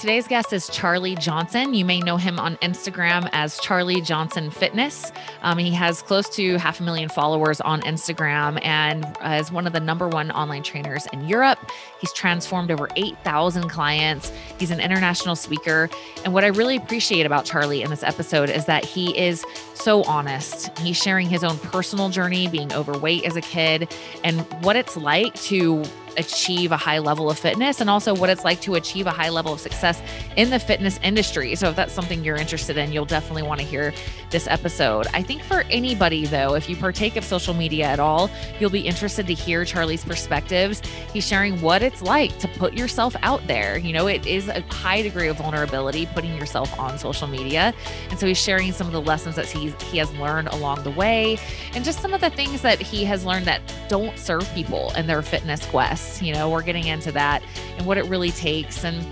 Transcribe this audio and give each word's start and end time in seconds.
Today's 0.00 0.26
guest 0.26 0.54
is 0.54 0.66
Charlie 0.70 1.14
Johnson. 1.14 1.74
You 1.74 1.84
may 1.84 2.00
know 2.00 2.16
him 2.16 2.40
on 2.40 2.56
Instagram 2.62 3.28
as 3.34 3.58
Charlie 3.58 4.00
Johnson 4.00 4.50
Fitness. 4.50 5.12
Um, 5.42 5.58
he 5.58 5.70
has 5.72 6.00
close 6.00 6.26
to 6.36 6.56
half 6.56 6.80
a 6.80 6.82
million 6.82 7.10
followers 7.10 7.60
on 7.60 7.82
Instagram 7.82 8.64
and 8.64 9.04
uh, 9.20 9.36
is 9.38 9.52
one 9.52 9.66
of 9.66 9.74
the 9.74 9.80
number 9.80 10.08
one 10.08 10.30
online 10.30 10.62
trainers 10.62 11.06
in 11.12 11.28
Europe. 11.28 11.58
He's 12.00 12.14
transformed 12.14 12.70
over 12.70 12.88
8,000 12.96 13.68
clients. 13.68 14.32
He's 14.58 14.70
an 14.70 14.80
international 14.80 15.36
speaker. 15.36 15.90
And 16.24 16.32
what 16.32 16.44
I 16.44 16.46
really 16.46 16.76
appreciate 16.76 17.26
about 17.26 17.44
Charlie 17.44 17.82
in 17.82 17.90
this 17.90 18.02
episode 18.02 18.48
is 18.48 18.64
that 18.64 18.86
he 18.86 19.14
is 19.18 19.44
so 19.74 20.02
honest. 20.04 20.78
He's 20.78 20.96
sharing 20.96 21.28
his 21.28 21.44
own 21.44 21.58
personal 21.58 22.08
journey, 22.08 22.48
being 22.48 22.72
overweight 22.72 23.26
as 23.26 23.36
a 23.36 23.42
kid, 23.42 23.94
and 24.24 24.40
what 24.64 24.76
it's 24.76 24.96
like 24.96 25.34
to 25.42 25.84
achieve 26.20 26.70
a 26.72 26.76
high 26.76 26.98
level 26.98 27.30
of 27.30 27.38
fitness 27.38 27.80
and 27.80 27.90
also 27.90 28.14
what 28.14 28.30
it's 28.30 28.44
like 28.44 28.60
to 28.60 28.76
achieve 28.76 29.06
a 29.06 29.10
high 29.10 29.28
level 29.28 29.52
of 29.52 29.60
success 29.60 30.00
in 30.36 30.50
the 30.50 30.58
fitness 30.58 31.00
industry. 31.02 31.54
So, 31.56 31.68
if 31.68 31.76
that's 31.76 31.92
something 31.92 32.24
you're 32.24 32.36
interested 32.36 32.76
in, 32.76 32.92
you'll 32.92 33.04
definitely 33.04 33.42
want 33.42 33.60
to 33.60 33.66
hear 33.66 33.92
this 34.30 34.46
episode. 34.46 35.06
I 35.12 35.22
think 35.22 35.42
for 35.42 35.62
anybody, 35.70 36.26
though, 36.26 36.54
if 36.54 36.68
you 36.68 36.76
partake 36.76 37.16
of 37.16 37.24
social 37.24 37.54
media 37.54 37.86
at 37.86 37.98
all, 37.98 38.30
you'll 38.60 38.70
be 38.70 38.86
interested 38.86 39.26
to 39.26 39.34
hear 39.34 39.64
Charlie's 39.64 40.04
perspectives. 40.04 40.80
He's 41.12 41.26
sharing 41.26 41.60
what 41.60 41.82
it's 41.82 42.02
like 42.02 42.38
to 42.38 42.48
put 42.48 42.74
yourself 42.74 43.16
out 43.22 43.44
there. 43.46 43.78
You 43.78 43.92
know, 43.92 44.06
it 44.06 44.26
is 44.26 44.48
a 44.48 44.60
high 44.62 45.02
degree 45.02 45.28
of 45.28 45.38
vulnerability 45.38 46.06
putting 46.06 46.36
yourself 46.36 46.78
on 46.78 46.98
social 46.98 47.26
media. 47.26 47.74
And 48.10 48.18
so, 48.18 48.26
he's 48.26 48.38
sharing 48.38 48.72
some 48.72 48.86
of 48.86 48.92
the 48.92 49.02
lessons 49.02 49.36
that 49.36 49.46
he's, 49.46 49.74
he 49.82 49.98
has 49.98 50.12
learned 50.14 50.48
along 50.48 50.84
the 50.84 50.90
way 50.90 51.38
and 51.74 51.84
just 51.84 52.00
some 52.00 52.14
of 52.14 52.20
the 52.20 52.30
things 52.30 52.62
that 52.62 52.80
he 52.80 53.04
has 53.04 53.24
learned 53.24 53.46
that 53.46 53.60
don't 53.88 54.18
serve 54.18 54.48
people 54.54 54.92
in 54.96 55.06
their 55.06 55.22
fitness 55.22 55.64
quest 55.66 56.09
you 56.20 56.32
know, 56.32 56.50
we're 56.50 56.62
getting 56.62 56.86
into 56.86 57.12
that 57.12 57.42
and 57.76 57.86
what 57.86 57.98
it 57.98 58.04
really 58.06 58.30
takes. 58.30 58.84
And 58.84 59.06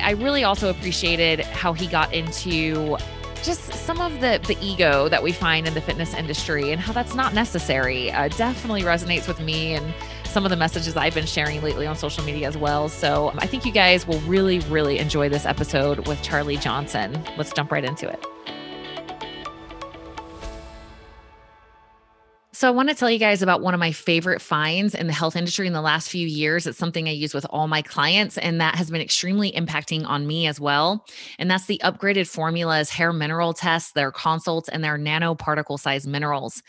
I 0.00 0.12
really 0.12 0.44
also 0.44 0.70
appreciated 0.70 1.40
how 1.40 1.72
he 1.72 1.86
got 1.86 2.12
into 2.12 2.96
just 3.42 3.72
some 3.72 4.00
of 4.00 4.20
the 4.20 4.40
the 4.46 4.56
ego 4.60 5.08
that 5.08 5.22
we 5.22 5.30
find 5.30 5.66
in 5.66 5.74
the 5.74 5.80
fitness 5.80 6.14
industry 6.14 6.72
and 6.72 6.80
how 6.80 6.92
that's 6.92 7.14
not 7.14 7.34
necessary. 7.34 8.10
Uh, 8.10 8.28
definitely 8.28 8.82
resonates 8.82 9.28
with 9.28 9.40
me 9.40 9.74
and 9.74 9.94
some 10.24 10.44
of 10.44 10.50
the 10.50 10.56
messages 10.56 10.96
I've 10.96 11.14
been 11.14 11.26
sharing 11.26 11.62
lately 11.62 11.86
on 11.86 11.96
social 11.96 12.22
media 12.24 12.46
as 12.48 12.56
well. 12.58 12.88
So 12.88 13.32
I 13.38 13.46
think 13.46 13.64
you 13.64 13.72
guys 13.72 14.06
will 14.06 14.20
really, 14.20 14.58
really 14.60 14.98
enjoy 14.98 15.28
this 15.28 15.46
episode 15.46 16.06
with 16.06 16.20
Charlie 16.22 16.58
Johnson. 16.58 17.24
Let's 17.38 17.52
jump 17.52 17.72
right 17.72 17.84
into 17.84 18.08
it. 18.08 18.22
So, 22.58 22.66
I 22.66 22.70
want 22.70 22.88
to 22.88 22.94
tell 22.94 23.10
you 23.10 23.18
guys 23.18 23.42
about 23.42 23.60
one 23.60 23.74
of 23.74 23.80
my 23.80 23.92
favorite 23.92 24.40
finds 24.40 24.94
in 24.94 25.08
the 25.08 25.12
health 25.12 25.36
industry 25.36 25.66
in 25.66 25.74
the 25.74 25.82
last 25.82 26.08
few 26.08 26.26
years. 26.26 26.66
It's 26.66 26.78
something 26.78 27.06
I 27.06 27.10
use 27.10 27.34
with 27.34 27.44
all 27.50 27.68
my 27.68 27.82
clients, 27.82 28.38
and 28.38 28.62
that 28.62 28.76
has 28.76 28.90
been 28.90 29.02
extremely 29.02 29.52
impacting 29.52 30.06
on 30.06 30.26
me 30.26 30.46
as 30.46 30.58
well. 30.58 31.04
And 31.38 31.50
that's 31.50 31.66
the 31.66 31.78
upgraded 31.84 32.26
formulas 32.26 32.88
hair 32.88 33.12
mineral 33.12 33.52
tests, 33.52 33.92
their 33.92 34.10
consults, 34.10 34.70
and 34.70 34.82
their 34.82 34.96
nanoparticle 34.96 35.78
size 35.78 36.06
minerals. 36.06 36.62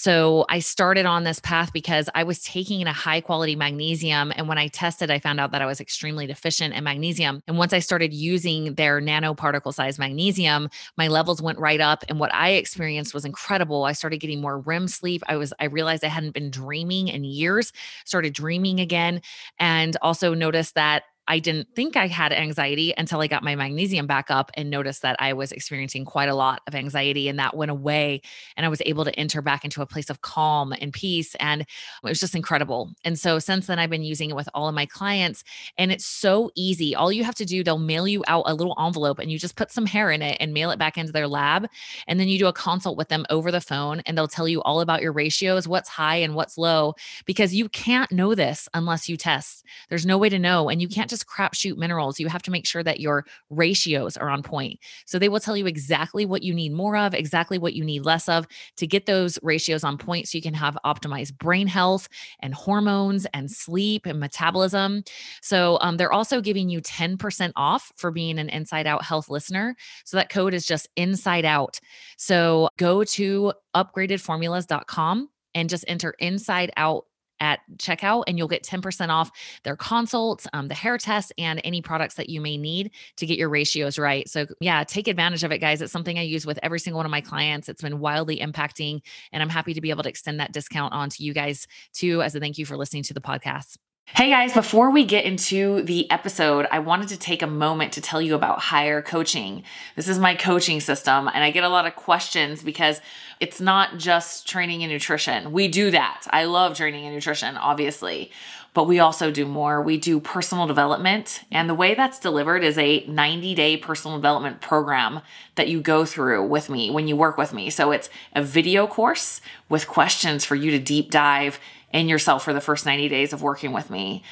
So, 0.00 0.46
I 0.48 0.60
started 0.60 1.04
on 1.04 1.24
this 1.24 1.40
path 1.40 1.74
because 1.74 2.08
I 2.14 2.24
was 2.24 2.42
taking 2.42 2.86
a 2.86 2.92
high 2.92 3.20
quality 3.20 3.54
magnesium. 3.54 4.32
And 4.34 4.48
when 4.48 4.56
I 4.56 4.68
tested, 4.68 5.10
I 5.10 5.18
found 5.18 5.38
out 5.38 5.52
that 5.52 5.60
I 5.60 5.66
was 5.66 5.78
extremely 5.78 6.26
deficient 6.26 6.72
in 6.72 6.82
magnesium. 6.84 7.42
And 7.46 7.58
once 7.58 7.74
I 7.74 7.80
started 7.80 8.14
using 8.14 8.76
their 8.76 9.02
nanoparticle 9.02 9.74
size 9.74 9.98
magnesium, 9.98 10.70
my 10.96 11.08
levels 11.08 11.42
went 11.42 11.58
right 11.58 11.82
up. 11.82 12.02
And 12.08 12.18
what 12.18 12.32
I 12.32 12.52
experienced 12.52 13.12
was 13.12 13.26
incredible. 13.26 13.84
I 13.84 13.92
started 13.92 14.20
getting 14.20 14.40
more 14.40 14.60
REM 14.60 14.88
sleep. 14.88 15.22
I 15.28 15.36
was 15.36 15.52
I 15.60 15.66
realized 15.66 16.02
I 16.02 16.08
hadn't 16.08 16.32
been 16.32 16.50
dreaming 16.50 17.08
in 17.08 17.22
years, 17.22 17.70
started 18.06 18.32
dreaming 18.32 18.80
again 18.80 19.20
and 19.58 19.98
also 20.00 20.32
noticed 20.32 20.76
that 20.76 21.02
I 21.30 21.38
didn't 21.38 21.68
think 21.76 21.96
I 21.96 22.08
had 22.08 22.32
anxiety 22.32 22.92
until 22.98 23.20
I 23.20 23.28
got 23.28 23.44
my 23.44 23.54
magnesium 23.54 24.08
back 24.08 24.32
up 24.32 24.50
and 24.54 24.68
noticed 24.68 25.02
that 25.02 25.14
I 25.20 25.32
was 25.32 25.52
experiencing 25.52 26.04
quite 26.04 26.28
a 26.28 26.34
lot 26.34 26.60
of 26.66 26.74
anxiety 26.74 27.28
and 27.28 27.38
that 27.38 27.56
went 27.56 27.70
away. 27.70 28.20
And 28.56 28.66
I 28.66 28.68
was 28.68 28.82
able 28.84 29.04
to 29.04 29.14
enter 29.14 29.40
back 29.40 29.64
into 29.64 29.80
a 29.80 29.86
place 29.86 30.10
of 30.10 30.22
calm 30.22 30.74
and 30.80 30.92
peace. 30.92 31.36
And 31.36 31.60
it 31.60 31.68
was 32.02 32.18
just 32.18 32.34
incredible. 32.34 32.90
And 33.04 33.16
so 33.16 33.38
since 33.38 33.68
then, 33.68 33.78
I've 33.78 33.90
been 33.90 34.02
using 34.02 34.30
it 34.30 34.34
with 34.34 34.48
all 34.54 34.68
of 34.68 34.74
my 34.74 34.86
clients. 34.86 35.44
And 35.78 35.92
it's 35.92 36.04
so 36.04 36.50
easy. 36.56 36.96
All 36.96 37.12
you 37.12 37.22
have 37.22 37.36
to 37.36 37.44
do, 37.44 37.62
they'll 37.62 37.78
mail 37.78 38.08
you 38.08 38.24
out 38.26 38.42
a 38.46 38.54
little 38.54 38.74
envelope 38.84 39.20
and 39.20 39.30
you 39.30 39.38
just 39.38 39.54
put 39.54 39.70
some 39.70 39.86
hair 39.86 40.10
in 40.10 40.22
it 40.22 40.36
and 40.40 40.52
mail 40.52 40.72
it 40.72 40.80
back 40.80 40.98
into 40.98 41.12
their 41.12 41.28
lab. 41.28 41.68
And 42.08 42.18
then 42.18 42.26
you 42.26 42.40
do 42.40 42.48
a 42.48 42.52
consult 42.52 42.98
with 42.98 43.08
them 43.08 43.24
over 43.30 43.52
the 43.52 43.60
phone 43.60 44.00
and 44.00 44.18
they'll 44.18 44.26
tell 44.26 44.48
you 44.48 44.62
all 44.62 44.80
about 44.80 45.00
your 45.00 45.12
ratios, 45.12 45.68
what's 45.68 45.88
high 45.88 46.16
and 46.16 46.34
what's 46.34 46.58
low, 46.58 46.96
because 47.24 47.54
you 47.54 47.68
can't 47.68 48.10
know 48.10 48.34
this 48.34 48.68
unless 48.74 49.08
you 49.08 49.16
test. 49.16 49.64
There's 49.90 50.04
no 50.04 50.18
way 50.18 50.28
to 50.28 50.38
know. 50.40 50.68
And 50.68 50.82
you 50.82 50.88
can't 50.88 51.08
just 51.08 51.19
crapshoot 51.24 51.76
minerals. 51.76 52.20
You 52.20 52.28
have 52.28 52.42
to 52.42 52.50
make 52.50 52.66
sure 52.66 52.82
that 52.82 53.00
your 53.00 53.24
ratios 53.48 54.16
are 54.16 54.30
on 54.30 54.42
point. 54.42 54.78
So 55.06 55.18
they 55.18 55.28
will 55.28 55.40
tell 55.40 55.56
you 55.56 55.66
exactly 55.66 56.26
what 56.26 56.42
you 56.42 56.54
need 56.54 56.72
more 56.72 56.96
of, 56.96 57.14
exactly 57.14 57.58
what 57.58 57.74
you 57.74 57.84
need 57.84 58.04
less 58.04 58.28
of 58.28 58.46
to 58.76 58.86
get 58.86 59.06
those 59.06 59.38
ratios 59.42 59.84
on 59.84 59.98
point 59.98 60.28
so 60.28 60.38
you 60.38 60.42
can 60.42 60.54
have 60.54 60.78
optimized 60.84 61.38
brain 61.38 61.66
health 61.66 62.08
and 62.40 62.54
hormones 62.54 63.26
and 63.34 63.50
sleep 63.50 64.06
and 64.06 64.20
metabolism. 64.20 65.02
So 65.42 65.78
um, 65.80 65.96
they're 65.96 66.12
also 66.12 66.40
giving 66.40 66.68
you 66.68 66.80
10% 66.80 67.52
off 67.56 67.92
for 67.96 68.10
being 68.10 68.38
an 68.38 68.48
Inside 68.48 68.86
Out 68.86 69.04
Health 69.04 69.28
listener. 69.28 69.76
So 70.04 70.16
that 70.16 70.30
code 70.30 70.54
is 70.54 70.66
just 70.66 70.88
Inside 70.96 71.44
Out. 71.44 71.80
So 72.16 72.68
go 72.78 73.04
to 73.04 73.52
upgradedformulas.com 73.74 75.28
and 75.54 75.68
just 75.68 75.84
enter 75.88 76.14
Inside 76.18 76.70
Out 76.76 77.06
at 77.40 77.60
checkout 77.78 78.24
and 78.26 78.38
you'll 78.38 78.48
get 78.48 78.62
10% 78.62 79.08
off 79.08 79.30
their 79.64 79.76
consults, 79.76 80.46
um, 80.52 80.68
the 80.68 80.74
hair 80.74 80.98
tests, 80.98 81.32
and 81.38 81.60
any 81.64 81.82
products 81.82 82.14
that 82.14 82.28
you 82.28 82.40
may 82.40 82.56
need 82.56 82.90
to 83.16 83.26
get 83.26 83.38
your 83.38 83.48
ratios 83.48 83.98
right. 83.98 84.28
So, 84.28 84.46
yeah, 84.60 84.84
take 84.84 85.08
advantage 85.08 85.44
of 85.44 85.52
it, 85.52 85.58
guys. 85.58 85.82
It's 85.82 85.92
something 85.92 86.18
I 86.18 86.22
use 86.22 86.46
with 86.46 86.58
every 86.62 86.80
single 86.80 86.98
one 86.98 87.06
of 87.06 87.10
my 87.10 87.20
clients. 87.20 87.68
It's 87.68 87.82
been 87.82 88.00
wildly 88.00 88.38
impacting, 88.38 89.00
and 89.32 89.42
I'm 89.42 89.48
happy 89.48 89.74
to 89.74 89.80
be 89.80 89.90
able 89.90 90.02
to 90.02 90.08
extend 90.08 90.40
that 90.40 90.52
discount 90.52 90.92
on 90.92 91.10
to 91.10 91.24
you 91.24 91.32
guys 91.32 91.66
too 91.92 92.22
as 92.22 92.34
a 92.34 92.40
thank 92.40 92.58
you 92.58 92.66
for 92.66 92.76
listening 92.76 93.02
to 93.04 93.14
the 93.14 93.20
podcast. 93.20 93.76
Hey 94.16 94.28
guys, 94.30 94.52
before 94.52 94.90
we 94.90 95.04
get 95.04 95.24
into 95.24 95.82
the 95.82 96.10
episode, 96.10 96.66
I 96.72 96.80
wanted 96.80 97.08
to 97.10 97.16
take 97.16 97.42
a 97.42 97.46
moment 97.46 97.92
to 97.92 98.00
tell 98.00 98.20
you 98.20 98.34
about 98.34 98.58
Higher 98.58 99.00
Coaching. 99.00 99.62
This 99.94 100.08
is 100.08 100.18
my 100.18 100.34
coaching 100.34 100.80
system, 100.80 101.30
and 101.32 101.44
I 101.44 101.52
get 101.52 101.62
a 101.62 101.68
lot 101.68 101.86
of 101.86 101.94
questions 101.94 102.60
because 102.60 103.00
it's 103.38 103.60
not 103.60 103.98
just 103.98 104.48
training 104.48 104.82
and 104.82 104.92
nutrition. 104.92 105.52
We 105.52 105.68
do 105.68 105.92
that. 105.92 106.26
I 106.30 106.44
love 106.44 106.76
training 106.76 107.06
and 107.06 107.14
nutrition, 107.14 107.56
obviously, 107.56 108.32
but 108.74 108.88
we 108.88 108.98
also 108.98 109.30
do 109.30 109.46
more. 109.46 109.80
We 109.80 109.96
do 109.96 110.18
personal 110.18 110.66
development, 110.66 111.44
and 111.52 111.70
the 111.70 111.74
way 111.74 111.94
that's 111.94 112.18
delivered 112.18 112.64
is 112.64 112.76
a 112.78 113.04
90 113.06 113.54
day 113.54 113.76
personal 113.76 114.18
development 114.18 114.60
program 114.60 115.20
that 115.54 115.68
you 115.68 115.80
go 115.80 116.04
through 116.04 116.46
with 116.46 116.68
me 116.68 116.90
when 116.90 117.06
you 117.06 117.16
work 117.16 117.38
with 117.38 117.52
me. 117.52 117.70
So 117.70 117.92
it's 117.92 118.10
a 118.34 118.42
video 118.42 118.88
course 118.88 119.40
with 119.68 119.86
questions 119.86 120.44
for 120.44 120.56
you 120.56 120.72
to 120.72 120.80
deep 120.80 121.12
dive 121.12 121.60
in 121.92 122.08
yourself 122.08 122.44
for 122.44 122.52
the 122.52 122.60
first 122.60 122.86
90 122.86 123.08
days 123.08 123.32
of 123.32 123.42
working 123.42 123.72
with 123.72 123.90
me. 123.90 124.22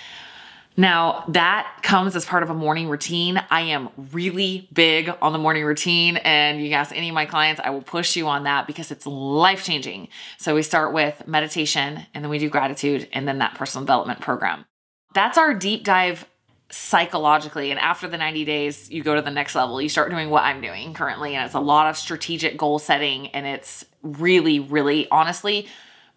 Now, 0.76 1.24
that 1.26 1.80
comes 1.82 2.14
as 2.14 2.24
part 2.24 2.44
of 2.44 2.50
a 2.50 2.54
morning 2.54 2.88
routine. 2.88 3.42
I 3.50 3.62
am 3.62 3.88
really 4.12 4.68
big 4.72 5.12
on 5.20 5.32
the 5.32 5.38
morning 5.38 5.64
routine, 5.64 6.18
and 6.18 6.64
you 6.64 6.70
ask 6.70 6.96
any 6.96 7.08
of 7.08 7.16
my 7.16 7.26
clients, 7.26 7.60
I 7.64 7.70
will 7.70 7.82
push 7.82 8.14
you 8.14 8.28
on 8.28 8.44
that 8.44 8.68
because 8.68 8.92
it's 8.92 9.04
life 9.04 9.64
changing. 9.64 10.06
So, 10.38 10.54
we 10.54 10.62
start 10.62 10.92
with 10.92 11.26
meditation, 11.26 12.06
and 12.14 12.22
then 12.22 12.30
we 12.30 12.38
do 12.38 12.48
gratitude, 12.48 13.08
and 13.12 13.26
then 13.26 13.38
that 13.38 13.56
personal 13.56 13.84
development 13.84 14.20
program. 14.20 14.66
That's 15.14 15.36
our 15.36 15.52
deep 15.52 15.82
dive 15.82 16.26
psychologically. 16.70 17.72
And 17.72 17.80
after 17.80 18.06
the 18.06 18.18
90 18.18 18.44
days, 18.44 18.88
you 18.88 19.02
go 19.02 19.16
to 19.16 19.22
the 19.22 19.32
next 19.32 19.56
level. 19.56 19.82
You 19.82 19.88
start 19.88 20.10
doing 20.10 20.30
what 20.30 20.44
I'm 20.44 20.60
doing 20.60 20.94
currently, 20.94 21.34
and 21.34 21.44
it's 21.44 21.54
a 21.54 21.60
lot 21.60 21.90
of 21.90 21.96
strategic 21.96 22.56
goal 22.56 22.78
setting, 22.78 23.28
and 23.28 23.46
it's 23.46 23.84
really, 24.04 24.60
really 24.60 25.08
honestly 25.10 25.66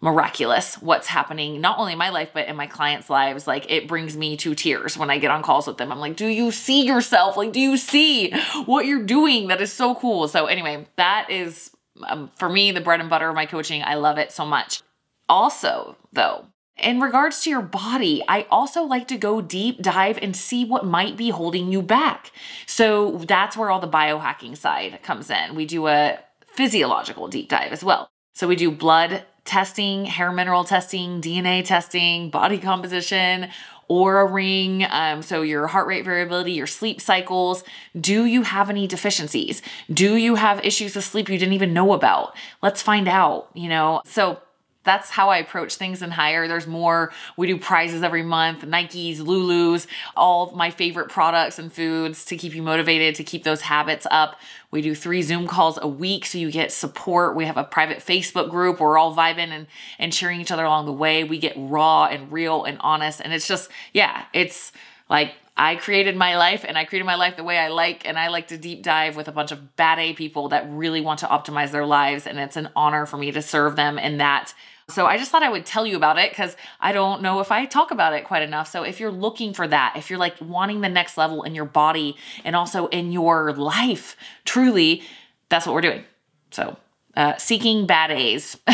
miraculous 0.02 0.74
what's 0.82 1.06
happening 1.06 1.60
not 1.60 1.78
only 1.78 1.92
in 1.92 1.98
my 1.98 2.10
life 2.10 2.30
but 2.34 2.48
in 2.48 2.56
my 2.56 2.66
clients 2.66 3.08
lives. 3.08 3.46
Like 3.46 3.70
it 3.70 3.86
brings 3.88 4.16
me 4.16 4.36
to 4.38 4.54
tears 4.54 4.98
when 4.98 5.10
i 5.10 5.18
get 5.18 5.30
on 5.30 5.42
calls 5.42 5.66
with 5.66 5.78
them. 5.78 5.92
I'm 5.92 6.00
like 6.00 6.16
do 6.16 6.26
you 6.26 6.50
see 6.50 6.84
yourself? 6.84 7.36
Like 7.36 7.52
do 7.52 7.60
you 7.60 7.76
see 7.76 8.32
what 8.66 8.84
you're 8.84 9.04
doing? 9.04 9.48
That 9.48 9.60
is 9.60 9.72
so 9.72 9.94
cool. 9.94 10.28
So 10.28 10.46
anyway 10.46 10.86
that 10.96 11.30
is 11.30 11.70
um, 12.06 12.30
for 12.36 12.48
me 12.48 12.72
the 12.72 12.80
bread 12.80 13.00
and 13.00 13.08
butter 13.08 13.28
of 13.28 13.34
my 13.36 13.46
coaching. 13.46 13.82
I 13.82 13.94
love 13.94 14.18
it 14.18 14.32
so 14.32 14.44
much. 14.44 14.82
Also 15.28 15.96
though 16.12 16.46
in 16.76 17.00
regards 17.00 17.42
to 17.42 17.50
your 17.50 17.62
body, 17.62 18.24
I 18.26 18.46
also 18.50 18.82
like 18.82 19.06
to 19.08 19.16
go 19.16 19.40
deep 19.40 19.80
dive 19.80 20.18
and 20.20 20.34
see 20.36 20.64
what 20.64 20.84
might 20.84 21.16
be 21.16 21.30
holding 21.30 21.70
you 21.70 21.80
back. 21.80 22.32
So 22.66 23.18
that's 23.18 23.56
where 23.56 23.70
all 23.70 23.78
the 23.78 23.86
biohacking 23.86 24.56
side 24.56 25.00
comes 25.04 25.30
in. 25.30 25.54
We 25.54 25.64
do 25.64 25.86
a 25.86 26.18
physiological 26.48 27.28
deep 27.28 27.48
dive 27.48 27.70
as 27.70 27.84
well. 27.84 28.10
So 28.34 28.48
we 28.48 28.56
do 28.56 28.70
blood 28.70 29.24
testing, 29.44 30.04
hair 30.04 30.32
mineral 30.32 30.64
testing, 30.64 31.20
DNA 31.20 31.64
testing, 31.64 32.30
body 32.30 32.58
composition, 32.58 33.48
Oura 33.90 34.32
ring, 34.32 34.86
um, 34.90 35.22
so 35.22 35.42
your 35.42 35.66
heart 35.66 35.86
rate 35.86 36.04
variability, 36.04 36.52
your 36.52 36.66
sleep 36.66 37.00
cycles. 37.00 37.62
Do 37.98 38.24
you 38.24 38.42
have 38.42 38.70
any 38.70 38.86
deficiencies? 38.86 39.60
Do 39.92 40.16
you 40.16 40.36
have 40.36 40.64
issues 40.64 40.96
with 40.96 41.04
sleep 41.04 41.28
you 41.28 41.36
didn't 41.36 41.52
even 41.52 41.74
know 41.74 41.92
about? 41.92 42.34
Let's 42.62 42.80
find 42.80 43.06
out, 43.06 43.50
you 43.52 43.68
know? 43.68 44.00
So 44.06 44.40
that's 44.84 45.10
how 45.10 45.28
I 45.28 45.38
approach 45.38 45.76
things 45.76 46.02
in 46.02 46.10
hire. 46.10 46.48
There's 46.48 46.66
more. 46.66 47.12
We 47.36 47.46
do 47.46 47.58
prizes 47.58 48.02
every 48.02 48.22
month, 48.22 48.62
Nikes, 48.62 49.18
Lulus, 49.18 49.86
all 50.16 50.52
my 50.52 50.70
favorite 50.70 51.08
products 51.08 51.58
and 51.58 51.72
foods 51.72 52.24
to 52.26 52.36
keep 52.36 52.54
you 52.54 52.62
motivated, 52.62 53.14
to 53.16 53.24
keep 53.24 53.44
those 53.44 53.62
habits 53.62 54.06
up. 54.10 54.40
We 54.70 54.82
do 54.82 54.94
three 54.94 55.22
Zoom 55.22 55.46
calls 55.46 55.78
a 55.80 55.86
week 55.86 56.26
so 56.26 56.38
you 56.38 56.50
get 56.50 56.72
support. 56.72 57.36
We 57.36 57.44
have 57.44 57.56
a 57.56 57.64
private 57.64 57.98
Facebook 57.98 58.50
group. 58.50 58.80
We're 58.80 58.98
all 58.98 59.14
vibing 59.14 59.48
and, 59.48 59.66
and 59.98 60.12
cheering 60.12 60.40
each 60.40 60.50
other 60.50 60.64
along 60.64 60.86
the 60.86 60.92
way. 60.92 61.24
We 61.24 61.38
get 61.38 61.52
raw 61.56 62.06
and 62.06 62.32
real 62.32 62.64
and 62.64 62.78
honest. 62.80 63.20
And 63.20 63.32
it's 63.32 63.46
just, 63.46 63.70
yeah, 63.92 64.24
it's 64.32 64.72
like 65.08 65.34
I 65.56 65.76
created 65.76 66.16
my 66.16 66.36
life 66.38 66.64
and 66.66 66.78
I 66.78 66.84
created 66.84 67.04
my 67.04 67.16
life 67.16 67.36
the 67.36 67.44
way 67.44 67.58
I 67.58 67.68
like. 67.68 68.08
And 68.08 68.18
I 68.18 68.28
like 68.28 68.48
to 68.48 68.56
deep 68.56 68.82
dive 68.82 69.14
with 69.14 69.28
a 69.28 69.32
bunch 69.32 69.52
of 69.52 69.76
bad 69.76 69.98
A 69.98 70.14
people 70.14 70.48
that 70.48 70.66
really 70.70 71.02
want 71.02 71.20
to 71.20 71.26
optimize 71.26 71.70
their 71.70 71.86
lives. 71.86 72.26
And 72.26 72.38
it's 72.38 72.56
an 72.56 72.70
honor 72.74 73.04
for 73.04 73.18
me 73.18 73.30
to 73.32 73.42
serve 73.42 73.76
them 73.76 73.98
in 73.98 74.16
that 74.18 74.54
so 74.92 75.06
I 75.06 75.18
just 75.18 75.30
thought 75.30 75.42
I 75.42 75.48
would 75.48 75.66
tell 75.66 75.86
you 75.86 75.96
about 75.96 76.18
it 76.18 76.30
because 76.30 76.56
I 76.80 76.92
don't 76.92 77.22
know 77.22 77.40
if 77.40 77.50
I 77.50 77.66
talk 77.66 77.90
about 77.90 78.12
it 78.12 78.24
quite 78.24 78.42
enough. 78.42 78.68
So 78.68 78.82
if 78.82 79.00
you're 79.00 79.10
looking 79.10 79.54
for 79.54 79.66
that, 79.66 79.94
if 79.96 80.10
you're 80.10 80.18
like 80.18 80.36
wanting 80.40 80.80
the 80.80 80.88
next 80.88 81.16
level 81.16 81.42
in 81.42 81.54
your 81.54 81.64
body 81.64 82.16
and 82.44 82.54
also 82.54 82.86
in 82.88 83.12
your 83.12 83.52
life, 83.52 84.16
truly, 84.44 85.02
that's 85.48 85.66
what 85.66 85.74
we're 85.74 85.80
doing. 85.80 86.04
So 86.50 86.76
uh, 87.14 87.36
seeking 87.36 87.86
bad 87.86 88.10
A's 88.10 88.56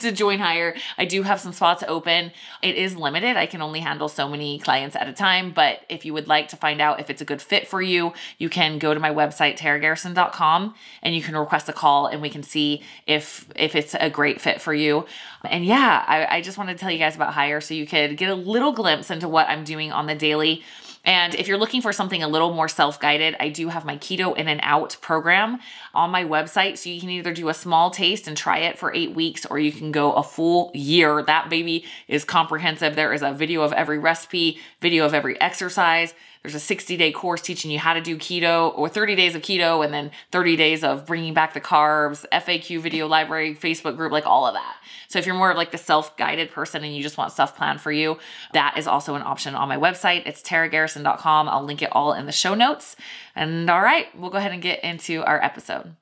to 0.00 0.12
join 0.12 0.38
hire. 0.38 0.76
I 0.98 1.04
do 1.04 1.22
have 1.22 1.40
some 1.40 1.52
spots 1.52 1.82
open. 1.88 2.32
It 2.60 2.76
is 2.76 2.96
limited. 2.96 3.36
I 3.36 3.46
can 3.46 3.62
only 3.62 3.80
handle 3.80 4.08
so 4.08 4.28
many 4.28 4.58
clients 4.58 4.94
at 4.94 5.08
a 5.08 5.12
time. 5.12 5.52
But 5.52 5.80
if 5.88 6.04
you 6.04 6.12
would 6.12 6.28
like 6.28 6.48
to 6.48 6.56
find 6.56 6.80
out 6.80 7.00
if 7.00 7.08
it's 7.08 7.22
a 7.22 7.24
good 7.24 7.40
fit 7.40 7.66
for 7.66 7.80
you, 7.80 8.12
you 8.38 8.48
can 8.48 8.78
go 8.78 8.92
to 8.92 9.00
my 9.00 9.10
website, 9.10 9.56
taragarrison.com, 9.58 10.74
and 11.02 11.14
you 11.14 11.22
can 11.22 11.36
request 11.36 11.68
a 11.68 11.72
call 11.72 12.06
and 12.06 12.20
we 12.20 12.28
can 12.28 12.42
see 12.42 12.82
if 13.06 13.48
if 13.56 13.74
it's 13.74 13.94
a 13.98 14.10
great 14.10 14.40
fit 14.40 14.60
for 14.60 14.74
you. 14.74 15.06
And 15.44 15.64
yeah, 15.64 16.04
I, 16.06 16.36
I 16.36 16.40
just 16.42 16.58
wanted 16.58 16.74
to 16.74 16.78
tell 16.78 16.90
you 16.90 16.98
guys 16.98 17.16
about 17.16 17.32
hire 17.32 17.60
so 17.60 17.74
you 17.74 17.86
could 17.86 18.16
get 18.16 18.30
a 18.30 18.34
little 18.34 18.72
glimpse 18.72 19.10
into 19.10 19.28
what 19.28 19.48
I'm 19.48 19.64
doing 19.64 19.92
on 19.92 20.06
the 20.06 20.14
daily. 20.14 20.62
And 21.04 21.34
if 21.34 21.48
you're 21.48 21.58
looking 21.58 21.82
for 21.82 21.92
something 21.92 22.22
a 22.22 22.28
little 22.28 22.54
more 22.54 22.68
self 22.68 23.00
guided, 23.00 23.34
I 23.40 23.48
do 23.48 23.68
have 23.68 23.84
my 23.84 23.96
Keto 23.96 24.36
In 24.36 24.46
and 24.46 24.60
Out 24.62 24.96
program 25.00 25.58
on 25.94 26.10
my 26.10 26.24
website. 26.24 26.78
So 26.78 26.90
you 26.90 27.00
can 27.00 27.10
either 27.10 27.32
do 27.32 27.48
a 27.48 27.54
small 27.54 27.90
taste 27.90 28.28
and 28.28 28.36
try 28.36 28.58
it 28.58 28.78
for 28.78 28.94
eight 28.94 29.14
weeks, 29.14 29.44
or 29.46 29.58
you 29.58 29.72
can 29.72 29.90
go 29.90 30.12
a 30.12 30.22
full 30.22 30.70
year. 30.74 31.22
That 31.22 31.50
baby 31.50 31.84
is 32.06 32.24
comprehensive. 32.24 32.94
There 32.94 33.12
is 33.12 33.22
a 33.22 33.32
video 33.32 33.62
of 33.62 33.72
every 33.72 33.98
recipe, 33.98 34.58
video 34.80 35.04
of 35.04 35.14
every 35.14 35.40
exercise. 35.40 36.14
There's 36.42 36.54
a 36.56 36.60
60 36.60 36.96
day 36.96 37.12
course 37.12 37.40
teaching 37.40 37.70
you 37.70 37.78
how 37.78 37.94
to 37.94 38.00
do 38.00 38.16
keto 38.16 38.76
or 38.76 38.88
30 38.88 39.14
days 39.14 39.34
of 39.34 39.42
keto 39.42 39.84
and 39.84 39.94
then 39.94 40.10
30 40.32 40.56
days 40.56 40.82
of 40.82 41.06
bringing 41.06 41.34
back 41.34 41.54
the 41.54 41.60
carbs, 41.60 42.24
FAQ 42.32 42.80
video 42.80 43.06
library, 43.06 43.54
Facebook 43.54 43.96
group, 43.96 44.10
like 44.10 44.26
all 44.26 44.46
of 44.46 44.54
that. 44.54 44.76
So 45.08 45.18
if 45.18 45.26
you're 45.26 45.36
more 45.36 45.50
of 45.50 45.56
like 45.56 45.70
the 45.70 45.78
self-guided 45.78 46.50
person 46.50 46.82
and 46.82 46.94
you 46.96 47.02
just 47.02 47.16
want 47.16 47.32
stuff 47.32 47.56
planned 47.56 47.80
for 47.80 47.92
you, 47.92 48.18
that 48.54 48.76
is 48.76 48.86
also 48.86 49.14
an 49.14 49.22
option 49.22 49.54
on 49.54 49.68
my 49.68 49.76
website. 49.76 50.26
It's 50.26 50.42
taragarrison.com. 50.42 51.48
I'll 51.48 51.64
link 51.64 51.82
it 51.82 51.90
all 51.92 52.12
in 52.12 52.26
the 52.26 52.32
show 52.32 52.54
notes. 52.54 52.96
And 53.36 53.70
all 53.70 53.82
right, 53.82 54.06
we'll 54.18 54.30
go 54.30 54.38
ahead 54.38 54.52
and 54.52 54.62
get 54.62 54.82
into 54.82 55.22
our 55.24 55.42
episode. 55.42 55.94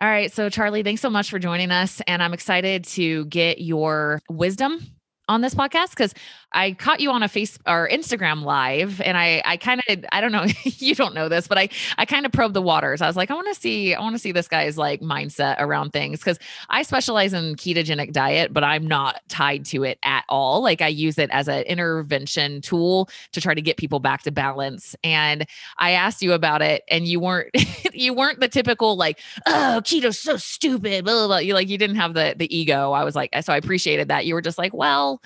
All 0.00 0.08
right. 0.08 0.32
So, 0.32 0.48
Charlie, 0.48 0.84
thanks 0.84 1.00
so 1.00 1.10
much 1.10 1.28
for 1.28 1.38
joining 1.38 1.72
us. 1.72 2.00
And 2.06 2.22
I'm 2.22 2.32
excited 2.32 2.84
to 2.84 3.24
get 3.26 3.60
your 3.60 4.20
wisdom 4.28 4.80
on 5.28 5.40
this 5.40 5.54
podcast 5.54 5.90
because 5.90 6.14
I 6.52 6.72
caught 6.72 7.00
you 7.00 7.10
on 7.10 7.22
a 7.22 7.28
face 7.28 7.58
or 7.66 7.88
Instagram 7.88 8.42
live 8.42 9.00
and 9.02 9.18
I 9.18 9.42
I 9.44 9.56
kind 9.56 9.82
of 9.88 10.04
I 10.12 10.20
don't 10.20 10.32
know 10.32 10.46
you 10.64 10.94
don't 10.94 11.14
know 11.14 11.28
this 11.28 11.46
but 11.46 11.58
I 11.58 11.68
I 11.98 12.04
kind 12.04 12.24
of 12.24 12.32
probed 12.32 12.54
the 12.54 12.62
waters. 12.62 13.02
I 13.02 13.06
was 13.06 13.16
like 13.16 13.30
I 13.30 13.34
want 13.34 13.48
to 13.48 13.60
see 13.60 13.94
I 13.94 14.00
want 14.00 14.14
to 14.14 14.18
see 14.18 14.32
this 14.32 14.48
guy's 14.48 14.78
like 14.78 15.00
mindset 15.00 15.56
around 15.58 15.92
things 15.92 16.22
cuz 16.22 16.38
I 16.70 16.82
specialize 16.82 17.32
in 17.34 17.54
ketogenic 17.56 18.12
diet 18.12 18.52
but 18.52 18.64
I'm 18.64 18.86
not 18.86 19.20
tied 19.28 19.64
to 19.66 19.84
it 19.84 19.98
at 20.02 20.24
all. 20.28 20.62
Like 20.62 20.80
I 20.80 20.88
use 20.88 21.18
it 21.18 21.28
as 21.30 21.48
an 21.48 21.62
intervention 21.64 22.60
tool 22.62 23.10
to 23.32 23.40
try 23.40 23.54
to 23.54 23.62
get 23.62 23.76
people 23.76 24.00
back 24.00 24.22
to 24.22 24.30
balance 24.30 24.96
and 25.04 25.46
I 25.76 25.92
asked 25.92 26.22
you 26.22 26.32
about 26.32 26.62
it 26.62 26.82
and 26.88 27.06
you 27.06 27.20
weren't 27.20 27.50
you 27.92 28.14
weren't 28.14 28.40
the 28.40 28.48
typical 28.48 28.96
like 28.96 29.20
oh 29.46 29.80
keto's 29.84 30.18
so 30.18 30.36
stupid 30.36 31.04
blah, 31.04 31.14
blah, 31.14 31.26
blah. 31.26 31.38
you 31.38 31.52
like 31.52 31.68
you 31.68 31.76
didn't 31.76 31.96
have 31.96 32.14
the 32.14 32.34
the 32.38 32.54
ego. 32.56 32.92
I 32.92 33.04
was 33.04 33.14
like 33.14 33.30
so 33.42 33.52
I 33.52 33.58
appreciated 33.58 34.08
that. 34.08 34.24
You 34.24 34.34
were 34.34 34.42
just 34.42 34.58
like 34.58 34.72
well 34.72 35.20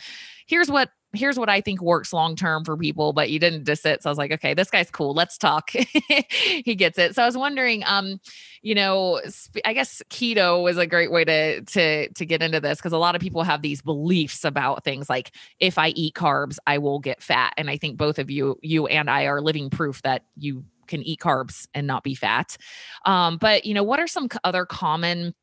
here's 0.47 0.71
what 0.71 0.91
here's 1.15 1.39
what 1.39 1.49
I 1.49 1.61
think 1.61 1.83
works 1.83 2.13
long 2.13 2.37
term 2.37 2.65
for 2.65 2.77
people, 2.77 3.13
but 3.13 3.31
you 3.31 3.39
didn't 3.39 3.65
diss 3.65 3.85
it. 3.85 4.03
So 4.03 4.09
I 4.09 4.13
was 4.13 4.19
like, 4.19 4.33
okay, 4.33 4.55
this 4.55 4.71
guy's 4.71 4.91
cool. 4.91 5.13
Let's 5.13 5.37
talk. 5.37 5.71
he 5.71 6.75
gets 6.75 6.99
it. 6.99 7.15
So 7.15 7.23
I 7.23 7.27
was 7.27 7.37
wondering, 7.37 7.83
um, 7.87 8.21
you 8.63 8.75
know, 8.75 9.21
I 9.65 9.75
guess 9.75 10.03
keto 10.11 10.71
is 10.71 10.79
a 10.79 10.87
great 10.87 11.13
way 11.13 11.25
to 11.25 11.61
to 11.63 12.09
to 12.09 12.27
get 12.27 12.43
into 12.43 12.61
this 12.61 12.79
because 12.79 12.93
a 12.93 12.99
lot 12.99 13.15
of 13.15 13.21
people 13.21 13.43
have 13.43 13.63
these 13.63 13.83
beliefs 13.83 14.45
about 14.45 14.85
things 14.85 15.11
like 15.11 15.33
if 15.61 15.79
I 15.79 15.89
eat 15.89 16.15
carbs, 16.15 16.59
I 16.67 16.79
will 16.79 16.99
get 16.99 17.23
fat. 17.23 17.53
And 17.57 17.69
I 17.69 17.77
think 17.77 17.97
both 17.97 18.19
of 18.19 18.31
you, 18.31 18.59
you 18.63 18.87
and 18.87 19.11
I, 19.11 19.25
are 19.25 19.41
living 19.41 19.71
proof 19.71 20.03
that 20.03 20.25
you 20.37 20.65
can 20.87 21.03
eat 21.03 21.21
carbs 21.21 21.67
and 21.75 21.87
not 21.87 22.05
be 22.05 22.15
fat. 22.15 22.57
Um, 23.05 23.39
but 23.39 23.65
you 23.65 23.75
know, 23.75 23.83
what 23.83 24.01
are 24.01 24.07
some 24.07 24.29
other 24.45 24.67
common 24.67 25.35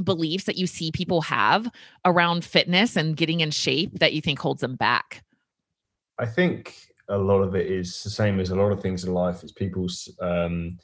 beliefs 0.00 0.44
that 0.44 0.56
you 0.56 0.66
see 0.66 0.90
people 0.90 1.22
have 1.22 1.70
around 2.04 2.44
fitness 2.44 2.96
and 2.96 3.16
getting 3.16 3.40
in 3.40 3.50
shape 3.50 3.98
that 3.98 4.12
you 4.12 4.20
think 4.20 4.38
holds 4.38 4.60
them 4.60 4.76
back? 4.76 5.22
I 6.18 6.26
think 6.26 6.76
a 7.08 7.18
lot 7.18 7.40
of 7.40 7.54
it 7.54 7.66
is 7.66 8.02
the 8.02 8.10
same 8.10 8.40
as 8.40 8.50
a 8.50 8.56
lot 8.56 8.72
of 8.72 8.80
things 8.80 9.04
in 9.04 9.12
life. 9.12 9.42
It's 9.42 9.52
people's 9.52 10.08
um, 10.20 10.78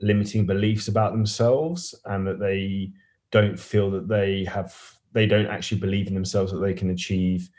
limiting 0.00 0.46
beliefs 0.46 0.88
about 0.88 1.12
themselves 1.12 1.94
and 2.04 2.26
that 2.26 2.38
they 2.38 2.92
don't 3.30 3.58
feel 3.58 3.90
that 3.90 4.08
they 4.08 4.44
have, 4.44 4.74
they 5.12 5.26
don't 5.26 5.46
actually 5.46 5.80
believe 5.80 6.06
in 6.06 6.14
themselves 6.14 6.52
that 6.52 6.58
they 6.58 6.74
can 6.74 6.90
achieve 6.90 7.50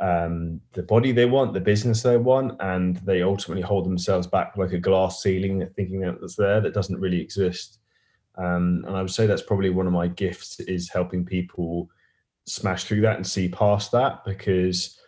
um, 0.00 0.60
the 0.72 0.82
body 0.82 1.12
they 1.12 1.24
want, 1.24 1.54
the 1.54 1.60
business 1.60 2.02
they 2.02 2.16
want, 2.16 2.56
and 2.60 2.96
they 2.98 3.22
ultimately 3.22 3.62
hold 3.62 3.86
themselves 3.86 4.26
back 4.26 4.56
like 4.56 4.72
a 4.72 4.78
glass 4.78 5.22
ceiling, 5.22 5.66
thinking 5.74 6.00
that 6.00 6.20
that's 6.20 6.36
there 6.36 6.60
that 6.60 6.74
doesn't 6.74 7.00
really 7.00 7.20
exist. 7.20 7.78
Um, 8.38 8.84
and 8.86 8.96
I 8.96 9.02
would 9.02 9.10
say 9.10 9.26
that's 9.26 9.42
probably 9.42 9.70
one 9.70 9.86
of 9.86 9.92
my 9.92 10.08
gifts 10.08 10.60
is 10.60 10.90
helping 10.90 11.24
people 11.24 11.88
smash 12.46 12.84
through 12.84 13.00
that 13.00 13.16
and 13.16 13.26
see 13.26 13.48
past 13.48 13.92
that 13.92 14.24
because 14.24 14.98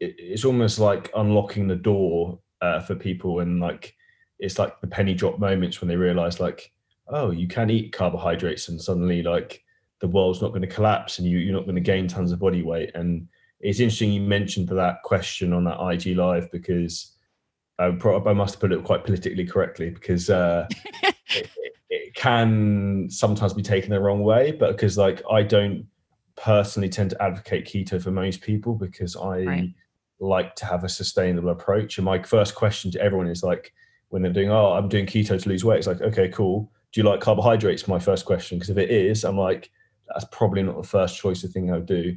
it, 0.00 0.14
it's 0.18 0.44
almost 0.44 0.78
like 0.78 1.10
unlocking 1.16 1.66
the 1.66 1.76
door 1.76 2.38
uh, 2.62 2.80
for 2.80 2.94
people 2.94 3.40
and 3.40 3.60
like 3.60 3.94
it's 4.38 4.58
like 4.58 4.80
the 4.80 4.86
penny 4.86 5.14
drop 5.14 5.38
moments 5.38 5.80
when 5.80 5.88
they 5.88 5.96
realize 5.96 6.40
like 6.40 6.72
oh 7.08 7.30
you 7.30 7.46
can 7.46 7.68
eat 7.68 7.92
carbohydrates 7.92 8.68
and 8.68 8.80
suddenly 8.80 9.22
like 9.22 9.62
the 10.00 10.08
world's 10.08 10.42
not 10.42 10.50
going 10.50 10.62
to 10.62 10.68
collapse 10.68 11.18
and 11.18 11.26
you, 11.26 11.38
you're 11.38 11.54
not 11.54 11.64
going 11.64 11.74
to 11.74 11.80
gain 11.80 12.06
tons 12.06 12.32
of 12.32 12.38
body 12.38 12.62
weight. 12.62 12.90
And 12.94 13.28
it's 13.60 13.80
interesting 13.80 14.12
you 14.12 14.20
mentioned 14.20 14.68
that 14.68 15.02
question 15.02 15.52
on 15.52 15.64
that 15.64 15.80
IG 15.80 16.16
live 16.16 16.50
because 16.52 17.16
I, 17.78 17.86
I 17.86 18.32
must 18.32 18.54
have 18.54 18.60
put 18.60 18.72
it 18.72 18.84
quite 18.84 19.04
politically 19.04 19.44
correctly 19.44 19.90
because 19.90 20.30
uh, 20.30 20.66
it, 21.30 21.72
it 21.90 22.14
can 22.14 23.08
sometimes 23.10 23.54
be 23.54 23.62
taken 23.62 23.90
the 23.90 24.00
wrong 24.00 24.22
way, 24.22 24.52
but 24.52 24.72
because 24.72 24.98
like 24.98 25.22
I 25.30 25.42
don't 25.42 25.86
personally 26.36 26.88
tend 26.88 27.10
to 27.10 27.22
advocate 27.22 27.66
keto 27.66 28.02
for 28.02 28.10
most 28.10 28.40
people 28.40 28.74
because 28.74 29.16
I 29.16 29.42
right. 29.42 29.74
like 30.20 30.54
to 30.56 30.66
have 30.66 30.84
a 30.84 30.88
sustainable 30.88 31.50
approach. 31.50 31.98
And 31.98 32.04
my 32.04 32.22
first 32.22 32.54
question 32.54 32.90
to 32.92 33.00
everyone 33.00 33.28
is 33.28 33.42
like, 33.42 33.72
when 34.10 34.22
they're 34.22 34.32
doing, 34.32 34.50
oh, 34.50 34.72
I'm 34.72 34.88
doing 34.88 35.06
keto 35.06 35.40
to 35.40 35.48
lose 35.48 35.64
weight, 35.64 35.78
it's 35.78 35.86
like, 35.86 36.00
okay, 36.00 36.28
cool. 36.28 36.70
Do 36.92 37.00
you 37.00 37.06
like 37.06 37.20
carbohydrates? 37.20 37.88
My 37.88 37.98
first 37.98 38.24
question, 38.24 38.58
because 38.58 38.70
if 38.70 38.78
it 38.78 38.90
is, 38.90 39.24
I'm 39.24 39.36
like, 39.36 39.70
that's 40.08 40.24
probably 40.32 40.62
not 40.62 40.80
the 40.80 40.88
first 40.88 41.18
choice 41.18 41.44
of 41.44 41.50
thing 41.50 41.70
I 41.70 41.74
would 41.74 41.86
do. 41.86 42.16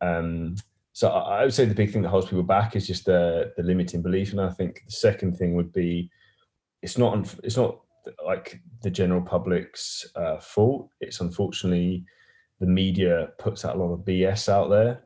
Um, 0.00 0.56
so 0.92 1.08
I, 1.10 1.40
I 1.40 1.44
would 1.44 1.52
say 1.52 1.66
the 1.66 1.74
big 1.74 1.92
thing 1.92 2.02
that 2.02 2.08
holds 2.08 2.26
people 2.26 2.42
back 2.42 2.76
is 2.76 2.86
just 2.86 3.04
the 3.04 3.52
the 3.56 3.62
limiting 3.62 4.00
belief, 4.00 4.30
and 4.30 4.40
I 4.40 4.48
think 4.48 4.82
the 4.86 4.92
second 4.92 5.36
thing 5.36 5.54
would 5.54 5.72
be, 5.72 6.10
it's 6.80 6.96
not 6.96 7.34
it's 7.44 7.58
not 7.58 7.80
like 8.24 8.60
the 8.82 8.90
general 8.90 9.22
public's 9.22 10.06
uh, 10.16 10.38
fault. 10.38 10.90
It's 11.00 11.20
unfortunately 11.20 12.04
the 12.60 12.66
media 12.66 13.30
puts 13.38 13.64
out 13.64 13.76
a 13.76 13.78
lot 13.78 13.92
of 13.92 14.00
BS 14.00 14.48
out 14.48 14.70
there 14.70 15.02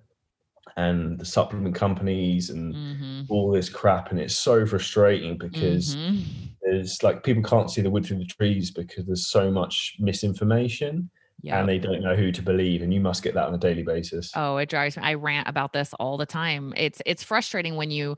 and 0.77 1.19
the 1.19 1.25
supplement 1.25 1.75
companies 1.75 2.51
and 2.51 2.75
mm-hmm. 2.75 3.23
all 3.29 3.51
this 3.51 3.69
crap. 3.69 4.11
And 4.11 4.21
it's 4.21 4.37
so 4.37 4.67
frustrating 4.67 5.37
because 5.37 5.97
mm-hmm. 5.97 6.23
there's 6.63 7.03
like 7.03 7.25
people 7.25 7.43
can't 7.43 7.71
see 7.71 7.83
the 7.83 7.91
wood 7.91 8.07
through 8.07 8.19
the 8.19 8.27
trees 8.27 8.71
because 8.71 9.07
there's 9.07 9.29
so 9.29 9.51
much 9.51 9.97
misinformation. 9.99 11.11
Yep. 11.43 11.59
and 11.59 11.69
they 11.71 11.79
don't 11.79 12.03
know 12.03 12.15
who 12.15 12.33
to 12.33 12.43
believe 12.43 12.83
and 12.83 12.93
you 12.93 13.01
must 13.01 13.23
get 13.23 13.33
that 13.33 13.47
on 13.47 13.55
a 13.55 13.57
daily 13.57 13.83
basis 13.83 14.31
oh 14.35 14.59
it 14.59 14.69
drives 14.69 14.99
me 14.99 15.03
i 15.03 15.15
rant 15.15 15.49
about 15.49 15.73
this 15.73 15.95
all 15.95 16.19
the 16.19 16.27
time 16.27 16.75
it's 16.77 17.01
it's 17.07 17.23
frustrating 17.23 17.77
when 17.77 17.91
you 17.91 18.15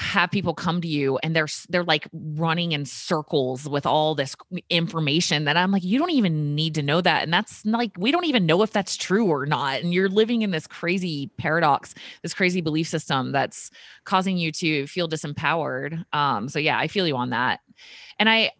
have 0.00 0.30
people 0.30 0.54
come 0.54 0.80
to 0.80 0.88
you 0.88 1.18
and 1.22 1.36
they're 1.36 1.46
they're 1.68 1.84
like 1.84 2.08
running 2.12 2.72
in 2.72 2.86
circles 2.86 3.68
with 3.68 3.84
all 3.84 4.14
this 4.14 4.34
information 4.70 5.44
that 5.44 5.58
I'm 5.58 5.70
like 5.70 5.84
you 5.84 5.98
don't 5.98 6.10
even 6.10 6.54
need 6.54 6.74
to 6.76 6.82
know 6.82 7.02
that. 7.02 7.22
And 7.22 7.32
that's 7.32 7.64
like 7.66 7.92
we 7.98 8.10
don't 8.10 8.24
even 8.24 8.46
know 8.46 8.62
if 8.62 8.72
that's 8.72 8.96
true 8.96 9.26
or 9.26 9.44
not. 9.44 9.82
And 9.82 9.92
you're 9.92 10.08
living 10.08 10.40
in 10.40 10.52
this 10.52 10.66
crazy 10.66 11.30
paradox 11.36 11.94
this 12.22 12.32
crazy 12.32 12.62
belief 12.62 12.88
system 12.88 13.32
that's 13.32 13.70
causing 14.04 14.38
you 14.38 14.50
to 14.52 14.86
feel 14.86 15.06
disempowered. 15.06 16.02
Um 16.14 16.48
so 16.48 16.58
yeah 16.58 16.78
I 16.78 16.88
feel 16.88 17.06
you 17.06 17.16
on 17.16 17.30
that. 17.30 17.60
And 18.18 18.30
I 18.30 18.52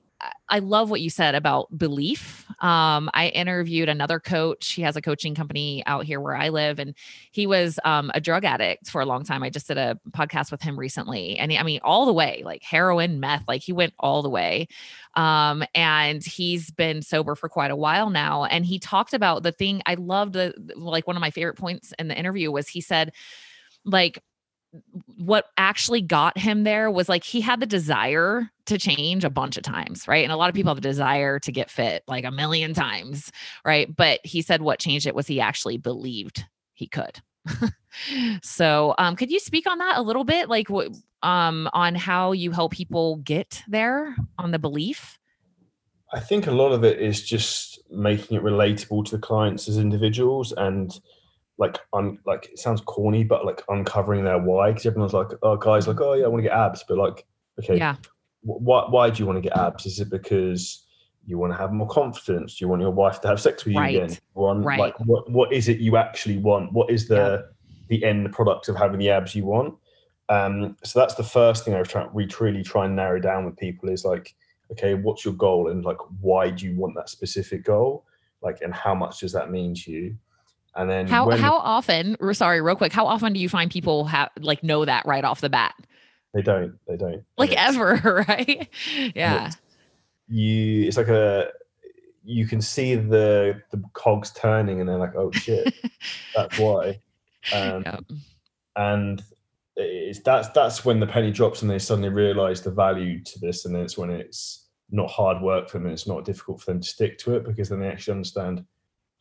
I 0.51 0.59
love 0.59 0.91
what 0.91 1.01
you 1.01 1.09
said 1.09 1.35
about 1.35 1.77
belief 1.77 2.47
Um, 2.61 3.11
I 3.15 3.29
interviewed 3.29 3.89
another 3.89 4.21
coach. 4.21 4.73
He 4.73 4.83
has 4.83 4.97
a 4.97 5.03
coaching 5.03 5.35
company 5.35 5.83
out 5.87 6.05
here 6.05 6.21
where 6.21 6.37
I 6.37 6.51
live, 6.51 6.79
and 6.79 6.95
he 7.31 7.47
was 7.47 7.79
um, 7.85 8.11
a 8.15 8.21
drug 8.21 8.45
addict 8.45 8.91
for 8.91 9.01
a 9.01 9.07
long 9.07 9.25
time. 9.25 9.43
I 9.43 9.51
just 9.51 9.69
did 9.69 9.79
a 9.79 9.99
podcast 10.11 10.51
with 10.51 10.63
him 10.63 10.79
recently, 10.79 11.39
and 11.39 11.51
he, 11.51 11.59
I 11.59 11.63
mean, 11.63 11.81
all 11.83 12.07
the 12.07 12.13
way, 12.13 12.43
like 12.45 12.63
heroin, 12.63 13.21
meth, 13.21 13.45
like 13.49 13.63
he 13.63 13.73
went 13.73 13.95
all 13.99 14.23
the 14.23 14.31
way. 14.31 14.69
Um, 15.17 15.65
and 15.75 16.25
he's 16.25 16.71
been 16.71 17.03
sober 17.03 17.35
for 17.35 17.49
quite 17.49 17.71
a 17.71 17.77
while 17.77 18.11
now. 18.11 18.45
And 18.45 18.65
he 18.65 18.79
talked 18.79 19.15
about 19.15 19.43
the 19.43 19.53
thing 19.53 19.83
I 19.87 19.95
loved. 19.95 20.35
The 20.35 20.55
like 20.77 21.07
one 21.07 21.17
of 21.17 21.21
my 21.21 21.31
favorite 21.31 21.57
points 21.57 21.93
in 21.99 22.09
the 22.09 22.19
interview 22.19 22.51
was 22.51 22.69
he 22.69 22.81
said, 22.81 23.13
like 23.85 24.23
what 25.17 25.47
actually 25.57 26.01
got 26.01 26.39
him 26.39 26.65
there 26.65 26.91
was 26.91 27.09
like 27.09 27.25
he 27.25 27.41
had 27.41 27.61
the 27.61 27.67
desire 27.67 28.51
to 28.67 28.79
change 28.79 29.25
a 29.25 29.31
bunch 29.31 29.57
of 29.57 29.63
times, 29.63 30.07
right? 30.07 30.23
And 30.23 30.33
a 30.33 30.37
lot 30.37 30.49
of 30.49 30.55
people 30.55 30.71
have 30.71 30.79
a 30.79 30.83
desire 30.83 31.39
to 31.41 31.53
get 31.53 31.71
fit 31.71 32.05
like 32.07 32.25
a 32.25 32.31
million 32.31 32.73
times, 32.73 33.31
right? 33.65 33.95
But 33.95 34.21
he 34.25 34.43
said 34.43 34.63
what 34.63 34.79
changed 34.79 35.07
it 35.07 35.15
was 35.15 35.27
he 35.27 35.41
actually 35.41 35.77
believed 35.77 36.45
he 36.73 36.87
could. 36.87 37.21
so, 38.43 38.95
um, 38.99 39.17
could 39.17 39.31
you 39.31 39.41
speak 39.41 39.69
on 39.69 39.79
that 39.79 39.99
a 39.99 40.03
little 40.03 40.25
bit, 40.25 40.49
like 40.49 40.71
what, 40.71 40.89
um, 41.23 41.69
on 41.73 41.95
how 41.95 42.33
you 42.33 42.51
help 42.51 42.73
people 42.73 43.17
get 43.17 43.63
there 43.69 44.15
on 44.39 44.53
the 44.53 44.59
belief? 44.59 45.19
I 46.13 46.21
think 46.21 46.47
a 46.47 46.53
lot 46.53 46.73
of 46.73 46.85
it 46.85 47.01
is 47.01 47.23
just 47.23 47.79
making 47.91 48.37
it 48.37 48.43
relatable 48.43 49.05
to 49.07 49.17
the 49.17 49.21
clients 49.21 49.69
as 49.69 49.79
individuals 49.79 50.53
and 50.53 50.93
like 51.61 51.79
un 51.93 52.19
like 52.25 52.47
it 52.47 52.59
sounds 52.59 52.81
corny, 52.81 53.23
but 53.23 53.45
like 53.45 53.63
uncovering 53.69 54.25
their 54.25 54.39
why. 54.39 54.71
Because 54.71 54.87
everyone's 54.87 55.13
like, 55.13 55.29
oh, 55.43 55.57
guys, 55.57 55.87
like, 55.87 56.01
oh 56.01 56.15
yeah, 56.15 56.25
I 56.25 56.29
want 56.29 56.43
to 56.43 56.49
get 56.49 56.57
abs, 56.57 56.83
but 56.89 56.97
like, 56.97 57.27
okay, 57.61 57.77
yeah, 57.77 57.97
why 58.41 58.87
why 58.89 59.11
do 59.11 59.23
you 59.23 59.27
want 59.27 59.37
to 59.37 59.49
get 59.49 59.57
abs? 59.57 59.85
Is 59.85 60.01
it 60.01 60.09
because 60.11 60.87
you 61.27 61.37
want 61.39 61.53
to 61.53 61.59
have 61.59 61.71
more 61.71 61.87
confidence? 61.87 62.57
Do 62.57 62.65
you 62.65 62.69
want 62.69 62.81
your 62.81 62.91
wife 62.91 63.21
to 63.21 63.29
have 63.29 63.41
sex 63.41 63.65
with 63.67 63.75
you 63.75 63.81
right. 63.81 63.95
again? 63.95 64.17
One, 64.33 64.65
right. 64.65 64.81
like, 64.81 64.99
what 65.01 65.31
what 65.31 65.53
is 65.53 65.69
it 65.69 65.79
you 65.79 65.99
actually 65.99 66.39
want? 66.39 66.73
What 66.73 66.91
is 66.91 67.07
the 67.07 67.45
yeah. 67.69 67.77
the 67.89 68.05
end 68.05 68.33
product 68.33 68.69
of 68.71 68.77
having 68.77 68.99
the 68.99 69.11
abs 69.11 69.35
you 69.35 69.45
want? 69.45 69.75
Um, 70.31 70.77
so 70.83 70.99
that's 70.99 71.15
the 71.15 71.25
first 71.25 71.65
thing 71.65 71.75
I 71.75 71.83
trying 71.83 72.09
we 72.15 72.27
really 72.41 72.63
try 72.63 72.87
and 72.87 72.97
narrow 72.97 73.21
down 73.21 73.45
with 73.45 73.59
people 73.59 73.91
is 73.91 74.07
like, 74.07 74.35
okay, 74.73 74.95
what's 74.95 75.27
your 75.27 75.35
goal 75.35 75.69
and 75.69 75.85
like 75.85 75.99
why 76.23 76.49
do 76.49 76.65
you 76.65 76.75
want 76.75 76.95
that 76.97 77.11
specific 77.11 77.65
goal? 77.65 78.07
Like, 78.41 78.63
and 78.63 78.73
how 78.73 78.95
much 78.95 79.21
does 79.21 79.33
that 79.33 79.51
mean 79.51 79.75
to 79.75 79.91
you? 79.91 80.17
And 80.77 80.89
then 80.89 81.09
how 81.09 81.27
when, 81.27 81.39
how 81.39 81.55
often? 81.57 82.17
Sorry, 82.33 82.61
real 82.61 82.77
quick. 82.77 82.93
How 82.93 83.07
often 83.07 83.33
do 83.33 83.41
you 83.41 83.49
find 83.49 83.71
people 83.71 84.05
have 84.07 84.31
like 84.39 84.63
know 84.63 84.85
that 84.85 85.05
right 85.05 85.25
off 85.25 85.41
the 85.41 85.49
bat? 85.49 85.75
They 86.33 86.43
don't. 86.43 86.79
They 86.87 86.97
don't. 86.97 87.25
Like 87.37 87.53
ever, 87.53 88.25
right? 88.29 88.69
Yeah. 89.15 89.47
It's, 89.49 89.57
you. 90.29 90.85
It's 90.87 90.97
like 90.97 91.09
a. 91.09 91.49
You 92.23 92.47
can 92.47 92.61
see 92.61 92.95
the 92.95 93.61
the 93.73 93.83
cogs 93.95 94.31
turning, 94.31 94.81
and 94.81 94.89
they're 94.89 94.99
like, 94.99 95.17
"Oh 95.17 95.33
shit, 95.33 95.75
that's 96.37 96.59
why." 96.59 97.01
Um, 97.53 97.83
yep. 97.85 98.05
And 98.77 99.23
it's 99.75 100.21
that's 100.21 100.49
that's 100.51 100.85
when 100.85 101.01
the 101.01 101.07
penny 101.07 101.33
drops, 101.33 101.63
and 101.63 101.71
they 101.71 101.79
suddenly 101.79 102.11
realize 102.11 102.63
the 102.63 102.71
value 102.71 103.23
to 103.25 103.39
this, 103.41 103.65
and 103.65 103.75
then 103.75 103.83
it's 103.83 103.99
when 103.99 104.11
it's 104.11 104.69
not 104.91 105.11
hard 105.11 105.43
work 105.43 105.69
for 105.69 105.79
them, 105.79 105.87
and 105.87 105.95
it's 105.95 106.07
not 106.07 106.25
difficult 106.25 106.61
for 106.61 106.73
them 106.73 106.81
to 106.81 106.89
stick 106.89 107.19
to 107.19 107.35
it 107.35 107.45
because 107.45 107.69
then 107.69 107.81
they 107.81 107.89
actually 107.89 108.13
understand 108.13 108.65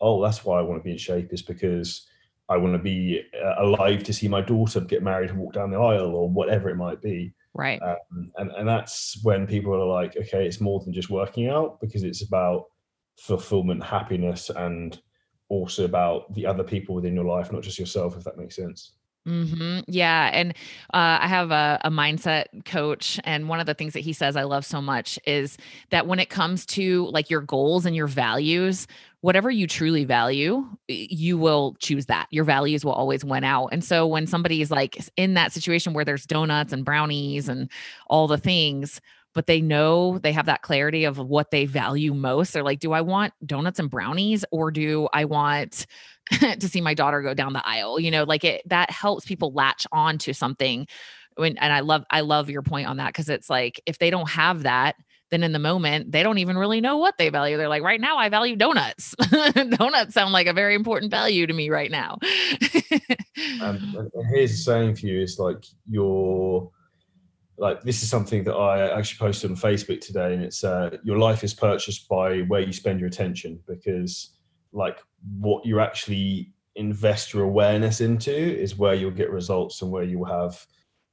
oh, 0.01 0.21
that's 0.23 0.45
why 0.45 0.59
I 0.59 0.61
want 0.61 0.79
to 0.79 0.83
be 0.83 0.91
in 0.91 0.97
shape 0.97 1.33
is 1.33 1.41
because 1.41 2.07
I 2.49 2.57
want 2.57 2.73
to 2.73 2.79
be 2.79 3.21
uh, 3.43 3.63
alive 3.63 4.03
to 4.03 4.13
see 4.13 4.27
my 4.27 4.41
daughter 4.41 4.79
get 4.81 5.03
married 5.03 5.29
and 5.29 5.39
walk 5.39 5.53
down 5.53 5.71
the 5.71 5.77
aisle 5.77 6.15
or 6.15 6.29
whatever 6.29 6.69
it 6.69 6.75
might 6.75 7.01
be. 7.01 7.33
Right. 7.53 7.81
Um, 7.81 8.31
and, 8.37 8.51
and 8.51 8.67
that's 8.67 9.19
when 9.23 9.45
people 9.45 9.73
are 9.73 9.85
like, 9.85 10.17
okay, 10.17 10.45
it's 10.45 10.61
more 10.61 10.79
than 10.79 10.93
just 10.93 11.09
working 11.09 11.47
out 11.47 11.79
because 11.79 12.03
it's 12.03 12.23
about 12.23 12.65
fulfillment, 13.19 13.83
happiness, 13.83 14.49
and 14.49 14.99
also 15.49 15.85
about 15.85 16.33
the 16.33 16.45
other 16.45 16.63
people 16.63 16.95
within 16.95 17.15
your 17.15 17.25
life, 17.25 17.51
not 17.51 17.63
just 17.63 17.79
yourself, 17.79 18.15
if 18.17 18.23
that 18.23 18.37
makes 18.37 18.55
sense. 18.55 18.93
Mm-hmm. 19.27 19.81
Yeah. 19.87 20.29
And 20.33 20.51
uh, 20.93 21.19
I 21.21 21.27
have 21.27 21.51
a, 21.51 21.79
a, 21.83 21.91
mindset 21.91 22.65
coach. 22.65 23.19
And 23.25 23.49
one 23.49 23.59
of 23.59 23.65
the 23.65 23.73
things 23.73 23.93
that 23.93 23.99
he 23.99 24.13
says 24.13 24.35
I 24.35 24.43
love 24.43 24.65
so 24.65 24.81
much 24.81 25.19
is 25.27 25.57
that 25.89 26.07
when 26.07 26.19
it 26.19 26.29
comes 26.29 26.65
to 26.67 27.05
like 27.07 27.29
your 27.29 27.41
goals 27.41 27.85
and 27.85 27.95
your 27.95 28.07
values, 28.07 28.87
whatever 29.21 29.49
you 29.51 29.67
truly 29.67 30.05
value, 30.05 30.65
you 30.87 31.37
will 31.37 31.75
choose 31.79 32.05
that. 32.05 32.27
Your 32.31 32.45
values 32.45 32.85
will 32.85 32.93
always 32.93 33.25
win 33.25 33.43
out. 33.43 33.69
And 33.71 33.83
so 33.83 34.07
when 34.07 34.27
somebody 34.27 34.61
is 34.61 34.71
like 34.71 34.97
in 35.17 35.33
that 35.33 35.51
situation 35.51 35.93
where 35.93 36.05
there's 36.05 36.25
donuts 36.25 36.71
and 36.71 36.85
brownies 36.85 37.49
and 37.49 37.69
all 38.07 38.27
the 38.27 38.37
things, 38.37 39.01
but 39.33 39.45
they 39.45 39.61
know 39.61 40.17
they 40.19 40.31
have 40.31 40.45
that 40.47 40.61
clarity 40.61 41.03
of 41.03 41.17
what 41.17 41.51
they 41.51 41.65
value 41.65 42.13
most. 42.13 42.53
They're 42.53 42.63
like, 42.63 42.79
do 42.79 42.93
I 42.93 43.01
want 43.01 43.33
donuts 43.45 43.79
and 43.79 43.89
brownies 43.89 44.45
or 44.51 44.71
do 44.71 45.07
I 45.13 45.25
want 45.25 45.85
to 46.31 46.67
see 46.67 46.81
my 46.81 46.93
daughter 46.93 47.21
go 47.21 47.33
down 47.33 47.53
the 47.53 47.67
aisle? 47.67 47.99
You 47.99 48.11
know, 48.11 48.23
like 48.23 48.43
it 48.43 48.61
that 48.67 48.89
helps 48.89 49.25
people 49.25 49.51
latch 49.51 49.85
on 49.91 50.17
to 50.19 50.33
something. 50.33 50.87
When 51.35 51.57
and 51.57 51.71
I 51.71 51.81
love 51.81 52.05
I 52.09 52.21
love 52.21 52.49
your 52.49 52.63
point 52.63 52.87
on 52.87 52.97
that 52.97 53.07
because 53.07 53.29
it's 53.29 53.49
like 53.49 53.81
if 53.85 53.99
they 53.99 54.09
don't 54.09 54.29
have 54.29 54.63
that, 54.63 54.95
then 55.31 55.43
in 55.43 55.51
the 55.51 55.59
moment 55.59 56.11
they 56.11 56.23
don't 56.23 56.37
even 56.39 56.57
really 56.57 56.81
know 56.81 56.97
what 56.97 57.17
they 57.17 57.29
value. 57.29 57.57
They're 57.57 57.69
like, 57.69 57.83
right 57.83 58.01
now 58.01 58.17
I 58.17 58.29
value 58.29 58.55
donuts. 58.55 59.15
donuts 59.53 60.13
sound 60.13 60.33
like 60.33 60.47
a 60.47 60.53
very 60.53 60.75
important 60.75 61.11
value 61.11 61.47
to 61.47 61.53
me 61.53 61.69
right 61.69 61.91
now. 61.91 62.17
um, 63.61 64.09
and 64.13 64.27
here's 64.33 64.51
the 64.51 64.57
saying 64.57 64.95
for 64.95 65.05
you: 65.05 65.21
is 65.21 65.37
like 65.39 65.63
your 65.89 66.71
like 67.57 67.83
this 67.83 68.01
is 68.01 68.09
something 68.09 68.43
that 68.45 68.55
I 68.55 68.89
actually 68.97 69.19
posted 69.19 69.51
on 69.51 69.57
Facebook 69.57 70.01
today, 70.01 70.33
and 70.33 70.43
it's 70.43 70.63
uh, 70.63 70.97
your 71.03 71.17
life 71.17 71.43
is 71.43 71.53
purchased 71.53 72.07
by 72.07 72.39
where 72.41 72.61
you 72.61 72.73
spend 72.73 72.99
your 72.99 73.09
attention 73.09 73.59
because 73.67 74.35
like 74.71 74.99
what 75.39 75.65
you 75.65 75.79
actually 75.79 76.53
invest 76.75 77.33
your 77.33 77.43
awareness 77.43 77.99
into 77.99 78.33
is 78.33 78.77
where 78.77 78.93
you'll 78.93 79.11
get 79.11 79.29
results 79.29 79.81
and 79.81 79.91
where 79.91 80.03
you'll 80.03 80.25
have 80.25 80.65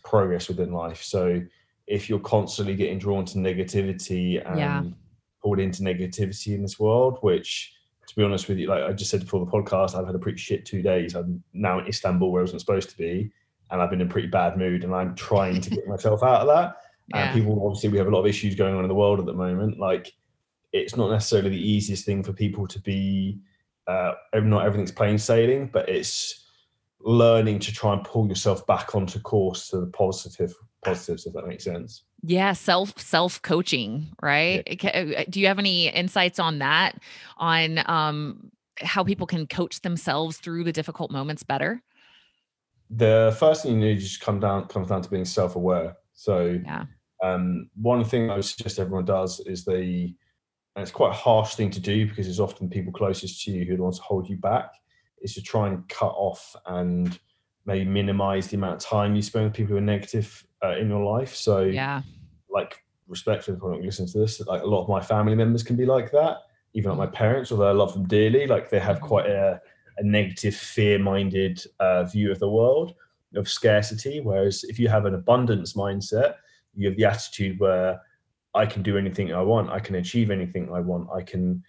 progress 0.05 0.49
within 0.49 0.73
life. 0.73 1.03
So 1.03 1.41
if 1.87 2.09
you're 2.09 2.19
constantly 2.19 2.75
getting 2.75 2.99
drawn 2.99 3.25
to 3.25 3.39
negativity 3.39 4.45
and 4.49 4.59
yeah. 4.59 4.83
pulled 5.43 5.61
into 5.61 5.83
negativity 5.83 6.55
in 6.55 6.63
this 6.63 6.79
world, 6.79 7.19
which 7.21 7.73
to 8.07 8.15
be 8.17 8.23
honest 8.23 8.49
with 8.49 8.59
you, 8.59 8.69
like 8.69 8.85
I 8.85 8.93
just 8.93 9.11
said 9.11 9.21
before 9.21 9.45
the 9.45 9.51
podcast, 9.51 9.95
I've 9.95 10.07
had 10.07 10.15
a 10.15 10.19
pretty 10.19 10.39
shit 10.39 10.65
two 10.65 10.83
days. 10.83 11.15
I'm 11.15 11.43
now 11.53 11.81
in 11.81 11.87
Istanbul 11.87 12.31
where 12.31 12.41
I 12.41 12.45
wasn't 12.45 12.61
supposed 12.61 12.91
to 12.91 12.97
be 12.97 13.31
and 13.71 13.83
I've 13.83 13.91
been 13.91 14.01
in 14.01 14.07
a 14.07 14.11
pretty 14.11 14.29
bad 14.29 14.57
mood 14.57 14.85
and 14.85 14.95
I'm 14.95 15.15
trying 15.15 15.61
to 15.61 15.71
get 15.71 15.87
myself 15.89 16.23
out 16.23 16.43
of 16.43 16.49
that. 16.49 16.77
Yeah. 17.09 17.27
And 17.27 17.35
people 17.35 17.65
obviously 17.65 17.91
we 17.91 17.99
have 17.99 18.07
a 18.07 18.11
lot 18.11 18.21
of 18.21 18.27
issues 18.27 18.55
going 18.55 18.75
on 18.75 18.85
in 18.85 18.89
the 18.89 18.95
world 18.95 19.19
at 19.19 19.27
the 19.27 19.33
moment. 19.33 19.79
Like 19.79 20.13
it's 20.73 20.97
not 20.97 21.11
necessarily 21.11 21.51
the 21.51 21.71
easiest 21.71 22.05
thing 22.05 22.23
for 22.23 22.33
people 22.33 22.67
to 22.67 22.81
be 22.81 23.41
uh 23.87 24.13
not 24.35 24.67
everything's 24.67 24.93
plain 24.93 25.19
sailing, 25.19 25.69
but 25.73 25.89
it's 25.89 26.45
learning 27.01 27.61
to 27.61 27.73
try 27.73 27.93
and 27.93 28.05
pull 28.05 28.29
yourself 28.29 28.67
back 28.67 28.95
onto 28.95 29.21
course 29.21 29.69
to 29.69 29.81
the 29.81 29.87
positive 29.89 30.53
positives, 30.87 31.27
if 31.27 31.33
that 31.35 31.47
makes 31.47 31.65
sense. 31.65 32.05
Yeah, 32.23 32.53
self 32.53 32.99
self 32.99 33.43
coaching, 33.43 34.09
right? 34.23 34.63
Yeah. 34.83 34.91
Uh, 34.91 35.25
do 35.29 35.41
you 35.41 35.47
have 35.47 35.59
any 35.59 35.89
insights 35.89 36.39
on 36.39 36.59
that? 36.61 36.97
On 37.37 37.79
um 37.87 38.51
how 38.81 39.05
people 39.05 39.27
can 39.27 39.47
coach 39.47 39.81
themselves 39.81 40.39
through 40.39 40.65
the 40.65 40.73
difficult 40.73 41.11
moments 41.11 41.43
better? 41.43 41.83
the 42.91 43.35
first 43.39 43.63
thing 43.63 43.73
you 43.73 43.89
need 43.89 43.99
just 43.99 44.21
come 44.21 44.41
down 44.41 44.67
comes 44.69 44.89
down 44.89 45.03
to 45.03 45.11
being 45.11 45.25
self-aware. 45.25 45.97
So 46.15 46.61
yeah. 46.65 46.85
um, 47.23 47.71
one 47.75 48.05
thing 48.05 48.31
I 48.31 48.37
would 48.37 48.45
suggest 48.45 48.79
everyone 48.79 49.05
does 49.05 49.41
is 49.41 49.65
the 49.65 50.15
and 50.75 50.83
it's 50.83 50.91
quite 50.91 51.11
a 51.11 51.15
harsh 51.15 51.55
thing 51.55 51.71
to 51.71 51.81
do 51.81 52.07
because 52.07 52.29
it's 52.29 52.39
often 52.39 52.69
people 52.69 52.93
closest 52.93 53.43
to 53.45 53.51
you 53.51 53.65
who 53.65 53.83
want 53.83 53.97
to 53.97 54.03
hold 54.03 54.29
you 54.29 54.37
back, 54.37 54.73
is 55.23 55.35
to 55.35 55.43
try 55.43 55.69
and 55.69 55.89
cut 55.89 56.13
off 56.15 56.55
and 56.67 57.19
maybe 57.67 57.85
minimize 57.85 58.49
the 58.49 58.57
amount 58.57 58.83
of 58.83 58.89
time 58.89 59.15
you 59.15 59.23
spend 59.23 59.47
with 59.47 59.55
people 59.55 59.73
who 59.73 59.79
are 59.79 59.81
negative 59.83 60.47
uh, 60.65 60.77
in 60.77 60.89
your 60.89 61.05
life. 61.05 61.35
So 61.35 61.63
yeah, 61.63 62.03
like 62.49 62.83
respectfully, 63.09 63.57
if 63.57 63.63
I 63.63 63.69
don't 63.69 63.85
listen 63.85 64.07
to 64.07 64.19
this, 64.19 64.41
like 64.47 64.63
a 64.63 64.67
lot 64.67 64.83
of 64.83 64.89
my 64.89 65.01
family 65.01 65.35
members 65.35 65.63
can 65.63 65.77
be 65.77 65.87
like 65.87 66.11
that. 66.13 66.39
Even 66.75 66.91
like 66.91 66.99
my 66.99 67.07
parents, 67.07 67.51
although 67.51 67.69
I 67.69 67.73
love 67.73 67.93
them 67.93 68.07
dearly, 68.07 68.47
like 68.47 68.71
they 68.71 68.79
have 68.79 68.97
mm-hmm. 68.97 69.07
quite 69.07 69.27
a 69.27 69.61
a 69.99 70.05
negative, 70.05 70.55
fear-minded 70.55 71.65
uh, 71.81 72.05
view 72.05 72.31
of 72.31 72.39
the 72.39 72.49
world 72.49 72.95
of 73.35 73.49
scarcity. 73.49 74.21
Whereas 74.21 74.65
if 74.65 74.79
you 74.79 74.89
have 74.89 75.07
an 75.07 75.15
abundance 75.15 75.73
mindset, 75.73 76.35
you 76.75 76.89
have 76.89 76.97
the 76.97 77.07
attitude 77.07 77.59
where 77.59 78.01
I 78.55 78.67
can 78.67 78.83
do 78.83 78.99
anything 78.99 79.33
I 79.33 79.43
want, 79.43 79.71
I 79.71 79.81
can 79.81 79.97
achieve 79.97 80.31
anything 80.31 80.71
I 80.73 80.81
want, 80.81 81.09
I 81.15 81.23
can 81.23 81.63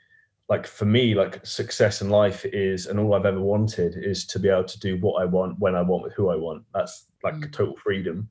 like 0.49 0.65
for 0.65 0.85
me 0.85 1.13
like 1.13 1.45
success 1.45 2.01
in 2.01 2.09
life 2.09 2.45
is 2.45 2.87
and 2.87 2.99
all 2.99 3.13
i've 3.13 3.25
ever 3.25 3.41
wanted 3.41 3.95
is 3.97 4.25
to 4.25 4.39
be 4.39 4.49
able 4.49 4.63
to 4.63 4.79
do 4.79 4.97
what 4.97 5.21
i 5.21 5.25
want 5.25 5.57
when 5.59 5.75
i 5.75 5.81
want 5.81 6.03
with 6.03 6.13
who 6.13 6.29
i 6.29 6.35
want 6.35 6.63
that's 6.73 7.07
like 7.23 7.35
mm. 7.35 7.51
total 7.51 7.75
freedom 7.77 8.29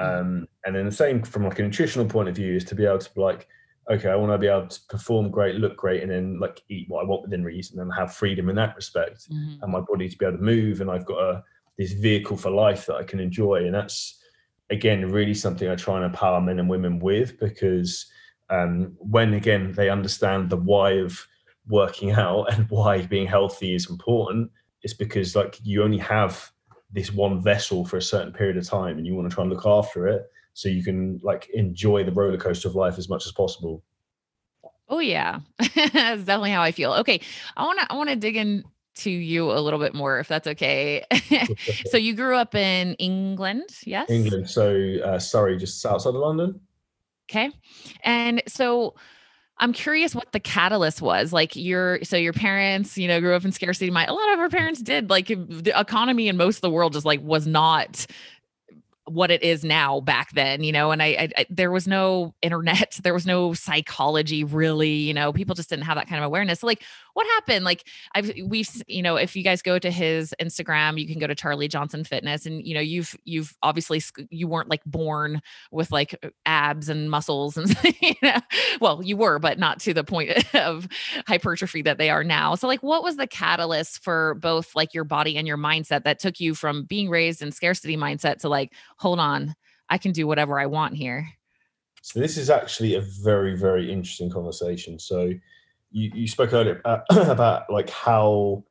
mm. 0.00 0.20
um 0.20 0.46
and 0.64 0.76
then 0.76 0.86
the 0.86 0.92
same 0.92 1.22
from 1.22 1.44
like 1.44 1.58
a 1.58 1.62
nutritional 1.62 2.06
point 2.06 2.28
of 2.28 2.36
view 2.36 2.54
is 2.54 2.64
to 2.64 2.74
be 2.74 2.84
able 2.84 2.98
to 2.98 3.12
be 3.14 3.20
like 3.20 3.48
okay, 3.90 4.08
I 4.08 4.16
want 4.16 4.32
to 4.32 4.38
be 4.38 4.48
able 4.48 4.66
to 4.66 4.80
perform 4.88 5.30
great, 5.30 5.56
look 5.56 5.76
great, 5.76 6.02
and 6.02 6.10
then 6.10 6.38
like 6.40 6.62
eat 6.68 6.88
what 6.88 7.04
I 7.04 7.08
want 7.08 7.22
within 7.22 7.44
reason 7.44 7.80
and 7.80 7.92
have 7.94 8.14
freedom 8.14 8.48
in 8.48 8.56
that 8.56 8.74
respect, 8.76 9.30
mm-hmm. 9.30 9.62
and 9.62 9.72
my 9.72 9.80
body 9.80 10.08
to 10.08 10.18
be 10.18 10.26
able 10.26 10.38
to 10.38 10.42
move, 10.42 10.80
and 10.80 10.90
I've 10.90 11.06
got 11.06 11.18
a 11.18 11.44
this 11.78 11.92
vehicle 11.92 12.36
for 12.36 12.50
life 12.50 12.86
that 12.86 12.96
I 12.96 13.04
can 13.04 13.20
enjoy, 13.20 13.64
and 13.64 13.74
that's 13.74 14.18
again 14.70 15.10
really 15.10 15.34
something 15.34 15.68
I 15.68 15.76
try 15.76 15.96
and 15.96 16.04
empower 16.04 16.40
men 16.40 16.58
and 16.58 16.68
women 16.68 16.98
with 16.98 17.38
because 17.38 18.06
um, 18.50 18.96
when 18.98 19.34
again 19.34 19.72
they 19.72 19.90
understand 19.90 20.50
the 20.50 20.56
why 20.56 20.92
of 20.92 21.26
working 21.68 22.12
out 22.12 22.52
and 22.52 22.66
why 22.70 23.04
being 23.06 23.26
healthy 23.26 23.74
is 23.74 23.90
important 23.90 24.50
is 24.82 24.94
because 24.94 25.34
like 25.34 25.58
you 25.62 25.82
only 25.82 25.98
have 25.98 26.50
this 26.92 27.12
one 27.12 27.42
vessel 27.42 27.84
for 27.84 27.96
a 27.96 28.02
certain 28.02 28.32
period 28.32 28.56
of 28.56 28.66
time 28.66 28.96
and 28.96 29.06
you 29.06 29.14
want 29.14 29.28
to 29.28 29.34
try 29.34 29.42
and 29.42 29.52
look 29.52 29.66
after 29.66 30.06
it 30.06 30.22
so 30.54 30.68
you 30.68 30.82
can 30.82 31.20
like 31.22 31.48
enjoy 31.52 32.04
the 32.04 32.12
roller 32.12 32.38
coaster 32.38 32.68
of 32.68 32.74
life 32.74 32.96
as 32.96 33.08
much 33.08 33.26
as 33.26 33.32
possible. 33.32 33.82
Oh 34.88 35.00
yeah. 35.00 35.40
That's 35.58 36.22
definitely 36.22 36.52
how 36.52 36.62
i 36.62 36.72
feel. 36.72 36.92
Okay 36.92 37.20
i 37.56 37.64
want 37.64 37.80
to 37.80 37.92
i 37.92 37.96
want 37.96 38.08
to 38.08 38.16
dig 38.16 38.36
into 38.36 39.10
you 39.10 39.50
a 39.50 39.60
little 39.60 39.80
bit 39.80 39.94
more 39.94 40.18
if 40.18 40.28
that's 40.28 40.46
okay. 40.46 41.04
So 41.86 41.98
you 41.98 42.14
grew 42.14 42.36
up 42.36 42.54
in 42.54 42.94
england 42.94 43.70
yes? 43.84 44.08
England 44.08 44.48
so 44.48 44.96
uh, 45.04 45.18
sorry 45.18 45.58
just 45.58 45.84
outside 45.84 46.10
of 46.10 46.16
london. 46.16 46.60
Okay 47.28 47.50
and 48.04 48.42
so 48.46 48.94
I'm 49.58 49.72
curious 49.72 50.14
what 50.14 50.32
the 50.32 50.40
catalyst 50.40 51.00
was. 51.00 51.32
Like 51.32 51.56
your 51.56 52.02
so 52.04 52.16
your 52.16 52.32
parents, 52.32 52.98
you 52.98 53.08
know, 53.08 53.20
grew 53.20 53.34
up 53.34 53.44
in 53.44 53.52
scarcity. 53.52 53.90
My 53.90 54.04
a 54.04 54.12
lot 54.12 54.32
of 54.32 54.38
our 54.38 54.48
parents 54.48 54.82
did. 54.82 55.08
Like 55.08 55.28
the 55.28 55.72
economy 55.74 56.28
in 56.28 56.36
most 56.36 56.56
of 56.56 56.62
the 56.62 56.70
world 56.70 56.92
just 56.92 57.06
like 57.06 57.22
was 57.22 57.46
not 57.46 58.06
what 59.06 59.30
it 59.30 59.42
is 59.42 59.62
now 59.62 60.00
back 60.00 60.32
then 60.32 60.64
you 60.64 60.72
know 60.72 60.90
and 60.90 61.00
I, 61.00 61.06
I, 61.06 61.28
I, 61.38 61.46
there 61.48 61.70
was 61.70 61.86
no 61.86 62.34
internet 62.42 62.98
there 63.04 63.14
was 63.14 63.24
no 63.24 63.54
psychology 63.54 64.42
really 64.42 64.90
you 64.90 65.14
know 65.14 65.32
people 65.32 65.54
just 65.54 65.70
didn't 65.70 65.84
have 65.84 65.96
that 65.96 66.08
kind 66.08 66.18
of 66.18 66.26
awareness 66.26 66.60
so 66.60 66.66
like 66.66 66.82
what 67.16 67.26
happened? 67.28 67.64
Like 67.64 67.88
i've 68.14 68.30
we've 68.44 68.68
you 68.86 69.02
know 69.02 69.16
if 69.16 69.34
you 69.34 69.42
guys 69.42 69.62
go 69.62 69.78
to 69.78 69.90
his 69.90 70.34
instagram 70.40 71.00
you 71.00 71.06
can 71.06 71.18
go 71.18 71.26
to 71.26 71.34
charlie 71.34 71.66
johnson 71.66 72.04
fitness 72.04 72.44
and 72.44 72.64
you 72.66 72.74
know 72.74 72.80
you've 72.80 73.16
you've 73.24 73.56
obviously 73.62 74.02
you 74.30 74.46
weren't 74.46 74.68
like 74.68 74.84
born 74.84 75.40
with 75.70 75.90
like 75.90 76.14
uh, 76.22 76.28
abs 76.44 76.88
and 76.88 77.10
muscles 77.10 77.56
and 77.56 77.74
you 78.00 78.14
know 78.22 78.38
well 78.80 79.02
you 79.02 79.16
were 79.16 79.38
but 79.38 79.58
not 79.58 79.80
to 79.80 79.94
the 79.94 80.04
point 80.04 80.54
of 80.54 80.86
hypertrophy 81.26 81.82
that 81.82 81.98
they 81.98 82.10
are 82.10 82.22
now. 82.22 82.54
So 82.54 82.66
like 82.66 82.82
what 82.82 83.02
was 83.02 83.16
the 83.16 83.26
catalyst 83.26 84.04
for 84.04 84.34
both 84.34 84.74
like 84.76 84.92
your 84.92 85.04
body 85.04 85.36
and 85.36 85.46
your 85.46 85.58
mindset 85.58 86.04
that 86.04 86.18
took 86.18 86.38
you 86.38 86.54
from 86.54 86.84
being 86.84 87.08
raised 87.08 87.40
in 87.40 87.50
scarcity 87.50 87.96
mindset 87.96 88.38
to 88.40 88.48
like 88.48 88.72
hold 88.98 89.20
on 89.20 89.54
i 89.88 89.96
can 89.96 90.12
do 90.12 90.26
whatever 90.26 90.60
i 90.60 90.66
want 90.66 90.94
here? 90.94 91.26
So 92.02 92.20
this 92.20 92.36
is 92.36 92.50
actually 92.50 92.94
a 92.94 93.00
very 93.00 93.56
very 93.56 93.90
interesting 93.90 94.30
conversation. 94.30 94.98
So 94.98 95.32
you, 95.96 96.10
you 96.14 96.28
spoke 96.28 96.52
earlier 96.52 96.80
about, 96.84 97.04
about 97.10 97.70
like 97.70 97.90
how 97.90 98.64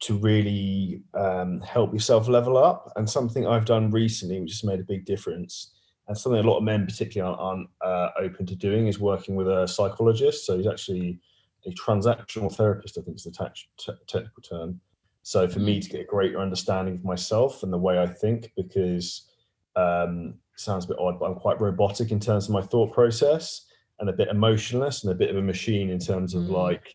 to 0.00 0.16
really 0.18 1.02
um, 1.14 1.60
help 1.60 1.92
yourself 1.92 2.28
level 2.28 2.56
up 2.56 2.92
and 2.96 3.10
something 3.10 3.46
i've 3.46 3.64
done 3.64 3.90
recently 3.90 4.40
which 4.40 4.52
has 4.52 4.64
made 4.64 4.78
a 4.78 4.84
big 4.84 5.04
difference 5.04 5.72
and 6.08 6.16
something 6.16 6.40
a 6.40 6.48
lot 6.48 6.58
of 6.58 6.64
men 6.64 6.86
particularly 6.86 7.36
aren't, 7.38 7.40
aren't 7.40 7.68
uh, 7.84 8.08
open 8.20 8.46
to 8.46 8.56
doing 8.56 8.86
is 8.86 8.98
working 8.98 9.36
with 9.36 9.46
a 9.46 9.68
psychologist. 9.68 10.46
So 10.46 10.56
he's 10.56 10.66
actually 10.66 11.20
a 11.66 11.70
transactional 11.72 12.54
therapist 12.54 12.96
i 12.96 13.02
think 13.02 13.16
is 13.16 13.24
the 13.24 13.50
t- 13.78 13.92
technical 14.06 14.42
term. 14.42 14.80
So 15.22 15.46
for 15.48 15.58
me 15.58 15.78
mm. 15.78 15.82
to 15.82 15.90
get 15.90 16.00
a 16.00 16.04
greater 16.04 16.40
understanding 16.40 16.94
of 16.94 17.04
myself 17.04 17.62
and 17.62 17.72
the 17.72 17.78
way 17.78 17.98
i 17.98 18.06
think 18.06 18.52
because 18.56 19.28
um, 19.76 20.34
sounds 20.56 20.86
a 20.86 20.88
bit 20.88 20.96
odd 20.98 21.18
but 21.18 21.26
i'm 21.26 21.34
quite 21.34 21.60
robotic 21.60 22.10
in 22.10 22.20
terms 22.20 22.46
of 22.46 22.52
my 22.52 22.62
thought 22.62 22.92
process 22.92 23.66
and 24.00 24.08
a 24.08 24.12
bit 24.12 24.28
emotionless 24.28 25.04
and 25.04 25.12
a 25.12 25.16
bit 25.16 25.30
of 25.30 25.36
a 25.36 25.42
machine 25.42 25.90
in 25.90 25.98
terms 25.98 26.34
of 26.34 26.44
mm. 26.44 26.50
like 26.50 26.94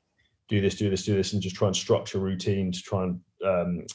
do 0.50 0.62
this, 0.62 0.76
do 0.76 0.90
this, 0.90 1.04
do 1.04 1.16
this, 1.16 1.34
and 1.34 1.42
just 1.42 1.56
try 1.56 1.68
and 1.68 1.76
structure 1.76 2.20
routine 2.20 2.72
to 2.72 2.82
try 2.82 3.04
and 3.04 3.20
um, 3.46 3.86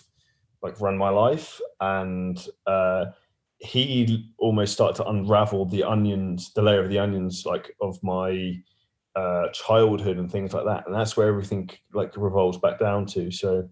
like 0.62 0.80
run 0.80 0.96
my 0.96 1.10
life. 1.10 1.60
And 1.80 2.38
uh, 2.66 3.06
he 3.58 4.32
almost 4.38 4.72
started 4.72 4.96
to 4.96 5.08
unravel 5.08 5.66
the 5.66 5.84
onions, 5.84 6.52
the 6.54 6.62
layer 6.62 6.82
of 6.82 6.88
the 6.88 6.98
onions, 6.98 7.44
like 7.46 7.74
of 7.80 7.98
my 8.02 8.54
uh, 9.16 9.48
childhood 9.52 10.18
and 10.18 10.30
things 10.30 10.52
like 10.52 10.64
that. 10.64 10.86
And 10.86 10.94
that's 10.94 11.16
where 11.16 11.28
everything 11.28 11.70
like 11.92 12.16
revolves 12.16 12.58
back 12.58 12.78
down 12.78 13.06
to. 13.06 13.30
So, 13.30 13.68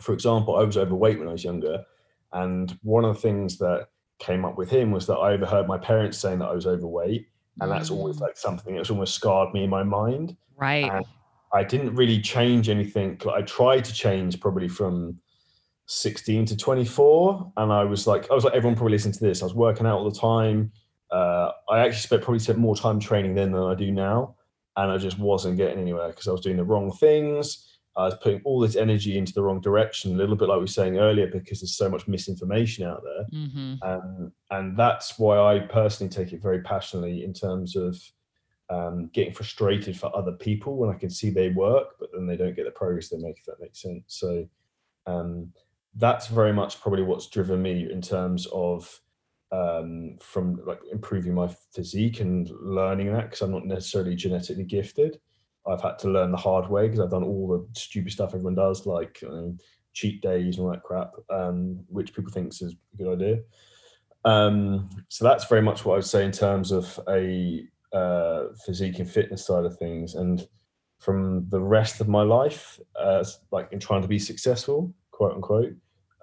for 0.00 0.12
example, 0.12 0.56
I 0.56 0.62
was 0.62 0.76
overweight 0.76 1.18
when 1.18 1.28
I 1.28 1.32
was 1.32 1.44
younger, 1.44 1.84
and 2.32 2.78
one 2.82 3.04
of 3.04 3.14
the 3.14 3.20
things 3.20 3.58
that 3.58 3.88
came 4.18 4.44
up 4.44 4.56
with 4.56 4.70
him 4.70 4.90
was 4.90 5.06
that 5.06 5.16
I 5.16 5.32
overheard 5.32 5.66
my 5.66 5.78
parents 5.78 6.18
saying 6.18 6.38
that 6.40 6.48
I 6.48 6.54
was 6.54 6.66
overweight 6.66 7.26
and 7.60 7.70
that's 7.70 7.90
always 7.90 8.16
mm. 8.16 8.22
like 8.22 8.36
something 8.36 8.76
that's 8.76 8.90
almost 8.90 9.14
scarred 9.14 9.52
me 9.54 9.64
in 9.64 9.70
my 9.70 9.82
mind. 9.82 10.36
Right. 10.56 10.90
And 10.90 11.04
I 11.52 11.64
didn't 11.64 11.94
really 11.94 12.20
change 12.20 12.68
anything. 12.68 13.20
I 13.32 13.42
tried 13.42 13.84
to 13.84 13.92
change 13.92 14.40
probably 14.40 14.68
from 14.68 15.18
16 15.86 16.46
to 16.46 16.56
24, 16.56 17.52
and 17.56 17.72
I 17.72 17.84
was 17.84 18.06
like, 18.06 18.30
I 18.30 18.34
was 18.34 18.44
like, 18.44 18.54
everyone 18.54 18.76
probably 18.76 18.92
listen 18.92 19.12
to 19.12 19.20
this. 19.20 19.42
I 19.42 19.46
was 19.46 19.54
working 19.54 19.86
out 19.86 19.98
all 19.98 20.10
the 20.10 20.18
time. 20.18 20.72
Uh, 21.10 21.52
I 21.70 21.80
actually 21.80 22.00
spent 22.00 22.22
probably 22.22 22.40
spent 22.40 22.58
more 22.58 22.76
time 22.76 22.98
training 22.98 23.34
then 23.34 23.52
than 23.52 23.62
I 23.62 23.74
do 23.74 23.90
now, 23.92 24.34
and 24.76 24.90
I 24.90 24.98
just 24.98 25.18
wasn't 25.18 25.56
getting 25.56 25.78
anywhere 25.78 26.08
because 26.08 26.26
I 26.26 26.32
was 26.32 26.40
doing 26.40 26.56
the 26.56 26.64
wrong 26.64 26.90
things. 26.92 27.75
I 27.96 28.04
was 28.04 28.16
putting 28.22 28.42
all 28.44 28.60
this 28.60 28.76
energy 28.76 29.16
into 29.16 29.32
the 29.32 29.42
wrong 29.42 29.60
direction, 29.60 30.12
a 30.12 30.16
little 30.16 30.36
bit 30.36 30.48
like 30.48 30.56
we 30.56 30.64
were 30.64 30.66
saying 30.66 30.98
earlier, 30.98 31.26
because 31.28 31.60
there's 31.60 31.76
so 31.76 31.88
much 31.88 32.06
misinformation 32.06 32.86
out 32.86 33.02
there. 33.02 33.40
Mm-hmm. 33.40 33.74
Um, 33.82 34.32
and 34.50 34.76
that's 34.76 35.18
why 35.18 35.38
I 35.38 35.60
personally 35.60 36.10
take 36.10 36.32
it 36.32 36.42
very 36.42 36.60
passionately 36.60 37.24
in 37.24 37.32
terms 37.32 37.74
of 37.74 37.98
um, 38.68 39.08
getting 39.14 39.32
frustrated 39.32 39.98
for 39.98 40.14
other 40.14 40.32
people 40.32 40.76
when 40.76 40.90
I 40.90 40.98
can 40.98 41.08
see 41.08 41.30
they 41.30 41.48
work, 41.50 41.94
but 41.98 42.10
then 42.12 42.26
they 42.26 42.36
don't 42.36 42.54
get 42.54 42.66
the 42.66 42.70
progress 42.70 43.08
they 43.08 43.18
make, 43.18 43.38
if 43.38 43.46
that 43.46 43.60
makes 43.60 43.80
sense. 43.80 44.04
So 44.08 44.46
um, 45.06 45.52
that's 45.94 46.26
very 46.26 46.52
much 46.52 46.80
probably 46.80 47.02
what's 47.02 47.28
driven 47.28 47.62
me 47.62 47.90
in 47.90 48.02
terms 48.02 48.46
of 48.52 49.00
um, 49.52 50.18
from 50.20 50.60
like 50.66 50.80
improving 50.90 51.34
my 51.34 51.48
physique 51.72 52.20
and 52.20 52.50
learning 52.60 53.12
that 53.12 53.30
because 53.30 53.42
I'm 53.42 53.52
not 53.52 53.64
necessarily 53.64 54.16
genetically 54.16 54.64
gifted. 54.64 55.20
I've 55.68 55.82
had 55.82 55.98
to 56.00 56.10
learn 56.10 56.30
the 56.30 56.36
hard 56.36 56.68
way 56.68 56.86
because 56.86 57.00
I've 57.00 57.10
done 57.10 57.24
all 57.24 57.48
the 57.48 57.80
stupid 57.80 58.12
stuff 58.12 58.34
everyone 58.34 58.54
does, 58.54 58.86
like 58.86 59.22
um, 59.28 59.58
cheat 59.92 60.22
days 60.22 60.56
and 60.56 60.66
all 60.66 60.72
that 60.72 60.82
crap, 60.82 61.12
um, 61.30 61.80
which 61.88 62.14
people 62.14 62.30
think 62.30 62.48
is 62.48 62.62
a 62.62 62.96
good 62.96 63.12
idea. 63.12 63.38
Um, 64.24 64.90
so 65.08 65.24
that's 65.24 65.46
very 65.46 65.62
much 65.62 65.84
what 65.84 65.94
I 65.94 65.96
would 65.96 66.04
say 66.04 66.24
in 66.24 66.32
terms 66.32 66.72
of 66.72 67.00
a 67.08 67.66
uh, 67.92 68.44
physique 68.64 68.98
and 68.98 69.10
fitness 69.10 69.46
side 69.46 69.64
of 69.64 69.78
things. 69.78 70.14
And 70.14 70.46
from 70.98 71.48
the 71.48 71.60
rest 71.60 72.00
of 72.00 72.08
my 72.08 72.22
life, 72.22 72.80
uh, 72.98 73.24
like 73.50 73.72
in 73.72 73.80
trying 73.80 74.02
to 74.02 74.08
be 74.08 74.18
successful, 74.18 74.92
quote 75.10 75.32
unquote, 75.32 75.74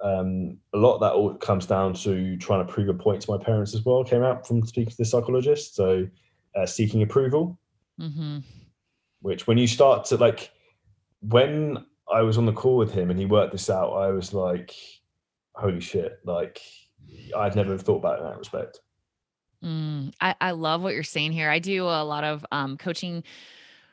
um, 0.04 0.58
a 0.74 0.78
lot 0.78 0.96
of 0.96 1.02
that 1.02 1.14
all 1.14 1.34
comes 1.36 1.66
down 1.66 1.94
to 1.94 2.36
trying 2.38 2.66
to 2.66 2.72
prove 2.72 2.90
a 2.90 2.94
point 2.94 3.22
to 3.22 3.32
my 3.32 3.42
parents 3.42 3.74
as 3.74 3.86
well. 3.86 4.04
Came 4.04 4.24
out 4.24 4.46
from 4.46 4.66
speaking 4.66 4.92
to 4.92 4.98
the 4.98 5.06
psychologist, 5.06 5.76
so 5.76 6.06
uh, 6.56 6.66
seeking 6.66 7.04
approval. 7.04 7.58
Mm-hmm 8.00 8.40
which 9.24 9.48
when 9.48 9.58
you 9.58 9.68
start 9.68 10.06
to 10.06 10.18
like 10.18 10.52
when 11.22 11.84
I 12.14 12.22
was 12.22 12.38
on 12.38 12.46
the 12.46 12.54
call 12.54 12.78
with 12.78 12.94
him 12.94 13.10
and 13.10 13.18
he 13.18 13.26
worked 13.26 13.54
this 13.54 13.70
out, 13.70 13.94
I 13.94 14.12
was 14.12 14.34
like, 14.34 14.76
holy 15.56 15.80
shit, 15.80 16.20
like 16.26 16.62
I'd 17.36 17.56
never 17.56 17.78
thought 17.78 17.98
about 17.98 18.20
it 18.20 18.24
in 18.24 18.28
that 18.28 18.38
respect. 18.38 18.80
Mm, 19.64 20.14
I, 20.20 20.36
I 20.42 20.52
love 20.52 20.84
what 20.84 20.94
you're 20.94 21.04
saying 21.04 21.32
here. 21.32 21.50
I 21.50 21.60
do 21.60 21.86
a 21.86 22.04
lot 22.04 22.26
of 22.26 22.46
um, 22.52 22.78
coaching 22.78 23.24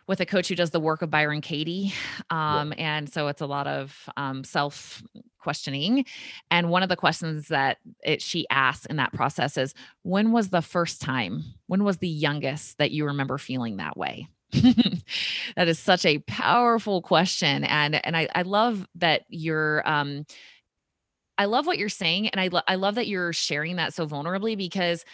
with 0.08 0.20
a 0.20 0.26
coach 0.26 0.48
who 0.48 0.56
does 0.56 0.70
the 0.70 0.80
work 0.80 1.02
of 1.02 1.10
Byron 1.10 1.40
Katie. 1.40 1.94
Um, 2.30 2.74
yeah. 2.76 2.96
And 2.96 3.12
so 3.12 3.28
it's 3.28 3.40
a 3.40 3.46
lot 3.46 3.68
of 3.68 4.08
um, 4.16 4.42
self 4.42 5.00
questioning. 5.38 6.04
And 6.50 6.70
one 6.70 6.82
of 6.82 6.88
the 6.88 6.96
questions 6.96 7.48
that 7.48 7.78
it, 8.02 8.20
she 8.20 8.46
asks 8.50 8.86
in 8.86 8.96
that 8.96 9.12
process 9.12 9.56
is 9.56 9.74
when 10.02 10.32
was 10.32 10.48
the 10.48 10.62
first 10.62 11.00
time, 11.00 11.44
when 11.68 11.84
was 11.84 11.98
the 11.98 12.08
youngest 12.08 12.78
that 12.78 12.90
you 12.90 13.06
remember 13.06 13.38
feeling 13.38 13.76
that 13.76 13.96
way? 13.96 14.26
That 14.52 15.68
is 15.68 15.78
such 15.78 16.04
a 16.04 16.18
powerful 16.20 17.02
question 17.02 17.64
and 17.64 18.04
and 18.04 18.16
I, 18.16 18.28
I 18.34 18.42
love 18.42 18.86
that 18.96 19.22
you're 19.28 19.86
um 19.88 20.24
I 21.38 21.46
love 21.46 21.66
what 21.66 21.78
you're 21.78 21.88
saying 21.88 22.28
and 22.28 22.40
I 22.40 22.48
lo- 22.48 22.60
I 22.68 22.74
love 22.74 22.96
that 22.96 23.08
you're 23.08 23.32
sharing 23.32 23.76
that 23.76 23.94
so 23.94 24.06
vulnerably 24.06 24.56
because 24.56 25.04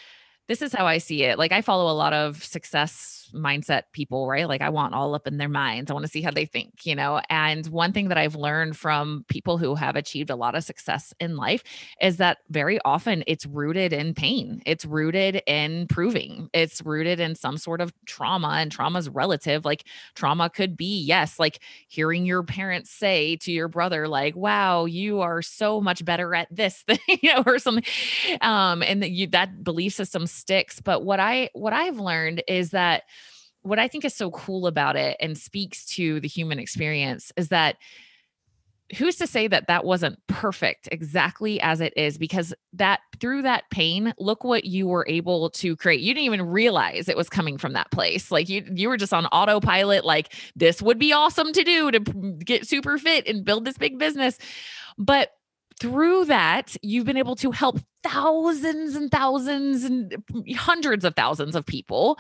this 0.48 0.62
is 0.62 0.72
how 0.72 0.86
I 0.86 0.98
see 0.98 1.24
it. 1.24 1.38
Like 1.38 1.52
I 1.52 1.60
follow 1.60 1.90
a 1.90 1.94
lot 1.94 2.12
of 2.12 2.42
success 2.42 3.25
mindset 3.34 3.82
people, 3.92 4.26
right? 4.28 4.48
Like 4.48 4.60
I 4.60 4.68
want 4.68 4.94
all 4.94 5.14
up 5.14 5.26
in 5.26 5.38
their 5.38 5.48
minds. 5.48 5.90
I 5.90 5.94
want 5.94 6.04
to 6.06 6.10
see 6.10 6.22
how 6.22 6.30
they 6.30 6.46
think, 6.46 6.84
you 6.86 6.94
know. 6.94 7.20
And 7.30 7.66
one 7.68 7.92
thing 7.92 8.08
that 8.08 8.18
I've 8.18 8.34
learned 8.36 8.76
from 8.76 9.24
people 9.28 9.58
who 9.58 9.74
have 9.74 9.96
achieved 9.96 10.30
a 10.30 10.36
lot 10.36 10.54
of 10.54 10.64
success 10.64 11.12
in 11.20 11.36
life 11.36 11.62
is 12.00 12.18
that 12.18 12.38
very 12.50 12.78
often 12.84 13.24
it's 13.26 13.46
rooted 13.46 13.92
in 13.92 14.14
pain. 14.14 14.62
It's 14.66 14.84
rooted 14.84 15.42
in 15.46 15.86
proving. 15.88 16.48
It's 16.52 16.82
rooted 16.84 17.20
in 17.20 17.34
some 17.34 17.56
sort 17.56 17.80
of 17.80 17.92
trauma 18.06 18.56
and 18.58 18.70
trauma 18.70 18.98
is 18.98 19.08
relative. 19.08 19.64
Like 19.64 19.84
trauma 20.14 20.50
could 20.50 20.76
be 20.76 21.00
yes, 21.00 21.38
like 21.38 21.60
hearing 21.88 22.26
your 22.26 22.42
parents 22.42 22.90
say 22.90 23.36
to 23.36 23.52
your 23.52 23.68
brother 23.68 24.08
like, 24.08 24.36
"Wow, 24.36 24.84
you 24.86 25.20
are 25.20 25.42
so 25.42 25.80
much 25.80 26.04
better 26.04 26.34
at 26.34 26.48
this," 26.54 26.84
you 27.08 27.34
know, 27.34 27.42
or 27.46 27.58
something. 27.58 27.84
Um 28.40 28.82
and 28.82 29.02
that 29.02 29.10
you 29.10 29.26
that 29.28 29.62
belief 29.64 29.92
system 29.94 30.26
sticks 30.26 30.80
but 30.80 31.04
what 31.04 31.20
i 31.20 31.48
what 31.52 31.72
i've 31.72 31.98
learned 31.98 32.42
is 32.48 32.70
that 32.70 33.02
what 33.66 33.78
i 33.78 33.88
think 33.88 34.04
is 34.04 34.14
so 34.14 34.30
cool 34.30 34.66
about 34.66 34.96
it 34.96 35.16
and 35.20 35.36
speaks 35.36 35.84
to 35.84 36.20
the 36.20 36.28
human 36.28 36.58
experience 36.58 37.32
is 37.36 37.48
that 37.48 37.76
who's 38.96 39.16
to 39.16 39.26
say 39.26 39.48
that 39.48 39.66
that 39.66 39.84
wasn't 39.84 40.18
perfect 40.28 40.88
exactly 40.92 41.60
as 41.60 41.80
it 41.80 41.92
is? 41.96 42.18
Because 42.18 42.54
that 42.74 43.00
through 43.20 43.42
that 43.42 43.64
pain 43.70 44.14
look 44.18 44.44
what 44.44 44.64
you 44.64 44.86
were 44.86 45.06
able 45.08 45.50
to 45.50 45.76
create. 45.76 46.00
You 46.00 46.14
didn't 46.14 46.26
even 46.26 46.42
realize 46.42 47.08
it 47.08 47.16
was 47.16 47.28
coming 47.28 47.58
from 47.58 47.72
that 47.72 47.90
place. 47.90 48.30
Like 48.30 48.48
you 48.48 48.64
you 48.72 48.88
were 48.88 48.96
just 48.96 49.12
on 49.12 49.26
autopilot 49.26 50.04
like 50.04 50.32
this 50.54 50.80
would 50.80 50.98
be 50.98 51.12
awesome 51.12 51.52
to 51.52 51.64
do 51.64 51.90
to 51.90 52.00
get 52.44 52.66
super 52.66 52.98
fit 52.98 53.26
and 53.26 53.44
build 53.44 53.64
this 53.64 53.78
big 53.78 53.98
business. 53.98 54.38
But 54.98 55.32
through 55.80 56.26
that, 56.26 56.76
you've 56.82 57.04
been 57.04 57.16
able 57.16 57.36
to 57.36 57.50
help 57.50 57.78
thousands 58.02 58.94
and 58.94 59.10
thousands 59.10 59.84
and 59.84 60.22
hundreds 60.56 61.04
of 61.04 61.14
thousands 61.14 61.54
of 61.54 61.66
people. 61.66 62.18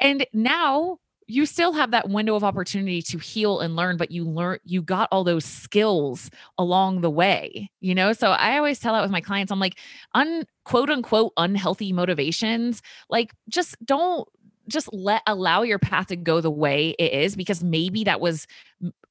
And 0.00 0.26
now 0.32 0.98
you 1.26 1.46
still 1.46 1.72
have 1.72 1.92
that 1.92 2.10
window 2.10 2.34
of 2.34 2.44
opportunity 2.44 3.00
to 3.00 3.18
heal 3.18 3.60
and 3.60 3.76
learn 3.76 3.96
but 3.96 4.10
you 4.10 4.24
learn 4.24 4.58
you 4.64 4.82
got 4.82 5.08
all 5.10 5.24
those 5.24 5.44
skills 5.44 6.30
along 6.58 7.00
the 7.00 7.10
way 7.10 7.70
you 7.80 7.94
know 7.94 8.12
so 8.12 8.32
i 8.32 8.56
always 8.56 8.78
tell 8.78 8.92
that 8.92 9.02
with 9.02 9.10
my 9.10 9.20
clients 9.20 9.52
i'm 9.52 9.60
like 9.60 9.78
un 10.14 10.44
quote 10.64 10.90
unquote 10.90 11.32
unhealthy 11.36 11.92
motivations 11.92 12.82
like 13.08 13.32
just 13.48 13.76
don't 13.84 14.28
just 14.68 14.92
let 14.92 15.22
allow 15.26 15.62
your 15.62 15.78
path 15.78 16.08
to 16.08 16.16
go 16.16 16.40
the 16.40 16.50
way 16.50 16.90
it 16.98 17.12
is 17.12 17.36
because 17.36 17.62
maybe 17.62 18.04
that 18.04 18.20
was 18.20 18.46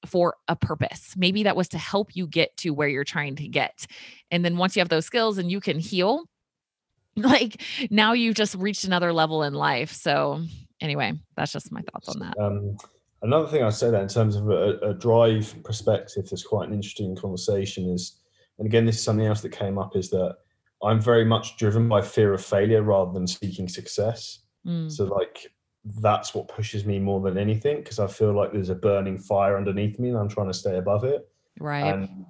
for 0.06 0.36
a 0.48 0.56
purpose 0.56 1.14
maybe 1.16 1.44
that 1.44 1.56
was 1.56 1.68
to 1.68 1.78
help 1.78 2.16
you 2.16 2.26
get 2.26 2.56
to 2.58 2.72
where 2.72 2.88
you're 2.88 3.04
trying 3.04 3.36
to 3.36 3.48
get 3.48 3.86
and 4.32 4.44
then 4.44 4.58
once 4.58 4.76
you 4.76 4.80
have 4.80 4.90
those 4.90 5.06
skills 5.06 5.38
and 5.38 5.52
you 5.52 5.60
can 5.60 5.80
heal 5.80 6.26
like 7.16 7.62
now 7.90 8.14
you've 8.14 8.36
just 8.36 8.56
reached 8.56 8.86
another 8.86 9.12
level 9.12 9.44
in 9.44 9.54
life 9.54 9.92
so 9.92 10.42
anyway, 10.82 11.14
that's 11.38 11.52
just 11.52 11.72
my 11.72 11.82
thoughts 11.82 12.10
on 12.10 12.20
that. 12.20 12.38
Um, 12.40 12.78
another 13.22 13.48
thing 13.48 13.64
I'd 13.64 13.74
say 13.74 13.92
that 13.92 14.02
in 14.02 14.08
terms 14.08 14.36
of 14.36 14.50
a, 14.50 14.80
a 14.80 14.94
drive 14.94 15.56
perspective, 15.64 16.30
that's 16.30 16.44
quite 16.44 16.68
an 16.68 16.74
interesting 16.74 17.16
conversation 17.16 17.90
is, 17.90 18.18
and 18.58 18.68
again, 18.68 18.86
this 18.86 18.98
is 18.98 19.04
something 19.04 19.26
else 19.26 19.42
that 19.42 19.52
came 19.52 19.78
up 19.78 19.96
is 19.96 20.10
that 20.10 20.38
I'm 20.84 21.00
very 21.00 21.24
much 21.24 21.58
driven 21.58 21.88
by 21.88 22.02
fear 22.02 22.34
of 22.34 22.44
failure 22.44 22.82
rather 22.82 23.14
than 23.14 23.28
seeking 23.28 23.68
success. 23.70 24.40
Mm. 24.66 24.92
So 24.92 25.06
like 25.06 25.52
that's 25.84 26.36
what 26.36 26.48
pushes 26.48 26.86
me 26.86 27.00
more 27.00 27.22
than 27.22 27.38
anything 27.38 27.78
because 27.78 28.00
I 28.00 28.08
feel 28.08 28.34
like 28.34 28.54
there's 28.54 28.70
a 28.70 28.76
burning 28.76 29.18
fire 29.18 29.58
underneath 29.58 29.98
me 29.98 30.10
and 30.10 30.18
I'm 30.18 30.30
trying 30.30 30.48
to 30.48 30.54
stay 30.54 30.78
above 30.78 31.04
it. 31.04 31.28
Right. 31.60 31.94
And 31.94 32.26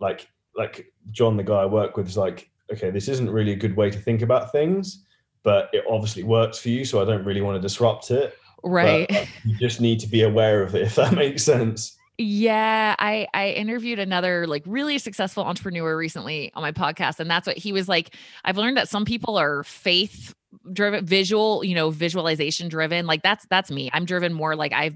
like 0.00 0.28
like 0.56 0.92
John, 1.10 1.36
the 1.36 1.44
guy 1.44 1.62
I 1.62 1.66
work 1.66 1.96
with, 1.96 2.08
is 2.08 2.16
like, 2.16 2.50
okay, 2.72 2.90
this 2.90 3.08
isn't 3.08 3.30
really 3.30 3.52
a 3.52 3.56
good 3.56 3.76
way 3.76 3.90
to 3.90 3.98
think 3.98 4.22
about 4.22 4.52
things 4.52 5.04
but 5.46 5.70
it 5.72 5.84
obviously 5.88 6.24
works 6.24 6.58
for 6.58 6.70
you. 6.70 6.84
So 6.84 7.00
I 7.00 7.04
don't 7.04 7.24
really 7.24 7.40
want 7.40 7.54
to 7.54 7.60
disrupt 7.60 8.10
it. 8.10 8.36
Right. 8.64 9.08
But 9.08 9.28
you 9.44 9.56
just 9.56 9.80
need 9.80 10.00
to 10.00 10.08
be 10.08 10.22
aware 10.22 10.60
of 10.60 10.74
it, 10.74 10.82
if 10.82 10.96
that 10.96 11.12
makes 11.14 11.44
sense. 11.44 11.96
Yeah, 12.18 12.96
I 12.98 13.28
I 13.32 13.50
interviewed 13.50 14.00
another 14.00 14.48
like 14.48 14.64
really 14.66 14.98
successful 14.98 15.44
entrepreneur 15.44 15.96
recently 15.96 16.50
on 16.54 16.62
my 16.62 16.72
podcast 16.72 17.20
and 17.20 17.30
that's 17.30 17.46
what 17.46 17.58
he 17.58 17.72
was 17.72 17.88
like 17.88 18.16
I've 18.44 18.56
learned 18.56 18.78
that 18.78 18.88
some 18.88 19.04
people 19.04 19.36
are 19.36 19.62
faith 19.62 20.34
driven 20.72 21.04
visual 21.04 21.64
you 21.64 21.74
know 21.74 21.90
visualization 21.90 22.68
driven 22.68 23.06
like 23.06 23.22
that's 23.22 23.46
that's 23.50 23.70
me 23.70 23.90
i'm 23.92 24.04
driven 24.04 24.32
more 24.32 24.56
like 24.56 24.72
i 24.72 24.90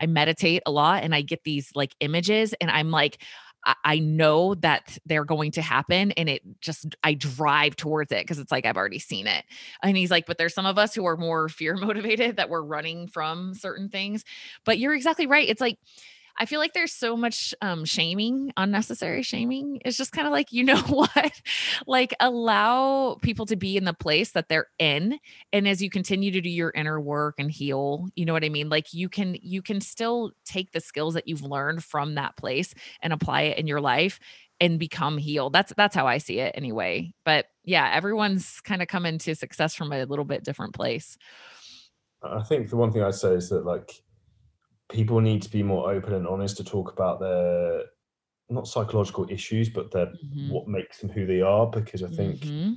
i 0.00 0.06
meditate 0.06 0.62
a 0.66 0.70
lot 0.70 1.02
and 1.02 1.14
i 1.14 1.22
get 1.22 1.42
these 1.44 1.70
like 1.74 1.94
images 2.00 2.54
and 2.60 2.70
i'm 2.70 2.90
like 2.90 3.18
I 3.84 3.98
know 3.98 4.54
that 4.56 4.96
they're 5.06 5.24
going 5.24 5.50
to 5.52 5.62
happen 5.62 6.12
and 6.12 6.28
it 6.28 6.42
just 6.60 6.94
I 7.02 7.14
drive 7.14 7.74
towards 7.74 8.12
it 8.12 8.20
because 8.20 8.38
it's 8.38 8.52
like 8.52 8.64
I've 8.64 8.76
already 8.76 9.00
seen 9.00 9.26
it. 9.26 9.44
And 9.82 9.96
he's 9.96 10.10
like, 10.10 10.26
but 10.26 10.38
there's 10.38 10.54
some 10.54 10.66
of 10.66 10.78
us 10.78 10.94
who 10.94 11.04
are 11.06 11.16
more 11.16 11.48
fear 11.48 11.76
motivated 11.76 12.36
that 12.36 12.48
we're 12.48 12.62
running 12.62 13.08
from 13.08 13.54
certain 13.54 13.88
things. 13.88 14.24
But 14.64 14.78
you're 14.78 14.94
exactly 14.94 15.26
right. 15.26 15.48
It's 15.48 15.60
like 15.60 15.78
I 16.38 16.46
feel 16.46 16.60
like 16.60 16.72
there's 16.72 16.92
so 16.92 17.16
much 17.16 17.54
um, 17.62 17.84
shaming, 17.84 18.52
unnecessary 18.56 19.22
shaming. 19.22 19.80
It's 19.84 19.96
just 19.96 20.12
kind 20.12 20.26
of 20.26 20.32
like, 20.32 20.52
you 20.52 20.64
know 20.64 20.80
what? 20.88 21.40
like 21.86 22.14
allow 22.20 23.16
people 23.22 23.46
to 23.46 23.56
be 23.56 23.76
in 23.76 23.84
the 23.84 23.94
place 23.94 24.32
that 24.32 24.48
they're 24.48 24.68
in. 24.78 25.18
And 25.52 25.66
as 25.66 25.82
you 25.82 25.90
continue 25.90 26.30
to 26.30 26.40
do 26.40 26.50
your 26.50 26.72
inner 26.74 27.00
work 27.00 27.36
and 27.38 27.50
heal, 27.50 28.08
you 28.16 28.24
know 28.24 28.32
what 28.32 28.44
I 28.44 28.48
mean? 28.48 28.68
Like 28.68 28.92
you 28.92 29.08
can, 29.08 29.36
you 29.40 29.62
can 29.62 29.80
still 29.80 30.32
take 30.44 30.72
the 30.72 30.80
skills 30.80 31.14
that 31.14 31.28
you've 31.28 31.42
learned 31.42 31.84
from 31.84 32.14
that 32.14 32.36
place 32.36 32.74
and 33.00 33.12
apply 33.12 33.42
it 33.42 33.58
in 33.58 33.66
your 33.66 33.80
life 33.80 34.20
and 34.60 34.78
become 34.78 35.18
healed. 35.18 35.52
That's 35.52 35.72
that's 35.76 35.94
how 35.94 36.06
I 36.06 36.18
see 36.18 36.38
it 36.38 36.52
anyway. 36.56 37.12
But 37.24 37.46
yeah, 37.64 37.90
everyone's 37.92 38.60
kind 38.62 38.82
of 38.82 38.88
coming 38.88 39.18
to 39.18 39.34
success 39.34 39.74
from 39.74 39.92
a 39.92 40.04
little 40.04 40.24
bit 40.24 40.44
different 40.44 40.74
place. 40.74 41.18
I 42.22 42.42
think 42.42 42.70
the 42.70 42.76
one 42.76 42.92
thing 42.92 43.02
I'd 43.02 43.14
say 43.14 43.34
is 43.34 43.50
that 43.50 43.64
like 43.64 44.02
people 44.88 45.20
need 45.20 45.42
to 45.42 45.50
be 45.50 45.62
more 45.62 45.90
open 45.90 46.14
and 46.14 46.26
honest 46.26 46.56
to 46.58 46.64
talk 46.64 46.92
about 46.92 47.20
their 47.20 47.82
not 48.48 48.68
psychological 48.68 49.26
issues, 49.28 49.68
but 49.68 49.90
their 49.90 50.06
mm-hmm. 50.06 50.50
what 50.50 50.68
makes 50.68 50.98
them 50.98 51.10
who 51.10 51.26
they 51.26 51.40
are. 51.40 51.66
Because 51.66 52.02
I 52.02 52.08
think 52.08 52.40
mm-hmm. 52.40 52.74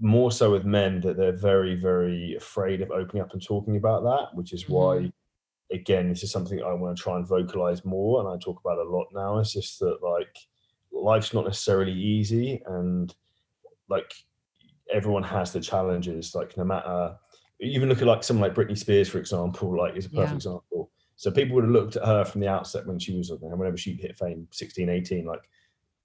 more 0.00 0.32
so 0.32 0.50
with 0.50 0.64
men 0.64 1.00
that 1.02 1.16
they're 1.16 1.36
very, 1.36 1.76
very 1.76 2.34
afraid 2.36 2.80
of 2.80 2.90
opening 2.90 3.22
up 3.22 3.32
and 3.32 3.42
talking 3.42 3.76
about 3.76 4.02
that, 4.02 4.34
which 4.34 4.52
is 4.52 4.64
mm-hmm. 4.64 4.72
why 4.72 5.12
again, 5.72 6.08
this 6.08 6.22
is 6.22 6.30
something 6.30 6.62
I 6.62 6.72
want 6.74 6.96
to 6.96 7.02
try 7.02 7.16
and 7.16 7.26
vocalize 7.26 7.84
more 7.84 8.20
and 8.20 8.28
I 8.28 8.36
talk 8.38 8.60
about 8.60 8.78
a 8.78 8.88
lot 8.88 9.06
now. 9.12 9.38
It's 9.38 9.52
just 9.52 9.80
that 9.80 9.98
like 10.02 10.36
life's 10.92 11.32
not 11.32 11.44
necessarily 11.44 11.92
easy 11.92 12.62
and 12.66 13.14
like 13.88 14.12
everyone 14.92 15.22
has 15.22 15.52
the 15.52 15.60
challenges, 15.60 16.34
like 16.34 16.56
no 16.56 16.64
matter 16.64 17.16
even 17.60 17.88
look 17.88 18.02
at 18.02 18.06
like 18.06 18.22
someone 18.22 18.48
like 18.48 18.56
Britney 18.56 18.76
Spears, 18.76 19.08
for 19.08 19.18
example, 19.18 19.76
like 19.76 19.96
is 19.96 20.06
a 20.06 20.10
perfect 20.10 20.30
yeah. 20.30 20.36
example 20.36 20.90
so 21.16 21.30
people 21.30 21.54
would 21.54 21.64
have 21.64 21.72
looked 21.72 21.96
at 21.96 22.04
her 22.04 22.24
from 22.24 22.40
the 22.40 22.48
outset 22.48 22.86
when 22.86 22.98
she 22.98 23.16
was, 23.16 23.32
whenever 23.40 23.76
she 23.76 23.94
hit 23.94 24.18
fame, 24.18 24.48
16, 24.50 24.88
18, 24.88 25.24
like 25.24 25.48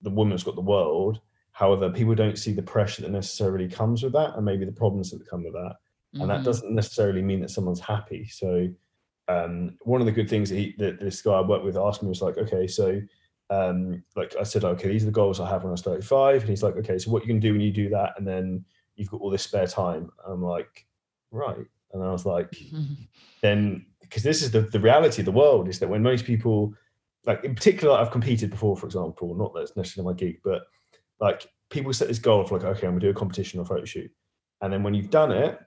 the 0.02 0.10
woman's 0.10 0.43
got 0.43 0.56
the 0.56 0.62
world. 0.62 1.19
However, 1.52 1.89
people 1.89 2.15
don't 2.15 2.38
see 2.38 2.54
the 2.54 2.62
pressure 2.62 3.02
that 3.02 3.12
necessarily 3.12 3.67
comes 3.67 4.04
with 4.04 4.13
that 4.13 4.36
and 4.36 4.45
maybe 4.45 4.65
the 4.65 4.72
problems 4.72 5.12
that 5.12 5.28
come 5.30 5.43
with 5.43 5.54
that. 5.54 5.76
Mm-hmm. 6.13 6.22
And 6.22 6.30
that 6.30 6.36
mm-hmm. 6.36 6.45
doesn't 6.45 6.76
necessarily 6.76 7.22
mean 7.22 7.41
that 7.41 7.50
someone's 7.50 7.80
happy. 7.80 8.28
So 8.28 8.69
um, 9.28 9.78
one 9.82 10.00
of 10.02 10.06
the 10.06 10.12
good 10.12 10.30
things 10.30 10.50
that, 10.50 10.56
he, 10.56 10.76
that 10.78 11.00
this 11.00 11.22
guy 11.22 11.34
I 11.34 11.41
worked 11.41 11.65
with 11.65 11.78
asked 11.78 12.04
me 12.04 12.10
was 12.10 12.22
like, 12.22 12.38
okay, 12.38 12.67
so 12.67 13.02
um, 13.50 14.04
like 14.15 14.36
I 14.39 14.43
said, 14.43 14.63
okay, 14.63 14.89
these 14.89 15.04
are 15.04 15.08
the 15.08 15.12
goals 15.12 15.39
I 15.39 15.50
have 15.50 15.63
when 15.63 15.69
I 15.69 15.72
was 15.72 15.82
35. 15.82 16.41
And 16.41 16.50
he's 16.50 16.63
like, 16.63 16.76
okay, 16.78 16.98
so 16.98 17.12
what 17.12 17.24
you 17.24 17.28
can 17.28 17.39
do 17.39 17.52
when 17.52 17.62
you 17.62 17.72
do 17.72 17.89
that? 17.89 18.13
And 18.17 18.28
then 18.28 18.63
you've 18.95 19.10
got 19.10 19.22
all 19.22 19.30
this 19.30 19.43
spare 19.43 19.67
time. 19.67 20.12
I'm 20.26 20.43
like, 20.43 20.86
right. 21.32 21.65
And 21.93 22.04
I 22.04 22.12
was 22.12 22.26
like, 22.26 22.52
mm-hmm. 22.52 22.93
then 23.41 23.86
because 24.10 24.24
this 24.24 24.41
is 24.41 24.52
the, 24.52 24.62
the 24.62 24.80
reality 24.80 25.22
of 25.22 25.26
the 25.26 25.32
world 25.32 25.69
is 25.69 25.80
that 25.80 25.88
when 25.88 26.02
most 26.02 26.26
people 26.26 26.74
like 27.26 27.43
in 27.43 27.56
particular 27.56 27.95
I've 27.95 28.12
competed 28.12 28.50
before, 28.50 28.76
for 28.76 28.86
example, 28.86 29.36
not 29.36 29.54
that 29.54 29.62
it's 29.62 29.76
necessarily 29.76 30.13
my 30.13 30.17
gig, 30.17 30.39
but 30.43 30.63
like 31.19 31.48
people 31.69 31.93
set 31.93 32.08
this 32.08 32.19
goal 32.19 32.41
of 32.41 32.52
like, 32.52 32.63
okay, 32.63 32.88
I'm 32.88 32.93
gonna 32.93 33.02
do 33.02 33.10
a 33.10 33.13
competition 33.13 33.60
or 33.60 33.65
photo 33.65 33.86
shoot. 33.86 34.12
And 34.62 34.74
then 34.74 34.84
when 34.84 34.93
you've 34.93 35.10
done 35.10 35.32
it, 35.32 35.60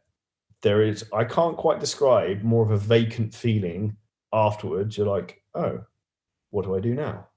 there 0.62 0.82
is 0.82 1.04
I 1.12 1.24
can't 1.24 1.56
quite 1.56 1.80
describe 1.80 2.42
more 2.42 2.64
of 2.64 2.70
a 2.70 2.76
vacant 2.76 3.34
feeling 3.34 3.96
afterwards. 4.32 4.96
You're 4.96 5.06
like, 5.06 5.42
oh, 5.54 5.84
what 6.50 6.64
do 6.64 6.74
I 6.74 6.80
do 6.80 6.94
now? 6.94 7.28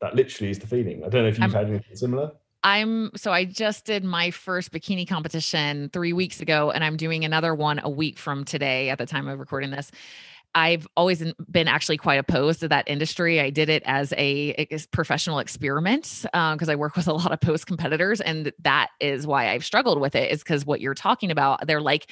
That 0.00 0.14
literally 0.14 0.50
is 0.50 0.58
the 0.58 0.66
feeling. 0.66 1.04
I 1.04 1.08
don't 1.08 1.22
know 1.22 1.28
if 1.28 1.38
you've 1.38 1.44
I'm, 1.44 1.50
had 1.52 1.68
anything 1.68 1.96
similar. 1.96 2.32
I'm 2.62 3.10
so 3.16 3.32
I 3.32 3.44
just 3.44 3.84
did 3.84 4.04
my 4.04 4.30
first 4.30 4.72
bikini 4.72 5.08
competition 5.08 5.90
three 5.92 6.12
weeks 6.12 6.40
ago, 6.40 6.70
and 6.70 6.82
I'm 6.82 6.96
doing 6.96 7.24
another 7.24 7.54
one 7.54 7.80
a 7.82 7.88
week 7.88 8.18
from 8.18 8.44
today 8.44 8.90
at 8.90 8.98
the 8.98 9.06
time 9.06 9.28
of 9.28 9.38
recording 9.38 9.70
this. 9.70 9.90
I've 10.54 10.86
always 10.96 11.22
been 11.50 11.68
actually 11.68 11.98
quite 11.98 12.18
opposed 12.18 12.60
to 12.60 12.68
that 12.68 12.88
industry. 12.88 13.40
I 13.40 13.50
did 13.50 13.68
it 13.68 13.82
as 13.86 14.12
a, 14.12 14.54
a 14.58 14.78
professional 14.92 15.38
experiment 15.38 16.20
because 16.32 16.68
um, 16.68 16.70
I 16.70 16.74
work 16.74 16.96
with 16.96 17.06
a 17.06 17.12
lot 17.12 17.32
of 17.32 17.40
post 17.40 17.66
competitors, 17.66 18.20
and 18.20 18.52
that 18.60 18.88
is 19.00 19.26
why 19.26 19.50
I've 19.50 19.64
struggled 19.64 20.00
with 20.00 20.14
it. 20.14 20.30
Is 20.32 20.42
because 20.42 20.66
what 20.66 20.80
you're 20.80 20.94
talking 20.94 21.30
about, 21.30 21.66
they're 21.66 21.80
like 21.80 22.10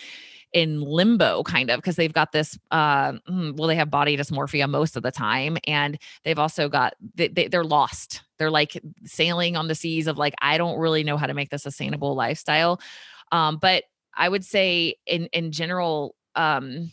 in 0.53 0.81
limbo 0.81 1.42
kind 1.42 1.70
of 1.70 1.79
because 1.79 1.96
they've 1.96 2.12
got 2.12 2.33
this 2.33 2.59
uh, 2.70 3.12
well 3.29 3.66
they 3.66 3.75
have 3.75 3.90
body 3.90 4.16
dysmorphia 4.16 4.68
most 4.68 4.96
of 4.96 5.03
the 5.03 5.11
time 5.11 5.59
and 5.66 5.99
they've 6.25 6.38
also 6.38 6.68
got 6.68 6.94
they, 7.14 7.29
they, 7.29 7.49
they're 7.49 7.64
lost 7.64 8.22
they're 8.38 8.51
like 8.51 8.81
sailing 9.05 9.57
on 9.57 9.66
the 9.68 9.75
seas 9.75 10.07
of 10.07 10.18
like 10.18 10.35
i 10.40 10.57
don't 10.57 10.79
really 10.79 11.03
know 11.03 11.16
how 11.16 11.27
to 11.27 11.35
make 11.35 11.51
this 11.51 11.64
sustainable 11.64 12.14
lifestyle 12.14 12.81
um, 13.33 13.59
but 13.61 13.85
i 14.14 14.29
would 14.29 14.44
say 14.44 14.94
in 15.07 15.27
in 15.33 15.51
general 15.51 16.14
um, 16.37 16.92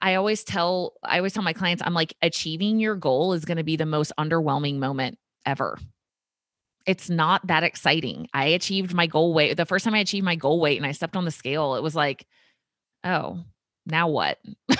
I 0.00 0.14
always 0.14 0.44
tell 0.44 0.94
I 1.02 1.18
always 1.18 1.32
tell 1.32 1.42
my 1.42 1.52
clients 1.52 1.82
I'm 1.84 1.94
like 1.94 2.14
achieving 2.22 2.80
your 2.80 2.96
goal 2.96 3.32
is 3.32 3.44
going 3.44 3.58
to 3.58 3.64
be 3.64 3.76
the 3.76 3.86
most 3.86 4.12
underwhelming 4.18 4.78
moment 4.78 5.18
ever. 5.44 5.78
It's 6.86 7.08
not 7.08 7.46
that 7.46 7.62
exciting. 7.62 8.28
I 8.34 8.46
achieved 8.46 8.92
my 8.92 9.06
goal 9.06 9.34
weight. 9.34 9.56
The 9.56 9.66
first 9.66 9.84
time 9.84 9.94
I 9.94 10.00
achieved 10.00 10.24
my 10.24 10.34
goal 10.34 10.60
weight 10.60 10.78
and 10.78 10.86
I 10.86 10.92
stepped 10.92 11.16
on 11.16 11.24
the 11.24 11.30
scale, 11.30 11.76
it 11.76 11.82
was 11.82 11.94
like, 11.94 12.26
oh, 13.04 13.44
now 13.86 14.08
what? 14.08 14.38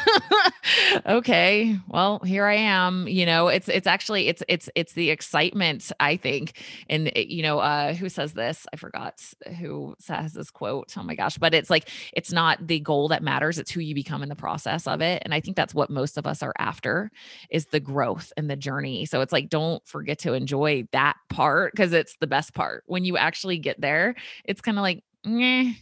Okay 1.06 1.76
well 1.88 2.20
here 2.20 2.46
i 2.46 2.54
am 2.54 3.08
you 3.08 3.26
know 3.26 3.48
it's 3.48 3.68
it's 3.68 3.86
actually 3.86 4.28
it's 4.28 4.42
it's 4.48 4.68
it's 4.74 4.92
the 4.92 5.10
excitement 5.10 5.90
i 6.00 6.16
think 6.16 6.60
and 6.88 7.08
it, 7.08 7.28
you 7.28 7.42
know 7.42 7.58
uh 7.58 7.94
who 7.94 8.08
says 8.08 8.32
this? 8.32 8.66
I 8.72 8.76
forgot 8.76 9.20
who 9.58 9.94
says 9.98 10.32
this 10.32 10.50
quote 10.50 10.94
oh 10.96 11.02
my 11.02 11.14
gosh 11.14 11.38
but 11.38 11.54
it's 11.54 11.70
like 11.70 11.88
it's 12.12 12.32
not 12.32 12.66
the 12.66 12.80
goal 12.80 13.08
that 13.08 13.22
matters 13.22 13.58
it's 13.58 13.70
who 13.70 13.80
you 13.80 13.94
become 13.94 14.22
in 14.22 14.28
the 14.28 14.36
process 14.36 14.86
of 14.86 15.00
it 15.00 15.22
and 15.24 15.34
i 15.34 15.40
think 15.40 15.56
that's 15.56 15.74
what 15.74 15.90
most 15.90 16.16
of 16.16 16.26
us 16.26 16.42
are 16.42 16.54
after 16.58 17.10
is 17.50 17.66
the 17.66 17.80
growth 17.80 18.32
and 18.36 18.48
the 18.48 18.56
journey 18.56 19.04
so 19.04 19.20
it's 19.20 19.32
like 19.32 19.48
don't 19.48 19.86
forget 19.86 20.18
to 20.20 20.32
enjoy 20.32 20.86
that 20.92 21.16
part 21.28 21.72
because 21.72 21.92
it's 21.92 22.16
the 22.20 22.26
best 22.26 22.54
part 22.54 22.84
when 22.86 23.04
you 23.04 23.16
actually 23.16 23.58
get 23.58 23.80
there 23.80 24.14
it's 24.44 24.60
kind 24.60 24.78
of 24.78 24.82
like 24.82 25.02
eh, 25.26 25.72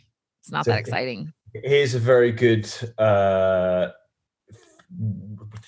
it's 0.41 0.51
not 0.51 0.65
that 0.65 0.79
exciting 0.79 1.33
here's 1.55 1.95
a 1.95 1.99
very 1.99 2.33
good 2.33 2.73
uh, 2.99 3.89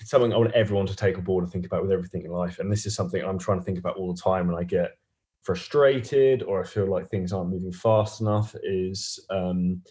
something 0.03 0.33
I 0.33 0.37
want 0.37 0.51
everyone 0.53 0.85
to 0.87 0.95
take 0.95 1.17
on 1.17 1.23
board 1.23 1.43
and 1.43 1.51
think 1.51 1.65
about 1.65 1.81
with 1.81 1.91
everything 1.91 2.23
in 2.23 2.31
life. 2.31 2.59
And 2.59 2.71
this 2.71 2.85
is 2.85 2.95
something 2.95 3.23
I'm 3.23 3.39
trying 3.39 3.59
to 3.59 3.65
think 3.65 3.77
about 3.77 3.97
all 3.97 4.13
the 4.13 4.21
time 4.21 4.47
when 4.47 4.57
I 4.57 4.63
get 4.63 4.97
frustrated 5.41 6.43
or 6.43 6.61
I 6.61 6.65
feel 6.65 6.85
like 6.85 7.09
things 7.09 7.33
aren't 7.33 7.49
moving 7.49 7.71
fast 7.71 8.21
enough. 8.21 8.55
Is 8.63 9.19
um, 9.29 9.81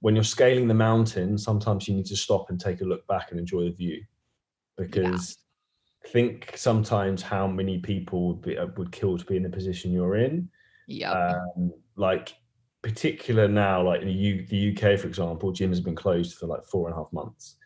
when 0.00 0.14
you're 0.14 0.24
scaling 0.24 0.68
the 0.68 0.74
mountain, 0.74 1.38
sometimes 1.38 1.88
you 1.88 1.94
need 1.94 2.06
to 2.06 2.16
stop 2.16 2.50
and 2.50 2.60
take 2.60 2.80
a 2.80 2.84
look 2.84 3.06
back 3.06 3.30
and 3.30 3.40
enjoy 3.40 3.64
the 3.64 3.72
view, 3.72 4.02
because. 4.76 5.30
Yeah. 5.30 5.38
Think 6.04 6.54
sometimes 6.56 7.22
how 7.22 7.46
many 7.46 7.78
people 7.78 8.26
would, 8.26 8.42
be, 8.42 8.58
would 8.76 8.90
kill 8.90 9.16
to 9.16 9.24
be 9.24 9.36
in 9.36 9.44
the 9.44 9.48
position 9.48 9.92
you're 9.92 10.16
in. 10.16 10.50
Yeah. 10.88 11.12
Um, 11.12 11.72
like 11.94 12.34
particular 12.82 13.48
now, 13.48 13.82
like 13.82 14.02
in 14.02 14.08
the, 14.08 14.12
U, 14.12 14.46
the 14.46 14.70
UK, 14.70 14.98
for 14.98 15.06
example, 15.06 15.52
gym 15.52 15.70
has 15.70 15.80
been 15.80 15.94
closed 15.94 16.36
for 16.36 16.46
like 16.46 16.64
four 16.64 16.88
and 16.88 16.94
a 16.94 16.98
half 16.98 17.12
months. 17.12 17.56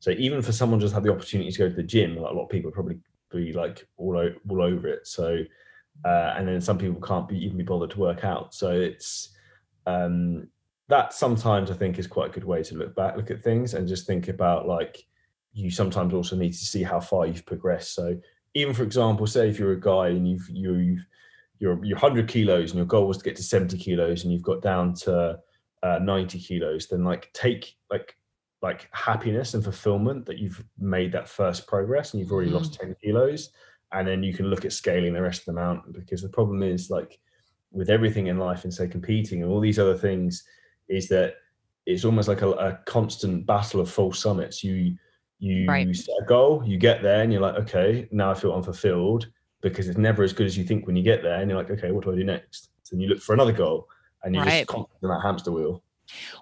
So 0.00 0.10
even 0.10 0.42
for 0.42 0.52
someone 0.52 0.80
just 0.80 0.94
had 0.94 1.02
the 1.02 1.12
opportunity 1.12 1.50
to 1.50 1.58
go 1.58 1.68
to 1.68 1.74
the 1.74 1.82
gym, 1.82 2.16
like 2.16 2.30
a 2.30 2.34
lot 2.34 2.44
of 2.44 2.50
people 2.50 2.70
probably 2.70 2.98
be 3.32 3.52
like 3.52 3.86
all, 3.96 4.16
o- 4.16 4.34
all 4.48 4.62
over 4.62 4.86
it. 4.86 5.06
So, 5.06 5.38
uh, 6.04 6.34
and 6.36 6.46
then 6.46 6.60
some 6.60 6.78
people 6.78 7.00
can't 7.00 7.26
be 7.26 7.42
even 7.42 7.56
be 7.56 7.64
bothered 7.64 7.90
to 7.90 7.98
work 7.98 8.22
out. 8.22 8.54
So 8.54 8.70
it's 8.70 9.34
um, 9.86 10.48
that 10.88 11.14
sometimes 11.14 11.70
I 11.70 11.74
think 11.74 11.98
is 11.98 12.06
quite 12.06 12.30
a 12.30 12.32
good 12.32 12.44
way 12.44 12.62
to 12.64 12.76
look 12.76 12.94
back, 12.94 13.16
look 13.16 13.30
at 13.30 13.42
things, 13.42 13.74
and 13.74 13.88
just 13.88 14.06
think 14.06 14.28
about 14.28 14.68
like 14.68 15.04
you 15.52 15.70
sometimes 15.70 16.12
also 16.12 16.36
need 16.36 16.52
to 16.52 16.58
see 16.58 16.82
how 16.82 17.00
far 17.00 17.26
you've 17.26 17.46
progressed. 17.46 17.94
So 17.94 18.18
even 18.54 18.74
for 18.74 18.82
example, 18.82 19.26
say 19.26 19.48
if 19.48 19.58
you're 19.58 19.72
a 19.72 19.80
guy 19.80 20.08
and 20.08 20.28
you've 20.28 20.48
you've 20.50 21.06
you're 21.58 21.82
you're 21.84 21.98
100 21.98 22.28
kilos 22.28 22.70
and 22.70 22.78
your 22.78 22.86
goal 22.86 23.06
was 23.06 23.18
to 23.18 23.24
get 23.24 23.36
to 23.36 23.42
70 23.42 23.78
kilos 23.78 24.24
and 24.24 24.32
you've 24.32 24.42
got 24.42 24.62
down 24.62 24.94
to 24.94 25.38
uh, 25.82 25.98
90 26.00 26.38
kilos 26.38 26.88
then 26.88 27.04
like 27.04 27.30
take 27.32 27.76
like 27.90 28.16
like 28.62 28.88
happiness 28.92 29.54
and 29.54 29.62
fulfillment 29.62 30.26
that 30.26 30.38
you've 30.38 30.64
made 30.78 31.12
that 31.12 31.28
first 31.28 31.66
progress 31.66 32.12
and 32.12 32.20
you've 32.20 32.32
already 32.32 32.48
mm-hmm. 32.48 32.58
lost 32.58 32.74
10 32.74 32.96
kilos 33.02 33.50
and 33.92 34.06
then 34.08 34.22
you 34.22 34.34
can 34.34 34.46
look 34.46 34.64
at 34.64 34.72
scaling 34.72 35.12
the 35.12 35.22
rest 35.22 35.40
of 35.40 35.46
the 35.46 35.52
mountain 35.52 35.92
because 35.92 36.22
the 36.22 36.28
problem 36.28 36.62
is 36.62 36.90
like 36.90 37.18
with 37.70 37.90
everything 37.90 38.26
in 38.28 38.38
life 38.38 38.64
and 38.64 38.72
say 38.72 38.88
competing 38.88 39.42
and 39.42 39.50
all 39.50 39.60
these 39.60 39.78
other 39.78 39.96
things 39.96 40.44
is 40.88 41.08
that 41.08 41.34
it's 41.84 42.04
almost 42.04 42.28
like 42.28 42.42
a, 42.42 42.50
a 42.50 42.78
constant 42.86 43.46
battle 43.46 43.80
of 43.80 43.90
false 43.90 44.18
summits 44.18 44.64
you 44.64 44.96
you 45.38 45.66
right. 45.66 45.94
set 45.94 46.14
a 46.20 46.24
goal 46.24 46.62
you 46.64 46.78
get 46.78 47.02
there 47.02 47.22
and 47.22 47.32
you're 47.32 47.42
like 47.42 47.56
okay 47.56 48.08
now 48.10 48.30
i 48.30 48.34
feel 48.34 48.54
unfulfilled 48.54 49.28
because 49.62 49.88
it's 49.88 49.98
never 49.98 50.22
as 50.22 50.32
good 50.32 50.46
as 50.46 50.56
you 50.56 50.64
think 50.64 50.86
when 50.86 50.96
you 50.96 51.02
get 51.02 51.22
there. 51.22 51.40
And 51.40 51.50
you're 51.50 51.58
like, 51.58 51.70
okay, 51.70 51.90
what 51.90 52.04
do 52.04 52.12
I 52.12 52.16
do 52.16 52.24
next? 52.24 52.70
So 52.82 52.96
you 52.96 53.08
look 53.08 53.20
for 53.20 53.34
another 53.34 53.52
goal 53.52 53.88
and 54.22 54.34
you're 54.34 54.44
right. 54.44 54.66
just 54.66 54.68
constantly 54.68 54.98
in 55.02 55.08
that 55.10 55.22
hamster 55.22 55.52
wheel. 55.52 55.82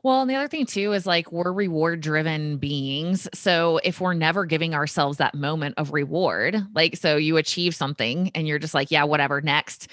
Well, 0.03 0.21
and 0.21 0.31
the 0.31 0.35
other 0.35 0.49
thing 0.49 0.67
too 0.67 0.93
is 0.93 1.07
like 1.07 1.33
we're 1.33 1.53
reward 1.53 2.01
driven 2.01 2.59
beings. 2.59 3.29
So 3.33 3.81
if 3.83 4.01
we're 4.01 4.15
never 4.15 4.45
giving 4.45 4.75
ourselves 4.75 5.19
that 5.19 5.35
moment 5.35 5.77
of 5.79 5.93
reward, 5.93 6.63
like 6.75 6.97
so 6.97 7.17
you 7.17 7.37
achieve 7.37 7.75
something 7.75 8.31
and 8.35 8.47
you're 8.47 8.59
just 8.59 8.75
like, 8.75 8.91
yeah, 8.91 9.05
whatever, 9.05 9.41
next. 9.41 9.89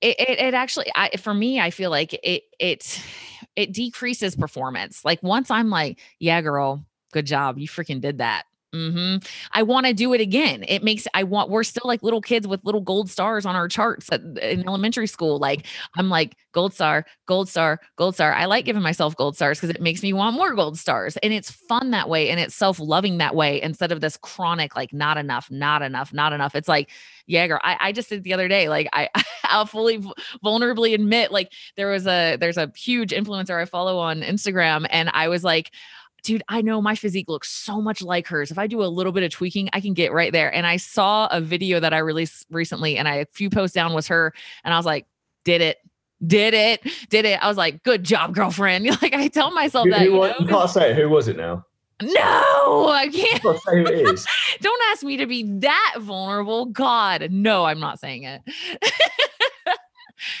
It, 0.00 0.18
it, 0.18 0.38
it 0.40 0.54
actually 0.54 0.86
I, 0.96 1.10
for 1.16 1.32
me 1.32 1.60
i 1.60 1.70
feel 1.70 1.88
like 1.88 2.12
it 2.24 2.42
it 2.58 3.00
it 3.54 3.72
decreases 3.72 4.34
performance 4.34 5.04
like 5.04 5.22
once 5.22 5.48
i'm 5.48 5.70
like 5.70 6.00
yeah 6.18 6.40
girl 6.40 6.84
good 7.12 7.24
job 7.24 7.56
you 7.56 7.68
freaking 7.68 8.00
did 8.00 8.18
that 8.18 8.42
hmm 8.72 9.16
I 9.52 9.62
want 9.64 9.84
to 9.86 9.92
do 9.92 10.14
it 10.14 10.20
again. 10.22 10.64
It 10.66 10.82
makes 10.82 11.06
I 11.12 11.24
want 11.24 11.50
we're 11.50 11.62
still 11.62 11.82
like 11.84 12.02
little 12.02 12.22
kids 12.22 12.46
with 12.46 12.60
little 12.64 12.80
gold 12.80 13.10
stars 13.10 13.44
on 13.44 13.54
our 13.54 13.68
charts 13.68 14.08
at, 14.10 14.22
in 14.38 14.66
elementary 14.66 15.06
school. 15.06 15.38
Like 15.38 15.66
I'm 15.98 16.08
like 16.08 16.36
gold 16.52 16.72
star, 16.72 17.04
gold 17.26 17.50
star, 17.50 17.80
gold 17.96 18.14
star. 18.14 18.32
I 18.32 18.46
like 18.46 18.64
giving 18.64 18.80
myself 18.82 19.14
gold 19.14 19.36
stars 19.36 19.58
because 19.60 19.74
it 19.74 19.82
makes 19.82 20.02
me 20.02 20.14
want 20.14 20.36
more 20.36 20.54
gold 20.54 20.78
stars, 20.78 21.18
and 21.18 21.34
it's 21.34 21.50
fun 21.50 21.90
that 21.90 22.08
way, 22.08 22.30
and 22.30 22.40
it's 22.40 22.54
self 22.54 22.78
loving 22.80 23.18
that 23.18 23.34
way 23.34 23.60
instead 23.60 23.92
of 23.92 24.00
this 24.00 24.16
chronic 24.16 24.74
like 24.74 24.92
not 24.94 25.18
enough, 25.18 25.50
not 25.50 25.82
enough, 25.82 26.14
not 26.14 26.32
enough. 26.32 26.54
It's 26.54 26.68
like 26.68 26.88
Jaeger. 27.26 27.60
I, 27.62 27.76
I 27.78 27.92
just 27.92 28.08
did 28.08 28.24
the 28.24 28.32
other 28.32 28.48
day. 28.48 28.70
Like 28.70 28.88
I 28.94 29.10
I'll 29.44 29.66
fully 29.66 30.02
vulnerably 30.42 30.94
admit 30.94 31.30
like 31.30 31.52
there 31.76 31.90
was 31.90 32.06
a 32.06 32.36
there's 32.36 32.56
a 32.56 32.72
huge 32.74 33.10
influencer 33.10 33.60
I 33.60 33.66
follow 33.66 33.98
on 33.98 34.22
Instagram, 34.22 34.86
and 34.90 35.10
I 35.12 35.28
was 35.28 35.44
like 35.44 35.72
dude, 36.22 36.42
I 36.48 36.62
know 36.62 36.80
my 36.80 36.94
physique 36.94 37.28
looks 37.28 37.50
so 37.50 37.80
much 37.80 38.02
like 38.02 38.26
hers. 38.26 38.50
If 38.50 38.58
I 38.58 38.66
do 38.66 38.82
a 38.82 38.86
little 38.86 39.12
bit 39.12 39.22
of 39.22 39.30
tweaking, 39.30 39.68
I 39.72 39.80
can 39.80 39.94
get 39.94 40.12
right 40.12 40.32
there. 40.32 40.52
And 40.54 40.66
I 40.66 40.76
saw 40.76 41.28
a 41.30 41.40
video 41.40 41.80
that 41.80 41.92
I 41.92 41.98
released 41.98 42.46
recently, 42.50 42.96
and 42.96 43.08
I 43.08 43.16
a 43.16 43.26
few 43.32 43.50
posts 43.50 43.74
down 43.74 43.92
was 43.92 44.08
her, 44.08 44.32
and 44.64 44.72
I 44.72 44.76
was 44.76 44.86
like, 44.86 45.06
did 45.44 45.60
it. 45.60 45.78
Did 46.24 46.54
it, 46.54 46.86
did 47.08 47.24
it. 47.24 47.42
I 47.42 47.48
was 47.48 47.56
like, 47.56 47.82
good 47.82 48.04
job, 48.04 48.32
girlfriend. 48.32 48.86
like 49.02 49.12
I 49.12 49.26
tell 49.26 49.50
myself 49.50 49.86
who, 49.86 49.90
that. 49.90 50.00
Who, 50.02 50.04
you, 50.04 50.20
know? 50.20 50.34
you 50.38 50.46
can't 50.46 50.70
say 50.70 50.92
it. 50.92 50.96
Who 50.96 51.08
was 51.08 51.26
it 51.26 51.36
now? 51.36 51.66
No, 52.00 52.88
I 52.88 53.08
can't. 53.12 53.42
say 53.42 53.78
who 53.78 53.86
it 53.86 54.08
is. 54.14 54.26
Don't 54.60 54.82
ask 54.90 55.02
me 55.02 55.16
to 55.16 55.26
be 55.26 55.42
that 55.60 55.96
vulnerable. 55.98 56.66
God, 56.66 57.28
no, 57.30 57.64
I'm 57.64 57.80
not 57.80 57.98
saying 57.98 58.24
it. 58.24 58.42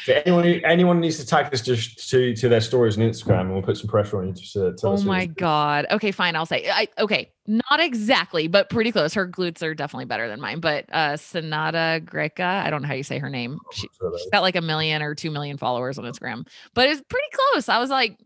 So 0.04 0.14
anyone 0.24 0.46
anyone 0.64 1.00
needs 1.00 1.18
to 1.18 1.26
tag 1.26 1.50
this 1.50 1.60
just 1.60 2.08
to 2.10 2.34
to 2.36 2.48
their 2.48 2.60
stories 2.60 2.96
on 2.96 3.04
Instagram, 3.04 3.42
and 3.42 3.52
we'll 3.52 3.62
put 3.62 3.76
some 3.76 3.88
pressure 3.88 4.18
on 4.18 4.28
you 4.28 4.34
to 4.34 4.74
tell 4.74 4.94
us. 4.94 5.02
Oh 5.02 5.04
my 5.04 5.26
god. 5.26 5.86
Okay, 5.90 6.10
fine. 6.10 6.36
I'll 6.36 6.46
say. 6.46 6.68
I 6.70 6.88
okay, 6.98 7.32
not 7.46 7.80
exactly, 7.80 8.48
but 8.48 8.70
pretty 8.70 8.92
close. 8.92 9.14
Her 9.14 9.26
glutes 9.26 9.62
are 9.62 9.74
definitely 9.74 10.04
better 10.04 10.28
than 10.28 10.40
mine. 10.40 10.60
But 10.60 10.86
uh 10.92 11.14
Sanada 11.14 12.04
Greca, 12.04 12.64
I 12.64 12.70
don't 12.70 12.82
know 12.82 12.88
how 12.88 12.94
you 12.94 13.02
say 13.02 13.18
her 13.18 13.30
name. 13.30 13.58
She, 13.72 13.88
has 14.00 14.26
got 14.32 14.42
like 14.42 14.56
a 14.56 14.62
million 14.62 15.02
or 15.02 15.14
two 15.14 15.30
million 15.30 15.56
followers 15.56 15.98
on 15.98 16.04
Instagram, 16.04 16.46
but 16.74 16.88
it's 16.88 17.02
pretty 17.08 17.28
close. 17.32 17.68
I 17.68 17.78
was 17.78 17.90
like, 17.90 18.18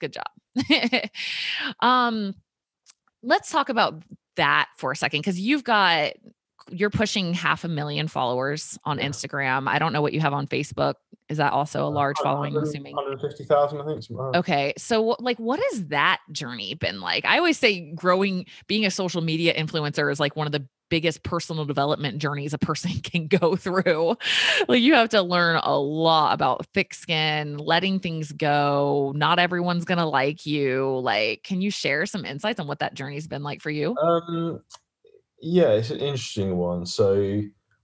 good 0.00 0.12
job. 0.14 1.10
um, 1.80 2.34
let's 3.22 3.50
talk 3.50 3.68
about 3.68 4.02
that 4.36 4.68
for 4.76 4.92
a 4.92 4.96
second 4.96 5.20
because 5.20 5.40
you've 5.40 5.64
got 5.64 6.12
you're 6.70 6.90
pushing 6.90 7.32
half 7.32 7.64
a 7.64 7.68
million 7.68 8.08
followers 8.08 8.78
on. 8.84 8.98
Instagram. 9.06 9.68
I 9.68 9.78
don't 9.78 9.92
know 9.92 10.02
what 10.02 10.12
you 10.12 10.20
have 10.20 10.32
on 10.32 10.46
Facebook. 10.46 10.94
Is 11.28 11.38
that 11.38 11.52
also 11.52 11.84
a 11.84 11.88
uh, 11.88 11.90
large 11.90 12.16
following? 12.18 12.56
I'm 12.56 12.62
assuming 12.62 12.94
150,000, 12.94 13.80
I 13.80 13.84
think. 13.84 14.36
Okay. 14.36 14.74
So, 14.76 15.16
like, 15.18 15.38
what 15.38 15.60
has 15.70 15.86
that 15.86 16.20
journey 16.30 16.74
been 16.74 17.00
like? 17.00 17.24
I 17.24 17.38
always 17.38 17.58
say 17.58 17.92
growing, 17.94 18.46
being 18.68 18.86
a 18.86 18.90
social 18.90 19.20
media 19.20 19.54
influencer 19.54 20.10
is 20.10 20.20
like 20.20 20.36
one 20.36 20.46
of 20.46 20.52
the 20.52 20.66
biggest 20.88 21.24
personal 21.24 21.64
development 21.64 22.18
journeys 22.18 22.54
a 22.54 22.58
person 22.58 22.92
can 23.02 23.26
go 23.26 23.56
through. 23.56 24.16
like, 24.68 24.80
you 24.80 24.94
have 24.94 25.08
to 25.10 25.22
learn 25.22 25.56
a 25.62 25.78
lot 25.78 26.32
about 26.32 26.66
thick 26.74 26.94
skin, 26.94 27.58
letting 27.58 27.98
things 27.98 28.30
go. 28.32 29.12
Not 29.16 29.38
everyone's 29.38 29.84
going 29.84 29.98
to 29.98 30.06
like 30.06 30.46
you. 30.46 30.98
Like, 31.00 31.42
can 31.42 31.60
you 31.60 31.70
share 31.70 32.06
some 32.06 32.24
insights 32.24 32.60
on 32.60 32.68
what 32.68 32.78
that 32.80 32.94
journey's 32.94 33.26
been 33.26 33.42
like 33.42 33.62
for 33.62 33.70
you? 33.70 33.96
Um, 33.96 34.60
yeah, 35.40 35.70
it's 35.70 35.90
an 35.90 35.98
interesting 35.98 36.56
one. 36.56 36.86
So 36.86 37.42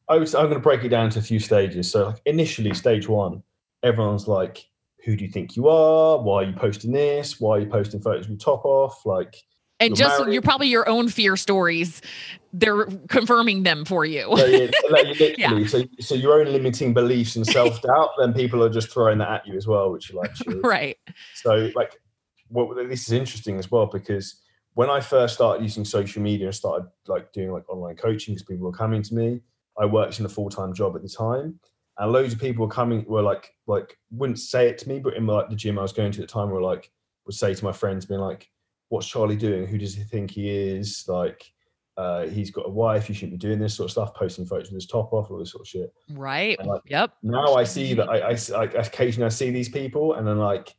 I 0.09 0.17
was, 0.17 0.35
I'm 0.35 0.45
going 0.45 0.55
to 0.55 0.61
break 0.61 0.85
it 0.85 0.88
down 0.88 1.11
to 1.11 1.19
a 1.19 1.23
few 1.23 1.38
stages. 1.38 1.91
So 1.91 2.07
like 2.09 2.23
initially, 2.27 2.75
stage 2.75 3.09
one, 3.09 3.43
everyone's 3.83 4.29
like, 4.29 4.67
"Who 5.05 5.17
do 5.17 5.25
you 5.25 5.31
think 5.31 5.57
you 5.57 5.69
are? 5.69 6.19
Why 6.19 6.43
are 6.43 6.47
you 6.47 6.53
posting 6.53 6.93
this? 6.93 7.41
Why 7.41 7.57
are 7.57 7.61
you 7.61 7.67
posting 7.67 8.01
photos 8.01 8.29
with 8.29 8.41
top 8.41 8.65
off?" 8.65 9.05
Like, 9.05 9.37
and 9.81 9.91
you're 9.91 10.09
just 10.09 10.21
married. 10.21 10.33
you're 10.33 10.43
probably 10.43 10.69
your 10.69 10.88
own 10.88 11.09
fear 11.09 11.37
stories. 11.37 12.03
They're 12.53 12.85
confirming 13.09 13.62
them 13.62 13.85
for 13.85 14.05
you. 14.05 14.35
So, 14.37 14.47
yeah, 14.47 14.71
like 14.91 15.19
yeah. 15.38 15.67
so, 15.67 15.85
so 16.01 16.15
your 16.15 16.41
own 16.41 16.53
limiting 16.53 16.93
beliefs 16.93 17.37
and 17.37 17.47
self 17.47 17.81
doubt, 17.83 18.11
then 18.19 18.33
people 18.33 18.62
are 18.62 18.71
just 18.71 18.91
throwing 18.91 19.19
that 19.19 19.31
at 19.31 19.47
you 19.47 19.57
as 19.57 19.67
well, 19.67 19.91
which 19.91 20.11
you 20.11 20.17
like. 20.17 20.33
right. 20.62 20.99
So 21.35 21.71
like, 21.75 21.99
what 22.49 22.77
this 22.88 23.07
is 23.07 23.12
interesting 23.12 23.59
as 23.59 23.71
well 23.71 23.87
because 23.87 24.41
when 24.75 24.91
I 24.91 25.01
first 25.01 25.35
started 25.35 25.63
using 25.63 25.85
social 25.85 26.23
media 26.23 26.47
and 26.47 26.55
started 26.55 26.89
like 27.07 27.33
doing 27.33 27.53
like 27.53 27.69
online 27.69 27.97
coaching 27.97 28.35
because 28.35 28.47
people 28.47 28.67
were 28.67 28.77
coming 28.77 29.03
to 29.03 29.15
me, 29.15 29.41
I 29.79 29.87
worked 29.87 30.19
in 30.19 30.27
a 30.27 30.29
full 30.29 30.51
time 30.51 30.75
job 30.75 30.97
at 30.97 31.03
the 31.03 31.09
time, 31.09 31.59
and 31.99 32.13
loads 32.13 32.33
of 32.33 32.41
people 32.41 32.67
were 32.67 32.73
coming 32.73 33.05
were 33.07 33.23
like 33.23 33.55
like 33.67 33.97
wouldn't 34.11 34.39
say 34.39 34.69
it 34.69 34.79
to 34.79 34.89
me, 34.89 34.99
but 34.99 35.15
in 35.15 35.27
like 35.27 35.49
the 35.49 35.57
gym 35.57 35.79
I 35.79 35.83
was 35.83 35.93
going 35.93 36.13
to 36.13 36.23
at 36.23 36.29
the 36.29 36.33
time 36.33 36.51
were 36.51 36.63
like 36.63 36.91
would 37.27 37.35
say 37.35 37.55
to 37.55 37.65
my 37.65 37.73
friends, 37.73 38.07
being 38.07 38.21
like, 38.21 38.49
"What's 38.89 39.07
Charlie 39.07 39.37
doing? 39.37 39.67
Who 39.67 39.79
does 39.79 39.95
he 39.95 40.05
think 40.05 40.31
he 40.31 40.51
is? 40.51 41.05
Like." 41.09 41.45
Uh, 41.99 42.27
he's 42.27 42.51
got 42.51 42.65
a 42.67 42.71
wife. 42.71 43.07
You 43.07 43.15
shouldn't 43.15 43.33
be 43.33 43.47
doing 43.47 43.59
this 43.59 43.75
sort 43.75 43.85
of 43.85 43.91
stuff, 43.91 44.15
posting 44.15 44.47
photos 44.47 44.69
with 44.69 44.77
his 44.77 44.87
top 44.87 45.13
off, 45.13 45.31
all 45.31 45.39
this 45.39 45.53
sort 45.53 45.61
of 45.61 45.69
shit. 45.69 45.93
Right. 46.09 46.59
Like, 46.65 46.81
yep. 46.87 47.13
Now 47.23 47.55
I 47.55 47.65
see 47.65 47.93
that 47.93 48.09
I, 48.09 48.31
I, 48.31 48.63
I 48.63 48.65
occasionally 48.81 49.27
I 49.27 49.29
see 49.29 49.51
these 49.51 49.69
people, 49.69 50.15
and 50.15 50.27
then 50.27 50.39
like 50.39 50.75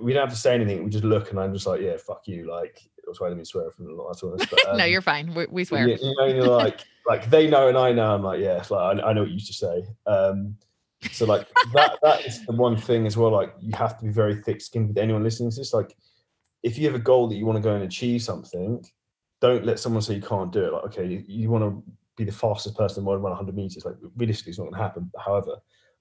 we 0.00 0.12
don't 0.12 0.22
have 0.22 0.34
to 0.34 0.40
say 0.40 0.54
anything. 0.54 0.82
We 0.82 0.90
just 0.90 1.04
look, 1.04 1.30
and 1.30 1.38
I'm 1.38 1.52
just 1.52 1.66
like, 1.66 1.80
yeah, 1.80 1.96
fuck 1.96 2.22
you. 2.26 2.50
Like, 2.50 2.80
I 3.06 3.10
was 3.10 3.20
waiting 3.20 3.38
me 3.38 3.44
swear 3.44 3.70
from 3.70 3.86
the 3.86 3.92
last 3.92 4.22
one. 4.22 4.36
But, 4.36 4.66
um, 4.68 4.76
no, 4.76 4.84
you're 4.84 5.02
fine. 5.02 5.34
We, 5.34 5.46
we 5.46 5.64
swear. 5.64 5.88
You, 5.88 5.96
you 6.00 6.14
know, 6.18 6.26
you're 6.26 6.46
like, 6.46 6.80
like 7.06 7.30
they 7.30 7.48
know 7.48 7.68
and 7.68 7.78
I 7.78 7.92
know. 7.92 8.14
I'm 8.14 8.22
like, 8.22 8.40
yeah, 8.40 8.62
like 8.70 8.72
I, 8.72 9.08
I 9.08 9.12
know 9.12 9.22
what 9.22 9.28
you 9.28 9.34
used 9.34 9.46
to 9.48 9.52
say. 9.52 9.86
Um, 10.06 10.56
so 11.12 11.26
like 11.26 11.46
that 11.74 11.98
that 12.02 12.26
is 12.26 12.44
the 12.46 12.52
one 12.52 12.76
thing 12.76 13.06
as 13.06 13.16
well. 13.16 13.30
Like 13.30 13.54
you 13.60 13.72
have 13.76 13.98
to 13.98 14.04
be 14.04 14.10
very 14.10 14.36
thick 14.42 14.60
skinned 14.60 14.88
with 14.88 14.98
anyone 14.98 15.22
listening 15.22 15.50
to 15.50 15.56
this. 15.56 15.72
Like 15.72 15.96
if 16.62 16.78
you 16.78 16.86
have 16.86 16.94
a 16.94 17.00
goal 17.00 17.28
that 17.28 17.36
you 17.36 17.46
want 17.46 17.56
to 17.56 17.62
go 17.62 17.74
and 17.74 17.84
achieve 17.84 18.22
something, 18.22 18.84
don't 19.40 19.64
let 19.64 19.78
someone 19.78 20.02
say 20.02 20.14
you 20.14 20.22
can't 20.22 20.52
do 20.52 20.64
it. 20.64 20.72
Like, 20.72 20.84
okay, 20.84 21.06
you, 21.06 21.24
you 21.26 21.50
want 21.50 21.64
to 21.64 21.82
be 22.16 22.24
the 22.24 22.32
fastest 22.32 22.76
person 22.76 23.00
in 23.00 23.04
the 23.04 23.10
world 23.10 23.22
run 23.22 23.30
100 23.30 23.54
meters. 23.54 23.84
Like 23.84 23.96
realistically, 24.16 24.50
it's 24.50 24.58
not 24.58 24.64
going 24.64 24.74
to 24.74 24.82
happen. 24.82 25.10
However, 25.24 25.56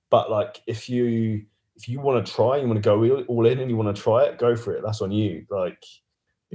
but 0.09 0.31
like 0.31 0.61
if 0.67 0.89
you 0.89 1.45
if 1.75 1.89
you 1.89 1.99
want 1.99 2.25
to 2.25 2.31
try, 2.31 2.57
you 2.57 2.67
want 2.67 2.81
to 2.81 2.81
go 2.81 3.25
all 3.27 3.45
in, 3.45 3.59
and 3.59 3.69
you 3.69 3.75
want 3.75 3.93
to 3.93 4.01
try 4.01 4.23
it, 4.23 4.37
go 4.37 4.55
for 4.55 4.73
it. 4.73 4.81
That's 4.83 5.01
on 5.01 5.11
you. 5.11 5.45
Like 5.49 5.83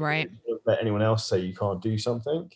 right. 0.01 0.31
let 0.67 0.81
anyone 0.81 1.03
else 1.03 1.29
say 1.29 1.39
you 1.39 1.55
can't 1.55 1.81
do 1.81 1.99
something. 1.99 2.51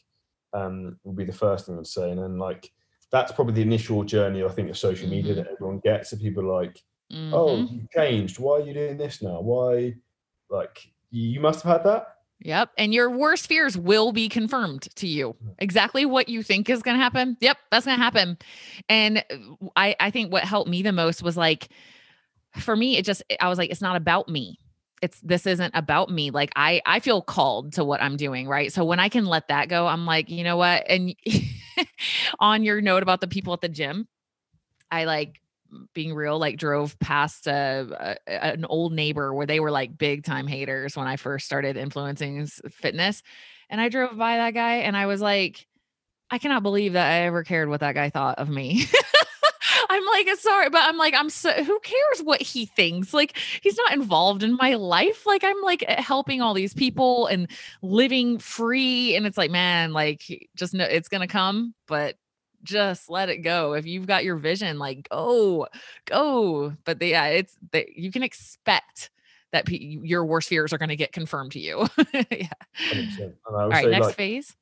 Um, 0.52 0.98
will 1.02 1.12
be 1.12 1.24
the 1.24 1.32
first 1.32 1.66
thing 1.66 1.78
I'd 1.78 1.86
say, 1.86 2.10
and 2.10 2.22
then 2.22 2.38
like 2.38 2.70
that's 3.10 3.32
probably 3.32 3.54
the 3.54 3.62
initial 3.62 4.04
journey 4.04 4.42
I 4.42 4.48
think 4.48 4.70
of 4.70 4.78
social 4.78 5.08
media 5.08 5.34
mm-hmm. 5.34 5.42
that 5.42 5.52
everyone 5.52 5.80
gets. 5.80 6.10
So 6.10 6.16
people 6.16 6.44
are 6.44 6.62
like, 6.62 6.80
oh, 7.10 7.14
mm-hmm. 7.14 7.34
"Oh, 7.34 7.56
you 7.56 7.86
changed. 7.94 8.38
Why 8.38 8.58
are 8.58 8.60
you 8.60 8.74
doing 8.74 8.96
this 8.96 9.22
now? 9.22 9.40
Why?" 9.40 9.94
Like 10.48 10.78
you 11.10 11.40
must 11.40 11.62
have 11.62 11.72
had 11.72 11.84
that. 11.84 12.14
Yep. 12.40 12.70
And 12.76 12.92
your 12.92 13.10
worst 13.10 13.46
fears 13.46 13.76
will 13.76 14.12
be 14.12 14.28
confirmed 14.28 14.88
to 14.96 15.06
you. 15.06 15.34
Exactly 15.58 16.04
what 16.04 16.28
you 16.28 16.42
think 16.42 16.68
is 16.68 16.82
going 16.82 16.96
to 16.96 17.02
happen. 17.02 17.36
Yep, 17.40 17.56
that's 17.70 17.86
going 17.86 17.96
to 17.96 18.02
happen. 18.02 18.38
And 18.88 19.24
uh, 19.30 19.68
I 19.76 19.96
I 19.98 20.10
think 20.10 20.32
what 20.32 20.44
helped 20.44 20.68
me 20.68 20.82
the 20.82 20.92
most 20.92 21.22
was 21.22 21.36
like 21.36 21.68
for 22.60 22.76
me 22.76 22.96
it 22.96 23.04
just 23.04 23.22
I 23.40 23.48
was 23.48 23.58
like 23.58 23.70
it's 23.70 23.82
not 23.82 23.96
about 23.96 24.28
me. 24.28 24.58
It's 25.04 25.20
this 25.20 25.46
isn't 25.46 25.74
about 25.76 26.08
me. 26.08 26.30
Like 26.30 26.50
I 26.56 26.80
I 26.86 27.00
feel 27.00 27.20
called 27.20 27.74
to 27.74 27.84
what 27.84 28.02
I'm 28.02 28.16
doing, 28.16 28.48
right? 28.48 28.72
So 28.72 28.86
when 28.86 28.98
I 28.98 29.10
can 29.10 29.26
let 29.26 29.48
that 29.48 29.68
go, 29.68 29.86
I'm 29.86 30.06
like, 30.06 30.30
you 30.30 30.44
know 30.44 30.56
what? 30.56 30.84
And 30.88 31.14
on 32.40 32.64
your 32.64 32.80
note 32.80 33.02
about 33.02 33.20
the 33.20 33.28
people 33.28 33.52
at 33.52 33.60
the 33.60 33.68
gym, 33.68 34.08
I 34.90 35.04
like 35.04 35.42
being 35.92 36.14
real, 36.14 36.38
like 36.38 36.56
drove 36.56 36.98
past 37.00 37.46
a, 37.46 38.16
a, 38.26 38.44
an 38.44 38.64
old 38.64 38.94
neighbor 38.94 39.34
where 39.34 39.46
they 39.46 39.60
were 39.60 39.70
like 39.70 39.98
big 39.98 40.24
time 40.24 40.46
haters 40.46 40.96
when 40.96 41.06
I 41.06 41.16
first 41.16 41.44
started 41.44 41.76
influencing 41.76 42.46
fitness, 42.46 43.22
and 43.68 43.80
I 43.80 43.90
drove 43.90 44.16
by 44.16 44.38
that 44.38 44.54
guy 44.54 44.76
and 44.76 44.96
I 44.96 45.04
was 45.04 45.20
like, 45.20 45.66
I 46.30 46.38
cannot 46.38 46.62
believe 46.62 46.94
that 46.94 47.10
I 47.10 47.26
ever 47.26 47.44
cared 47.44 47.68
what 47.68 47.80
that 47.80 47.94
guy 47.94 48.08
thought 48.08 48.38
of 48.38 48.48
me. 48.48 48.86
I'm 49.90 50.04
like, 50.06 50.28
sorry, 50.38 50.70
but 50.70 50.82
I'm 50.82 50.96
like, 50.96 51.14
I'm 51.14 51.30
so 51.30 51.50
who 51.52 51.80
cares 51.80 52.22
what 52.22 52.42
he 52.42 52.66
thinks? 52.66 53.14
Like, 53.14 53.36
he's 53.62 53.76
not 53.76 53.92
involved 53.92 54.42
in 54.42 54.56
my 54.56 54.74
life. 54.74 55.26
Like, 55.26 55.44
I'm 55.44 55.60
like 55.62 55.84
eh, 55.86 56.00
helping 56.00 56.40
all 56.40 56.54
these 56.54 56.74
people 56.74 57.26
and 57.26 57.48
living 57.82 58.38
free. 58.38 59.16
And 59.16 59.26
it's 59.26 59.38
like, 59.38 59.50
man, 59.50 59.92
like, 59.92 60.48
just 60.54 60.74
know 60.74 60.84
it's 60.84 61.08
gonna 61.08 61.26
come, 61.26 61.74
but 61.86 62.16
just 62.62 63.10
let 63.10 63.28
it 63.28 63.38
go. 63.38 63.74
If 63.74 63.86
you've 63.86 64.06
got 64.06 64.24
your 64.24 64.36
vision, 64.36 64.78
like 64.78 65.08
go, 65.08 65.68
go. 66.06 66.74
But 66.84 66.98
the, 66.98 67.08
yeah, 67.08 67.26
it's 67.26 67.56
that 67.72 67.96
you 67.96 68.10
can 68.10 68.22
expect 68.22 69.10
that 69.52 69.68
your 69.70 70.24
worst 70.24 70.48
fears 70.48 70.72
are 70.72 70.78
going 70.78 70.88
to 70.88 70.96
get 70.96 71.12
confirmed 71.12 71.52
to 71.52 71.60
you. 71.60 71.86
yeah. 72.30 72.48
All 73.46 73.68
right, 73.68 73.88
next 73.88 74.06
like, 74.06 74.16
phase. 74.16 74.56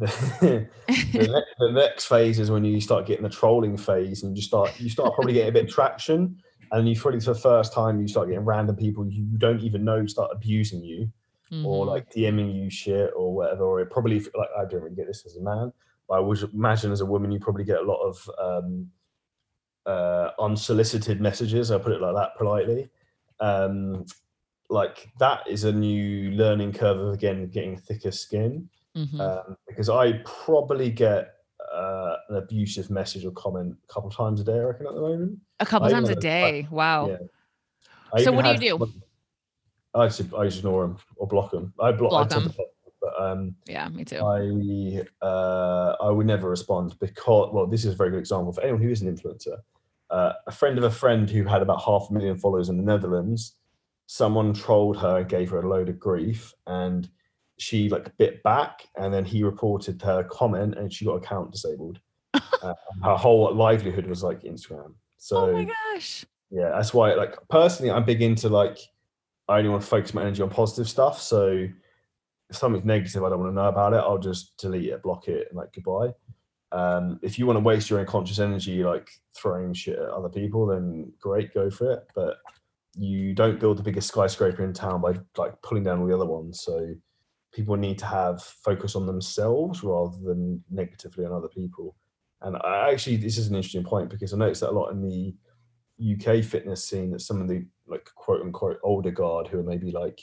The, 0.40 0.68
the, 1.12 1.28
next, 1.28 1.54
the, 1.58 1.70
next 1.72 2.04
phase 2.06 2.40
is 2.40 2.50
when 2.50 2.64
you 2.64 2.80
start 2.80 3.06
getting 3.06 3.22
the 3.22 3.30
trolling 3.30 3.76
phase 3.76 4.24
and 4.24 4.36
you 4.36 4.42
start 4.42 4.78
you 4.80 4.90
start 4.90 5.14
probably 5.14 5.34
getting 5.34 5.50
a 5.50 5.52
bit 5.52 5.64
of 5.66 5.70
traction 5.70 6.36
and 6.72 6.88
you 6.88 6.98
probably 6.98 7.20
for 7.20 7.32
the 7.32 7.38
first 7.38 7.72
time 7.72 8.00
you 8.00 8.08
start 8.08 8.26
getting 8.26 8.44
random 8.44 8.74
people 8.74 9.06
you 9.06 9.24
don't 9.38 9.60
even 9.60 9.84
know 9.84 10.04
start 10.06 10.30
abusing 10.32 10.82
you 10.82 11.08
mm-hmm. 11.52 11.64
or 11.64 11.86
like 11.86 12.10
DMing 12.10 12.52
you 12.54 12.68
shit 12.70 13.12
or 13.14 13.32
whatever 13.32 13.62
or 13.62 13.80
it 13.80 13.90
probably 13.90 14.18
like 14.18 14.48
I 14.58 14.64
don't 14.64 14.82
really 14.82 14.96
get 14.96 15.06
this 15.06 15.24
as 15.26 15.36
a 15.36 15.42
man 15.42 15.72
I 16.10 16.20
would 16.20 16.42
imagine 16.52 16.92
as 16.92 17.00
a 17.00 17.06
woman, 17.06 17.32
you 17.32 17.38
probably 17.38 17.64
get 17.64 17.78
a 17.78 17.82
lot 17.82 18.02
of 18.02 18.30
um, 18.38 18.90
uh, 19.86 20.30
unsolicited 20.38 21.20
messages. 21.20 21.70
I 21.70 21.78
put 21.78 21.92
it 21.92 22.00
like 22.00 22.14
that 22.14 22.36
politely. 22.36 22.90
Um, 23.40 24.04
like 24.70 25.08
that 25.18 25.46
is 25.48 25.64
a 25.64 25.72
new 25.72 26.30
learning 26.32 26.72
curve 26.72 26.98
of 26.98 27.14
again 27.14 27.48
getting 27.48 27.76
thicker 27.76 28.10
skin. 28.10 28.68
Mm-hmm. 28.96 29.20
Um, 29.20 29.56
because 29.66 29.88
I 29.88 30.20
probably 30.24 30.90
get 30.90 31.34
uh, 31.72 32.16
an 32.28 32.36
abusive 32.36 32.90
message 32.90 33.24
or 33.24 33.32
comment 33.32 33.76
a 33.88 33.92
couple 33.92 34.10
times 34.10 34.40
a 34.40 34.44
day. 34.44 34.52
I 34.52 34.62
reckon 34.62 34.86
at 34.86 34.94
the 34.94 35.00
moment. 35.00 35.38
A 35.60 35.66
couple 35.66 35.88
I 35.88 35.90
times 35.90 36.08
a 36.08 36.14
day. 36.14 36.66
I, 36.70 36.74
wow. 36.74 37.08
Yeah. 37.08 38.22
So 38.22 38.32
what 38.32 38.44
do 38.44 38.52
you 38.52 38.78
do? 38.78 38.92
I 39.94 40.06
just, 40.06 40.34
I 40.34 40.44
just 40.44 40.58
ignore 40.58 40.82
them 40.82 40.98
or 41.16 41.26
block 41.26 41.50
them. 41.50 41.72
I 41.80 41.92
block, 41.92 42.10
block 42.10 42.28
them. 42.28 42.52
But 43.00 43.22
um, 43.22 43.54
yeah, 43.66 43.88
me 43.88 44.04
too. 44.04 44.18
I 44.18 45.24
uh, 45.24 45.96
I 46.00 46.10
would 46.10 46.26
never 46.26 46.48
respond 46.48 46.98
because 47.00 47.50
well, 47.52 47.66
this 47.66 47.84
is 47.84 47.92
a 47.92 47.96
very 47.96 48.10
good 48.10 48.18
example 48.18 48.52
for 48.52 48.62
anyone 48.62 48.82
who 48.82 48.90
is 48.90 49.02
an 49.02 49.14
influencer. 49.14 49.58
Uh, 50.10 50.32
a 50.46 50.52
friend 50.52 50.78
of 50.78 50.84
a 50.84 50.90
friend 50.90 51.28
who 51.28 51.44
had 51.44 51.62
about 51.62 51.82
half 51.82 52.06
a 52.10 52.12
million 52.12 52.36
followers 52.36 52.68
in 52.68 52.76
the 52.76 52.82
Netherlands. 52.82 53.56
Someone 54.06 54.52
trolled 54.52 54.98
her 54.98 55.18
and 55.18 55.28
gave 55.28 55.50
her 55.50 55.60
a 55.60 55.68
load 55.68 55.88
of 55.88 55.98
grief, 55.98 56.52
and 56.66 57.08
she 57.64 57.88
like 57.88 58.16
bit 58.18 58.42
back. 58.42 58.86
And 58.96 59.12
then 59.12 59.24
he 59.24 59.42
reported 59.42 60.00
her 60.02 60.24
comment, 60.24 60.76
and 60.76 60.92
she 60.92 61.04
got 61.04 61.14
account 61.14 61.52
disabled. 61.52 61.98
uh, 62.34 62.74
her 63.02 63.16
whole 63.16 63.54
livelihood 63.54 64.06
was 64.06 64.22
like 64.22 64.42
Instagram. 64.42 64.94
So, 65.16 65.50
oh 65.50 65.52
my 65.52 65.64
gosh. 65.64 66.26
Yeah, 66.50 66.70
that's 66.70 66.92
why. 66.92 67.14
Like 67.14 67.36
personally, 67.48 67.90
I'm 67.90 68.04
big 68.04 68.22
into 68.22 68.48
like 68.48 68.78
I 69.48 69.58
only 69.58 69.70
want 69.70 69.82
to 69.82 69.88
focus 69.88 70.14
my 70.14 70.22
energy 70.22 70.42
on 70.42 70.50
positive 70.50 70.88
stuff. 70.88 71.20
So 71.20 71.66
if 72.50 72.56
something's 72.56 72.84
negative, 72.84 73.24
I 73.24 73.30
don't 73.30 73.40
want 73.40 73.50
to 73.50 73.54
know 73.54 73.68
about 73.68 73.94
it. 73.94 73.98
I'll 73.98 74.18
just 74.18 74.56
delete 74.58 74.90
it, 74.90 75.02
block 75.02 75.28
it, 75.28 75.48
and 75.48 75.56
like 75.56 75.72
goodbye. 75.72 76.12
Um, 76.72 77.20
if 77.22 77.38
you 77.38 77.46
want 77.46 77.56
to 77.56 77.60
waste 77.60 77.88
your 77.88 78.00
unconscious 78.00 78.40
energy 78.40 78.82
like 78.82 79.08
throwing 79.34 79.72
shit 79.72 79.98
at 79.98 80.08
other 80.08 80.28
people, 80.28 80.66
then 80.66 81.12
great, 81.20 81.54
go 81.54 81.70
for 81.70 81.92
it. 81.92 82.06
But 82.14 82.38
you 82.96 83.34
don't 83.34 83.60
build 83.60 83.78
the 83.78 83.82
biggest 83.82 84.08
skyscraper 84.08 84.64
in 84.64 84.72
town 84.72 85.00
by 85.00 85.14
like 85.36 85.60
pulling 85.62 85.84
down 85.84 86.00
all 86.00 86.06
the 86.06 86.14
other 86.14 86.26
ones. 86.26 86.60
So 86.60 86.94
people 87.54 87.76
need 87.76 87.98
to 87.98 88.06
have 88.06 88.42
focus 88.42 88.96
on 88.96 89.06
themselves 89.06 89.84
rather 89.84 90.16
than 90.24 90.62
negatively 90.70 91.24
on 91.24 91.32
other 91.32 91.48
people. 91.48 91.96
And 92.42 92.56
I 92.56 92.90
actually, 92.90 93.16
this 93.16 93.38
is 93.38 93.46
an 93.46 93.54
interesting 93.54 93.84
point 93.84 94.10
because 94.10 94.34
I 94.34 94.36
noticed 94.36 94.60
that 94.62 94.70
a 94.70 94.72
lot 94.72 94.90
in 94.90 95.00
the 95.00 95.34
UK 96.12 96.44
fitness 96.44 96.86
scene 96.86 97.12
that 97.12 97.20
some 97.20 97.40
of 97.40 97.48
the 97.48 97.64
like 97.86 98.10
quote 98.16 98.42
unquote 98.42 98.78
older 98.82 99.12
guard 99.12 99.46
who 99.46 99.60
are 99.60 99.62
maybe 99.62 99.92
like 99.92 100.20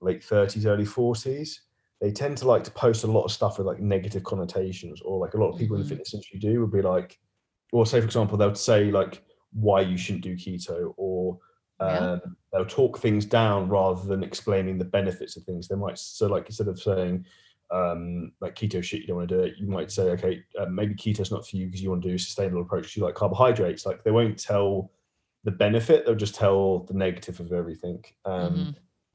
late 0.00 0.20
30s, 0.20 0.66
early 0.66 0.84
40s, 0.84 1.56
they 2.00 2.12
tend 2.12 2.36
to 2.38 2.46
like 2.46 2.62
to 2.64 2.70
post 2.70 3.04
a 3.04 3.06
lot 3.06 3.24
of 3.24 3.32
stuff 3.32 3.56
with 3.56 3.66
like 3.66 3.80
negative 3.80 4.22
connotations, 4.22 5.00
or 5.02 5.18
like 5.18 5.34
a 5.34 5.38
lot 5.38 5.50
of 5.50 5.58
people 5.58 5.76
mm-hmm. 5.76 5.82
in 5.82 5.88
the 5.88 5.94
mm-hmm. 5.94 6.02
fitness 6.02 6.14
industry 6.14 6.38
do 6.38 6.60
would 6.60 6.72
be 6.72 6.82
like, 6.82 7.18
or 7.72 7.86
say 7.86 8.00
for 8.00 8.06
example, 8.06 8.36
they 8.36 8.46
would 8.46 8.58
say 8.58 8.90
like 8.90 9.22
why 9.52 9.80
you 9.80 9.96
shouldn't 9.96 10.24
do 10.24 10.36
keto, 10.36 10.92
or 10.98 11.38
um, 11.80 11.88
yeah. 11.90 12.16
they'll 12.52 12.66
talk 12.66 12.98
things 12.98 13.24
down 13.24 13.68
rather 13.68 14.06
than 14.06 14.22
explaining 14.22 14.78
the 14.78 14.84
benefits 14.84 15.36
of 15.36 15.44
things. 15.44 15.68
They 15.68 15.76
might 15.76 15.98
so 15.98 16.26
like 16.26 16.46
instead 16.46 16.68
of 16.68 16.80
saying 16.80 17.24
um, 17.70 18.32
like 18.40 18.54
keto 18.54 18.82
shit, 18.82 19.00
you 19.00 19.06
don't 19.08 19.16
want 19.16 19.28
to 19.28 19.36
do 19.36 19.42
it. 19.42 19.54
You 19.58 19.66
might 19.66 19.90
say, 19.90 20.04
okay, 20.10 20.44
uh, 20.58 20.66
maybe 20.66 20.94
keto's 20.94 21.30
not 21.30 21.46
for 21.46 21.56
you 21.56 21.66
because 21.66 21.82
you 21.82 21.90
want 21.90 22.02
to 22.02 22.08
do 22.08 22.14
a 22.14 22.18
sustainable 22.18 22.62
approach. 22.62 22.96
You 22.96 23.02
like 23.02 23.14
carbohydrates. 23.14 23.86
Like 23.86 24.04
they 24.04 24.10
won't 24.10 24.38
tell 24.38 24.92
the 25.44 25.50
benefit; 25.50 26.06
they'll 26.06 26.14
just 26.14 26.34
tell 26.34 26.80
the 26.80 26.94
negative 26.94 27.40
of 27.40 27.52
everything. 27.52 28.04
Um, 28.24 28.52
mm-hmm. 28.52 28.70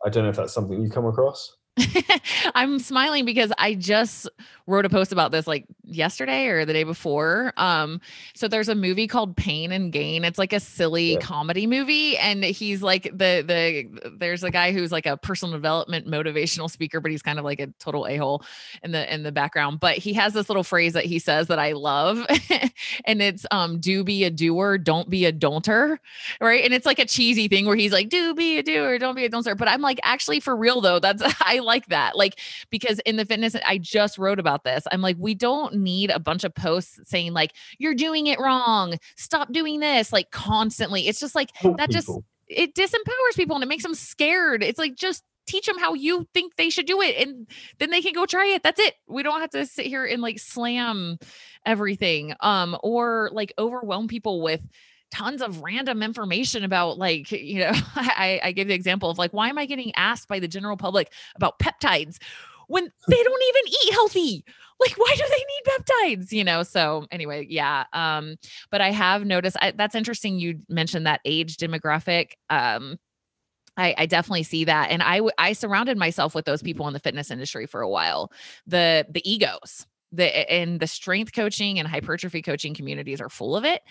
I 0.05 0.09
don't 0.09 0.23
know 0.23 0.29
if 0.29 0.35
that's 0.35 0.53
something 0.53 0.81
you 0.81 0.89
come 0.89 1.05
across. 1.05 1.57
I'm 2.55 2.79
smiling 2.79 3.25
because 3.25 3.51
I 3.57 3.73
just 3.73 4.29
wrote 4.69 4.85
a 4.85 4.89
post 4.89 5.11
about 5.11 5.31
this 5.31 5.47
like 5.47 5.65
yesterday 5.83 6.47
or 6.47 6.63
the 6.63 6.73
day 6.73 6.83
before. 6.83 7.53
Um, 7.57 7.99
so 8.35 8.47
there's 8.47 8.69
a 8.69 8.75
movie 8.75 9.07
called 9.07 9.35
Pain 9.35 9.71
and 9.71 9.91
Gain. 9.91 10.23
It's 10.23 10.37
like 10.37 10.53
a 10.53 10.59
silly 10.59 11.13
yeah. 11.13 11.19
comedy 11.19 11.65
movie, 11.65 12.17
and 12.17 12.43
he's 12.43 12.81
like 12.81 13.03
the 13.03 13.43
the 13.45 14.11
there's 14.17 14.43
a 14.43 14.51
guy 14.51 14.71
who's 14.71 14.91
like 14.91 15.05
a 15.05 15.17
personal 15.17 15.51
development 15.53 16.07
motivational 16.07 16.69
speaker, 16.69 16.99
but 16.99 17.11
he's 17.11 17.21
kind 17.21 17.39
of 17.39 17.45
like 17.45 17.59
a 17.59 17.67
total 17.79 18.07
a 18.07 18.17
hole 18.17 18.43
in 18.83 18.91
the 18.91 19.11
in 19.11 19.23
the 19.23 19.31
background. 19.31 19.79
But 19.79 19.97
he 19.97 20.13
has 20.13 20.33
this 20.33 20.49
little 20.49 20.63
phrase 20.63 20.93
that 20.93 21.05
he 21.05 21.19
says 21.19 21.47
that 21.47 21.59
I 21.59 21.71
love, 21.73 22.25
and 23.05 23.21
it's 23.21 23.45
um 23.51 23.79
do 23.79 24.03
be 24.03 24.23
a 24.23 24.29
doer, 24.29 24.77
don't 24.77 25.09
be 25.09 25.25
a 25.25 25.31
don'ter, 25.31 25.99
right? 26.39 26.63
And 26.63 26.73
it's 26.73 26.85
like 26.85 26.99
a 26.99 27.05
cheesy 27.05 27.47
thing 27.47 27.65
where 27.65 27.75
he's 27.75 27.91
like 27.91 28.09
do 28.09 28.35
be 28.35 28.59
a 28.59 28.63
doer, 28.63 28.99
don't 28.99 29.15
be 29.15 29.25
a 29.25 29.29
don'ter. 29.29 29.55
But 29.55 29.67
I'm 29.67 29.81
like 29.81 29.99
actually 30.03 30.39
for 30.39 30.55
real 30.55 30.81
though, 30.81 30.99
that's 30.99 31.23
I 31.41 31.59
like 31.69 31.85
that. 31.87 32.17
Like, 32.17 32.39
because 32.69 32.99
in 33.05 33.15
the 33.15 33.25
fitness, 33.25 33.55
I 33.65 33.77
just 33.77 34.17
wrote 34.17 34.39
about 34.39 34.63
this. 34.65 34.83
I'm 34.91 35.01
like, 35.01 35.15
we 35.17 35.35
don't 35.35 35.75
need 35.75 36.09
a 36.09 36.19
bunch 36.19 36.43
of 36.43 36.53
posts 36.53 36.99
saying, 37.05 37.33
like, 37.33 37.53
you're 37.77 37.95
doing 37.95 38.27
it 38.27 38.39
wrong. 38.39 38.95
Stop 39.15 39.53
doing 39.53 39.79
this, 39.79 40.11
like 40.11 40.31
constantly. 40.31 41.07
It's 41.07 41.19
just 41.19 41.35
like 41.35 41.55
Help 41.55 41.77
that 41.77 41.89
people. 41.89 42.15
just 42.15 42.25
it 42.47 42.73
disempowers 42.75 43.35
people 43.35 43.55
and 43.55 43.63
it 43.63 43.67
makes 43.69 43.83
them 43.83 43.93
scared. 43.95 44.63
It's 44.63 44.79
like 44.79 44.95
just 44.95 45.23
teach 45.45 45.65
them 45.65 45.79
how 45.79 45.93
you 45.93 46.27
think 46.33 46.55
they 46.55 46.69
should 46.69 46.85
do 46.85 47.01
it 47.01 47.15
and 47.17 47.47
then 47.79 47.89
they 47.89 48.01
can 48.01 48.13
go 48.13 48.27
try 48.27 48.45
it 48.45 48.61
that's 48.61 48.79
it 48.79 48.93
we 49.07 49.23
don't 49.23 49.41
have 49.41 49.49
to 49.49 49.65
sit 49.65 49.87
here 49.87 50.05
and 50.05 50.21
like 50.21 50.37
slam 50.37 51.17
everything 51.65 52.35
um 52.41 52.77
or 52.83 53.31
like 53.33 53.51
overwhelm 53.57 54.07
people 54.07 54.43
with 54.43 54.61
tons 55.11 55.41
of 55.41 55.61
random 55.61 56.03
information 56.03 56.63
about 56.63 56.97
like 56.97 57.31
you 57.31 57.59
know 57.59 57.71
I, 57.95 58.39
I 58.43 58.51
gave 58.51 58.67
the 58.67 58.73
example 58.73 59.09
of 59.09 59.17
like 59.17 59.31
why 59.31 59.49
am 59.49 59.57
i 59.57 59.65
getting 59.65 59.91
asked 59.95 60.27
by 60.27 60.39
the 60.39 60.47
general 60.47 60.77
public 60.77 61.11
about 61.35 61.59
peptides 61.59 62.17
when 62.67 62.91
they 63.07 63.23
don't 63.23 63.43
even 63.49 63.73
eat 63.83 63.93
healthy? 63.93 64.45
Like 64.79 64.93
why 64.95 65.13
do 65.17 65.23
they 65.27 65.35
need 65.35 66.17
peptides? 66.19 66.31
You 66.31 66.43
know 66.43 66.63
so 66.63 67.05
anyway 67.11 67.45
yeah 67.49 67.85
um 67.93 68.35
but 68.71 68.79
i 68.81 68.91
have 68.91 69.25
noticed 69.25 69.57
I, 69.59 69.71
that's 69.71 69.95
interesting 69.95 70.39
you 70.39 70.59
mentioned 70.69 71.05
that 71.05 71.21
age 71.25 71.57
demographic 71.57 72.31
um 72.49 72.97
I, 73.77 73.95
I, 73.97 74.05
definitely 74.07 74.43
see 74.43 74.65
that 74.65 74.89
and 74.89 75.01
I 75.01 75.21
I 75.37 75.53
surrounded 75.53 75.97
myself 75.97 76.35
with 76.35 76.43
those 76.43 76.61
people 76.61 76.85
in 76.87 76.93
the 76.93 76.99
fitness 76.99 77.31
industry 77.31 77.65
for 77.65 77.79
a 77.79 77.87
while. 77.87 78.29
The 78.67 79.05
the 79.09 79.21
egos 79.29 79.87
the 80.11 80.51
and 80.51 80.79
the 80.79 80.87
strength 80.87 81.33
coaching 81.33 81.79
and 81.79 81.87
hypertrophy 81.87 82.41
coaching 82.41 82.73
communities 82.73 83.21
are 83.21 83.29
full 83.29 83.55
of 83.55 83.63
it 83.63 83.81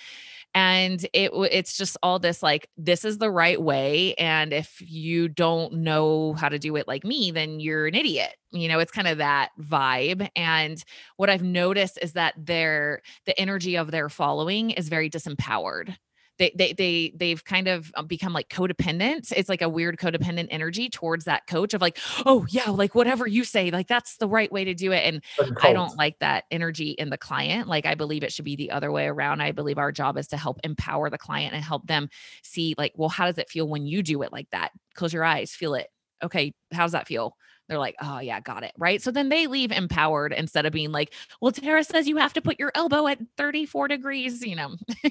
and 0.55 1.07
it 1.13 1.31
it's 1.53 1.77
just 1.77 1.97
all 2.03 2.19
this 2.19 2.43
like 2.43 2.69
this 2.77 3.05
is 3.05 3.19
the 3.19 3.31
right 3.31 3.61
way 3.61 4.15
and 4.15 4.53
if 4.53 4.81
you 4.81 5.29
don't 5.29 5.73
know 5.75 6.33
how 6.35 6.49
to 6.49 6.59
do 6.59 6.77
it 6.77 6.89
like 6.89 7.05
me 7.05 7.31
then 7.31 7.61
you're 7.61 7.87
an 7.87 7.95
idiot. 7.95 8.35
You 8.51 8.69
know 8.69 8.79
it's 8.79 8.93
kind 8.93 9.09
of 9.09 9.19
that 9.19 9.51
vibe 9.61 10.29
and 10.35 10.83
what 11.19 11.29
i've 11.29 11.43
noticed 11.43 11.99
is 12.01 12.15
that 12.15 12.33
their 12.39 13.03
the 13.27 13.39
energy 13.39 13.77
of 13.77 13.91
their 13.91 14.09
following 14.09 14.71
is 14.71 14.89
very 14.89 15.11
disempowered 15.11 15.97
they 16.39 16.53
they 16.55 16.73
they 16.73 17.13
they've 17.15 17.45
kind 17.45 17.69
of 17.69 17.91
um, 17.97 18.07
become 18.07 18.33
like 18.33 18.49
codependent. 18.49 19.33
It's 19.37 19.49
like 19.49 19.63
a 19.63 19.69
weird 19.69 19.99
codependent 19.99 20.49
energy 20.51 20.89
towards 20.89 21.25
that 21.25 21.47
coach 21.47 21.75
of 21.75 21.81
like, 21.81 21.99
oh 22.27 22.47
yeah, 22.49 22.71
like 22.71 22.95
whatever 22.95 23.27
you 23.27 23.45
say, 23.45 23.71
like 23.71 23.89
that's 23.89 24.17
the 24.17 24.29
right 24.29 24.51
way 24.51 24.65
to 24.65 24.75
do 24.75 24.93
it. 24.93 25.05
And 25.05 25.23
I 25.63 25.73
don't 25.73 25.97
like 25.97 26.19
that 26.21 26.45
energy 26.51 26.91
in 26.91 27.11
the 27.11 27.19
client. 27.19 27.69
Like 27.69 27.87
I 27.87 27.95
believe 27.95 28.23
it 28.23 28.33
should 28.33 28.45
be 28.45 28.57
the 28.57 28.71
other 28.71 28.91
way 28.93 29.07
around. 29.07 29.41
I 29.41 29.53
believe 29.53 29.79
our 29.79 29.93
job 29.93 30.17
is 30.17 30.29
to 30.29 30.37
help 30.37 30.61
empower 30.65 31.11
the 31.11 31.19
client 31.19 31.55
and 31.55 31.63
help 31.63 31.87
them 31.87 32.09
see 32.43 32.75
like, 32.79 32.93
well, 32.97 33.09
how 33.09 33.27
does 33.27 33.39
it 33.39 33.51
feel 33.51 33.69
when 33.69 33.87
you 33.87 34.03
do 34.03 34.23
it 34.23 34.33
like 34.33 34.49
that? 34.51 34.73
Close 34.95 35.13
your 35.13 35.25
eyes, 35.25 35.53
feel 35.53 35.75
it. 35.75 35.89
Okay, 36.23 36.55
how's 36.73 36.93
that 36.93 37.07
feel? 37.07 37.37
They're 37.69 37.79
like, 37.79 37.97
oh, 38.01 38.19
yeah, 38.19 38.41
got 38.41 38.65
it. 38.65 38.73
Right. 38.79 39.03
So 39.03 39.11
then 39.11 39.29
they 39.29 39.47
leave 39.47 39.71
empowered 39.71 40.33
instead 40.33 40.67
of 40.67 40.73
being 40.73 40.91
like, 40.91 41.13
well, 41.41 41.53
Tara 41.53 41.85
says 41.85 42.09
you 42.09 42.17
have 42.17 42.33
to 42.35 42.41
put 42.41 42.59
your 42.59 42.73
elbow 42.75 43.07
at 43.07 43.19
34 43.37 43.89
degrees, 43.89 44.45
you 44.45 44.57
know. 44.57 44.75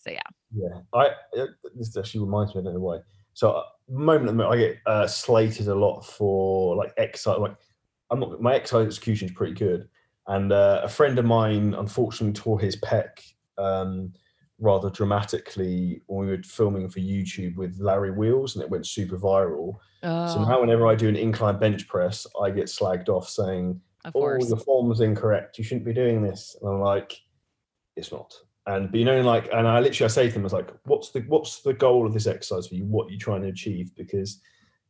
so, 0.00 0.10
yeah. 0.10 0.20
Yeah. 0.54 0.80
I, 0.94 1.08
this 1.74 1.96
actually 1.96 2.20
reminds 2.20 2.54
me, 2.54 2.60
I 2.60 2.64
don't 2.64 2.74
know 2.74 2.80
why. 2.80 2.98
So, 3.34 3.50
uh, 3.50 3.62
moment 3.88 4.28
at 4.28 4.32
the 4.32 4.34
moment, 4.34 4.54
I 4.54 4.58
get 4.58 4.78
uh, 4.86 5.06
slated 5.06 5.68
a 5.68 5.74
lot 5.74 6.02
for 6.02 6.76
like 6.76 6.92
exercise. 6.96 7.38
Like, 7.38 7.56
I'm 8.10 8.20
not, 8.20 8.40
my 8.40 8.54
exercise 8.54 8.86
execution 8.86 9.28
is 9.28 9.34
pretty 9.34 9.54
good. 9.54 9.88
And 10.26 10.52
uh, 10.52 10.82
a 10.84 10.88
friend 10.88 11.18
of 11.18 11.24
mine, 11.24 11.74
unfortunately, 11.74 12.40
tore 12.40 12.60
his 12.60 12.76
pec. 12.76 13.08
Um, 13.58 14.12
rather 14.60 14.90
dramatically 14.90 16.02
when 16.06 16.26
we 16.26 16.36
were 16.36 16.42
filming 16.42 16.88
for 16.88 17.00
YouTube 17.00 17.56
with 17.56 17.80
Larry 17.80 18.10
Wheels 18.10 18.54
and 18.54 18.62
it 18.62 18.70
went 18.70 18.86
super 18.86 19.18
viral. 19.18 19.76
Oh. 20.02 20.34
So 20.34 20.44
now 20.44 20.60
whenever 20.60 20.86
I 20.86 20.94
do 20.94 21.08
an 21.08 21.16
incline 21.16 21.58
bench 21.58 21.88
press, 21.88 22.26
I 22.40 22.50
get 22.50 22.66
slagged 22.66 23.08
off 23.08 23.28
saying, 23.28 23.80
of 24.04 24.12
"Oh, 24.14 24.36
your 24.36 24.56
form's 24.58 25.00
incorrect. 25.00 25.58
You 25.58 25.64
shouldn't 25.64 25.86
be 25.86 25.92
doing 25.92 26.22
this." 26.22 26.56
And 26.60 26.70
I'm 26.70 26.80
like, 26.80 27.18
"It's 27.96 28.12
not." 28.12 28.32
And 28.66 28.90
but 28.90 28.98
you 28.98 29.06
know, 29.06 29.20
like, 29.22 29.48
and 29.52 29.66
I 29.66 29.80
literally 29.80 30.06
I 30.06 30.08
say 30.08 30.28
to 30.28 30.32
them, 30.32 30.42
"I 30.42 30.44
was 30.44 30.52
like, 30.52 30.70
what's 30.84 31.10
the 31.10 31.20
what's 31.20 31.62
the 31.62 31.74
goal 31.74 32.06
of 32.06 32.12
this 32.12 32.26
exercise 32.26 32.68
for 32.68 32.74
you? 32.74 32.84
What 32.84 33.08
are 33.08 33.10
you 33.10 33.18
trying 33.18 33.42
to 33.42 33.48
achieve?" 33.48 33.94
Because 33.96 34.40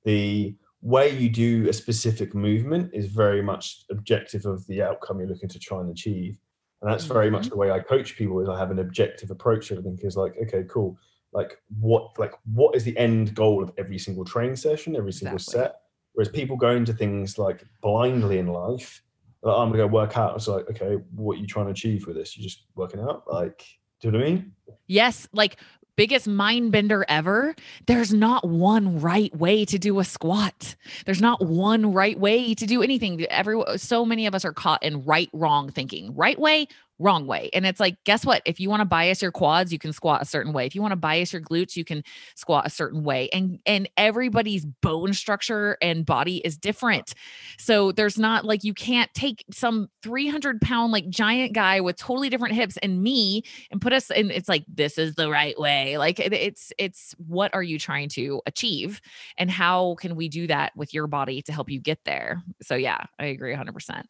the 0.04 0.56
way 0.82 1.10
you 1.10 1.28
do 1.28 1.68
a 1.68 1.72
specific 1.72 2.34
movement 2.34 2.90
is 2.94 3.06
very 3.06 3.42
much 3.42 3.84
objective 3.90 4.46
of 4.46 4.66
the 4.66 4.82
outcome 4.82 5.18
you're 5.18 5.28
looking 5.28 5.48
to 5.48 5.58
try 5.58 5.80
and 5.80 5.90
achieve 5.90 6.38
and 6.82 6.90
that's 6.90 7.04
very 7.04 7.30
much 7.30 7.42
mm-hmm. 7.42 7.50
the 7.50 7.56
way 7.56 7.70
i 7.70 7.78
coach 7.78 8.16
people 8.16 8.40
is 8.40 8.48
i 8.48 8.58
have 8.58 8.70
an 8.70 8.78
objective 8.78 9.30
approach 9.30 9.68
to 9.68 9.76
everything 9.76 9.98
is 10.02 10.16
like 10.16 10.34
okay 10.42 10.64
cool. 10.68 10.96
Like 11.32 11.58
what 11.78 12.18
like 12.18 12.34
what 12.52 12.74
is 12.74 12.82
the 12.82 12.96
end 12.98 13.34
goal 13.34 13.62
of 13.62 13.70
every 13.78 13.98
single 13.98 14.24
training 14.24 14.56
session 14.56 14.96
every 14.96 15.12
single 15.12 15.36
exactly. 15.36 15.62
set? 15.62 15.76
Whereas 16.12 16.28
people 16.28 16.56
go 16.56 16.70
into 16.70 16.92
things 16.92 17.38
like 17.38 17.64
blindly 17.82 18.38
in 18.38 18.48
life 18.48 19.02
like, 19.42 19.56
i'm 19.56 19.68
gonna 19.68 19.78
go 19.78 19.86
work 19.86 20.16
out. 20.18 20.34
It's 20.34 20.48
like 20.48 20.68
okay 20.70 20.96
what 21.14 21.36
are 21.36 21.40
you 21.40 21.46
trying 21.46 21.66
to 21.66 21.70
achieve 21.70 22.06
with 22.06 22.16
this? 22.16 22.36
You're 22.36 22.42
just 22.42 22.64
working 22.74 23.00
out? 23.00 23.32
Like 23.32 23.64
do 24.00 24.08
you 24.08 24.12
know 24.12 24.18
what 24.18 24.26
i 24.26 24.30
mean? 24.30 24.52
Yes 24.88 25.28
like 25.32 25.58
biggest 26.00 26.26
mind 26.26 26.72
bender 26.72 27.04
ever. 27.10 27.54
There's 27.86 28.10
not 28.10 28.48
one 28.48 29.02
right 29.02 29.36
way 29.36 29.66
to 29.66 29.78
do 29.78 30.00
a 30.00 30.04
squat. 30.04 30.74
There's 31.04 31.20
not 31.20 31.44
one 31.44 31.92
right 31.92 32.18
way 32.18 32.54
to 32.54 32.64
do 32.64 32.82
anything. 32.82 33.22
Every 33.26 33.62
so 33.76 34.06
many 34.06 34.24
of 34.24 34.34
us 34.34 34.46
are 34.46 34.54
caught 34.54 34.82
in 34.82 35.04
right 35.04 35.28
wrong 35.34 35.70
thinking. 35.70 36.14
Right 36.14 36.40
way, 36.40 36.68
wrong 37.00 37.26
way. 37.26 37.50
And 37.52 37.66
it's 37.66 37.80
like, 37.80 37.96
guess 38.04 38.24
what? 38.24 38.42
If 38.44 38.60
you 38.60 38.68
want 38.68 38.80
to 38.80 38.84
bias 38.84 39.22
your 39.22 39.32
quads, 39.32 39.72
you 39.72 39.78
can 39.78 39.92
squat 39.92 40.22
a 40.22 40.26
certain 40.26 40.52
way. 40.52 40.66
If 40.66 40.74
you 40.74 40.82
want 40.82 40.92
to 40.92 40.96
bias 40.96 41.32
your 41.32 41.42
glutes, 41.42 41.74
you 41.74 41.84
can 41.84 42.04
squat 42.36 42.66
a 42.66 42.70
certain 42.70 43.02
way. 43.02 43.28
And 43.32 43.58
and 43.66 43.88
everybody's 43.96 44.66
bone 44.66 45.14
structure 45.14 45.78
and 45.80 46.04
body 46.04 46.38
is 46.38 46.56
different. 46.56 47.14
So 47.58 47.90
there's 47.90 48.18
not 48.18 48.44
like 48.44 48.62
you 48.62 48.74
can't 48.74 49.12
take 49.14 49.44
some 49.50 49.88
300 50.02 50.60
pound 50.60 50.92
like 50.92 51.08
giant 51.08 51.54
guy 51.54 51.80
with 51.80 51.96
totally 51.96 52.28
different 52.28 52.54
hips 52.54 52.76
and 52.82 53.02
me 53.02 53.42
and 53.70 53.80
put 53.80 53.92
us 53.92 54.10
in. 54.10 54.30
It's 54.30 54.48
like 54.48 54.64
this 54.68 54.98
is 54.98 55.14
the 55.14 55.30
right 55.30 55.58
way. 55.58 55.96
Like 55.96 56.20
it's 56.20 56.72
it's 56.78 57.14
what 57.26 57.54
are 57.54 57.62
you 57.62 57.78
trying 57.78 58.10
to 58.10 58.42
achieve, 58.46 59.00
and 59.38 59.50
how 59.50 59.96
can 60.00 60.16
we 60.16 60.28
do 60.28 60.46
that 60.48 60.72
with 60.76 60.92
your 60.92 61.06
body 61.06 61.40
to 61.42 61.52
help 61.52 61.70
you 61.70 61.80
get 61.80 61.98
there? 62.04 62.42
So 62.62 62.74
yeah, 62.74 63.04
I 63.18 63.26
agree 63.26 63.52
100. 63.52 63.72
percent 63.72 64.06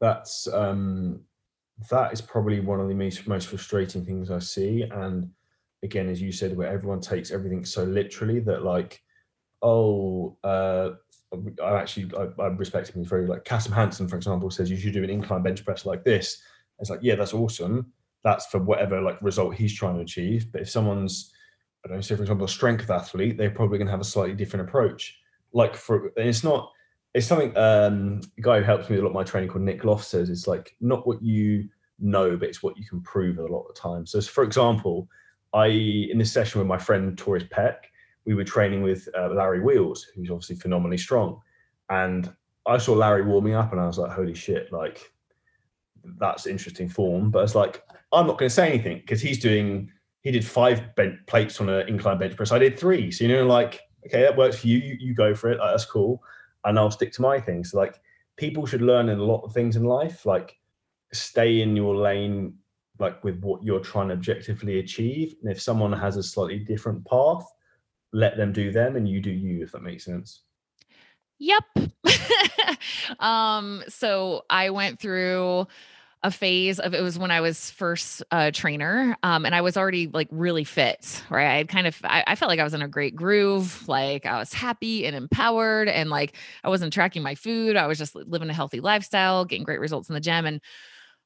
That's 0.00 0.48
um 0.48 1.20
that 1.88 2.12
is 2.12 2.20
probably 2.20 2.60
one 2.60 2.80
of 2.80 2.88
the 2.88 2.94
most, 2.94 3.26
most 3.26 3.48
frustrating 3.48 4.04
things 4.04 4.30
I 4.30 4.38
see. 4.38 4.82
And 4.82 5.30
again, 5.82 6.08
as 6.08 6.20
you 6.20 6.32
said, 6.32 6.56
where 6.56 6.68
everyone 6.68 7.00
takes 7.00 7.30
everything 7.30 7.64
so 7.64 7.84
literally 7.84 8.40
that 8.40 8.64
like, 8.64 9.02
oh, 9.62 10.36
uh, 10.44 10.90
I 11.62 11.80
actually 11.80 12.10
I, 12.16 12.42
I 12.42 12.46
respect 12.48 12.90
him. 12.90 13.04
Very 13.04 13.26
like 13.26 13.44
Kassem 13.44 13.72
Hanson, 13.72 14.08
for 14.08 14.16
example, 14.16 14.50
says 14.50 14.70
you 14.70 14.76
should 14.76 14.92
do 14.92 15.04
an 15.04 15.10
incline 15.10 15.42
bench 15.42 15.64
press 15.64 15.86
like 15.86 16.04
this. 16.04 16.42
It's 16.80 16.90
like, 16.90 17.00
yeah, 17.02 17.14
that's 17.14 17.34
awesome. 17.34 17.92
That's 18.24 18.46
for 18.46 18.58
whatever 18.58 19.00
like 19.00 19.22
result 19.22 19.54
he's 19.54 19.74
trying 19.74 19.96
to 19.96 20.02
achieve. 20.02 20.50
But 20.52 20.62
if 20.62 20.70
someone's, 20.70 21.32
I 21.84 21.88
don't 21.88 21.98
know, 21.98 22.00
say 22.00 22.16
for 22.16 22.22
example, 22.22 22.46
a 22.46 22.48
strength 22.48 22.90
athlete, 22.90 23.38
they're 23.38 23.50
probably 23.50 23.78
gonna 23.78 23.90
have 23.90 24.00
a 24.00 24.04
slightly 24.04 24.34
different 24.34 24.68
approach. 24.68 25.18
Like 25.52 25.76
for 25.76 26.12
it's 26.16 26.44
not 26.44 26.70
it's 27.14 27.26
something 27.26 27.56
um, 27.56 28.20
a 28.38 28.40
guy 28.40 28.58
who 28.58 28.64
helps 28.64 28.88
me 28.88 28.96
a 28.96 29.00
lot 29.00 29.08
of 29.08 29.14
my 29.14 29.24
training 29.24 29.50
called 29.50 29.64
Nick 29.64 29.84
Loft 29.84 30.04
says 30.04 30.30
it's 30.30 30.46
like 30.46 30.76
not 30.80 31.06
what 31.06 31.22
you 31.22 31.68
know, 31.98 32.36
but 32.36 32.48
it's 32.48 32.62
what 32.62 32.78
you 32.78 32.86
can 32.86 33.00
prove 33.02 33.38
a 33.38 33.42
lot 33.42 33.62
of 33.62 33.74
the 33.74 33.80
time. 33.80 34.06
So, 34.06 34.20
for 34.20 34.44
example, 34.44 35.08
I 35.52 35.66
in 35.66 36.18
this 36.18 36.32
session 36.32 36.60
with 36.60 36.68
my 36.68 36.78
friend 36.78 37.18
Torres 37.18 37.44
Peck, 37.50 37.90
we 38.24 38.34
were 38.34 38.44
training 38.44 38.82
with 38.82 39.08
uh, 39.18 39.28
Larry 39.30 39.60
Wheels, 39.60 40.06
who's 40.14 40.30
obviously 40.30 40.56
phenomenally 40.56 40.98
strong, 40.98 41.40
and 41.88 42.32
I 42.66 42.78
saw 42.78 42.92
Larry 42.92 43.22
warming 43.22 43.54
up, 43.54 43.72
and 43.72 43.80
I 43.80 43.86
was 43.86 43.98
like, 43.98 44.12
"Holy 44.12 44.34
shit!" 44.34 44.72
Like 44.72 45.12
that's 46.18 46.46
interesting 46.46 46.88
form. 46.88 47.30
But 47.30 47.42
it's 47.42 47.56
like 47.56 47.82
I'm 48.12 48.26
not 48.28 48.38
going 48.38 48.48
to 48.48 48.54
say 48.54 48.68
anything 48.68 48.98
because 48.98 49.20
he's 49.20 49.40
doing. 49.40 49.90
He 50.22 50.30
did 50.30 50.44
five 50.44 50.94
bench 50.96 51.18
plates 51.26 51.60
on 51.60 51.70
an 51.70 51.88
incline 51.88 52.18
bench 52.18 52.36
press. 52.36 52.52
I 52.52 52.58
did 52.58 52.78
three. 52.78 53.10
So 53.10 53.24
you 53.24 53.34
know, 53.34 53.46
like 53.46 53.80
okay, 54.06 54.20
that 54.20 54.36
works 54.36 54.60
for 54.60 54.68
you. 54.68 54.78
You, 54.78 54.96
you 55.00 55.14
go 55.14 55.34
for 55.34 55.50
it. 55.50 55.58
Like, 55.58 55.72
that's 55.72 55.84
cool 55.84 56.22
and 56.64 56.78
I'll 56.78 56.90
stick 56.90 57.12
to 57.12 57.22
my 57.22 57.40
things. 57.40 57.74
Like 57.74 58.00
people 58.36 58.66
should 58.66 58.82
learn 58.82 59.08
in 59.08 59.18
a 59.18 59.24
lot 59.24 59.44
of 59.44 59.52
things 59.52 59.76
in 59.76 59.84
life, 59.84 60.26
like 60.26 60.56
stay 61.12 61.60
in 61.60 61.76
your 61.76 61.96
lane, 61.96 62.54
like 62.98 63.22
with 63.24 63.40
what 63.40 63.62
you're 63.62 63.80
trying 63.80 64.08
to 64.08 64.14
objectively 64.14 64.78
achieve. 64.78 65.34
And 65.42 65.50
if 65.50 65.60
someone 65.60 65.92
has 65.92 66.16
a 66.16 66.22
slightly 66.22 66.58
different 66.58 67.06
path, 67.06 67.44
let 68.12 68.36
them 68.36 68.52
do 68.52 68.72
them 68.72 68.96
and 68.96 69.08
you 69.08 69.20
do 69.20 69.30
you, 69.30 69.62
if 69.62 69.72
that 69.72 69.82
makes 69.82 70.04
sense. 70.04 70.42
Yep. 71.38 71.64
um, 73.18 73.82
so 73.88 74.42
I 74.50 74.70
went 74.70 75.00
through 75.00 75.66
a 76.22 76.30
phase 76.30 76.78
of 76.78 76.92
it 76.92 77.02
was 77.02 77.18
when 77.18 77.30
I 77.30 77.40
was 77.40 77.70
first 77.70 78.22
a 78.30 78.34
uh, 78.34 78.50
trainer. 78.50 79.16
Um, 79.22 79.46
and 79.46 79.54
I 79.54 79.62
was 79.62 79.76
already 79.76 80.06
like 80.06 80.28
really 80.30 80.64
fit, 80.64 81.22
right? 81.30 81.60
I 81.60 81.64
kind 81.64 81.86
of, 81.86 81.98
I, 82.04 82.22
I, 82.26 82.34
felt 82.34 82.50
like 82.50 82.60
I 82.60 82.64
was 82.64 82.74
in 82.74 82.82
a 82.82 82.88
great 82.88 83.16
groove. 83.16 83.88
Like 83.88 84.26
I 84.26 84.38
was 84.38 84.52
happy 84.52 85.06
and 85.06 85.16
empowered 85.16 85.88
and 85.88 86.10
like 86.10 86.36
I 86.62 86.68
wasn't 86.68 86.92
tracking 86.92 87.22
my 87.22 87.34
food. 87.34 87.76
I 87.76 87.86
was 87.86 87.96
just 87.96 88.14
living 88.14 88.50
a 88.50 88.54
healthy 88.54 88.80
lifestyle, 88.80 89.46
getting 89.46 89.64
great 89.64 89.80
results 89.80 90.10
in 90.10 90.14
the 90.14 90.20
gym. 90.20 90.44
And 90.44 90.60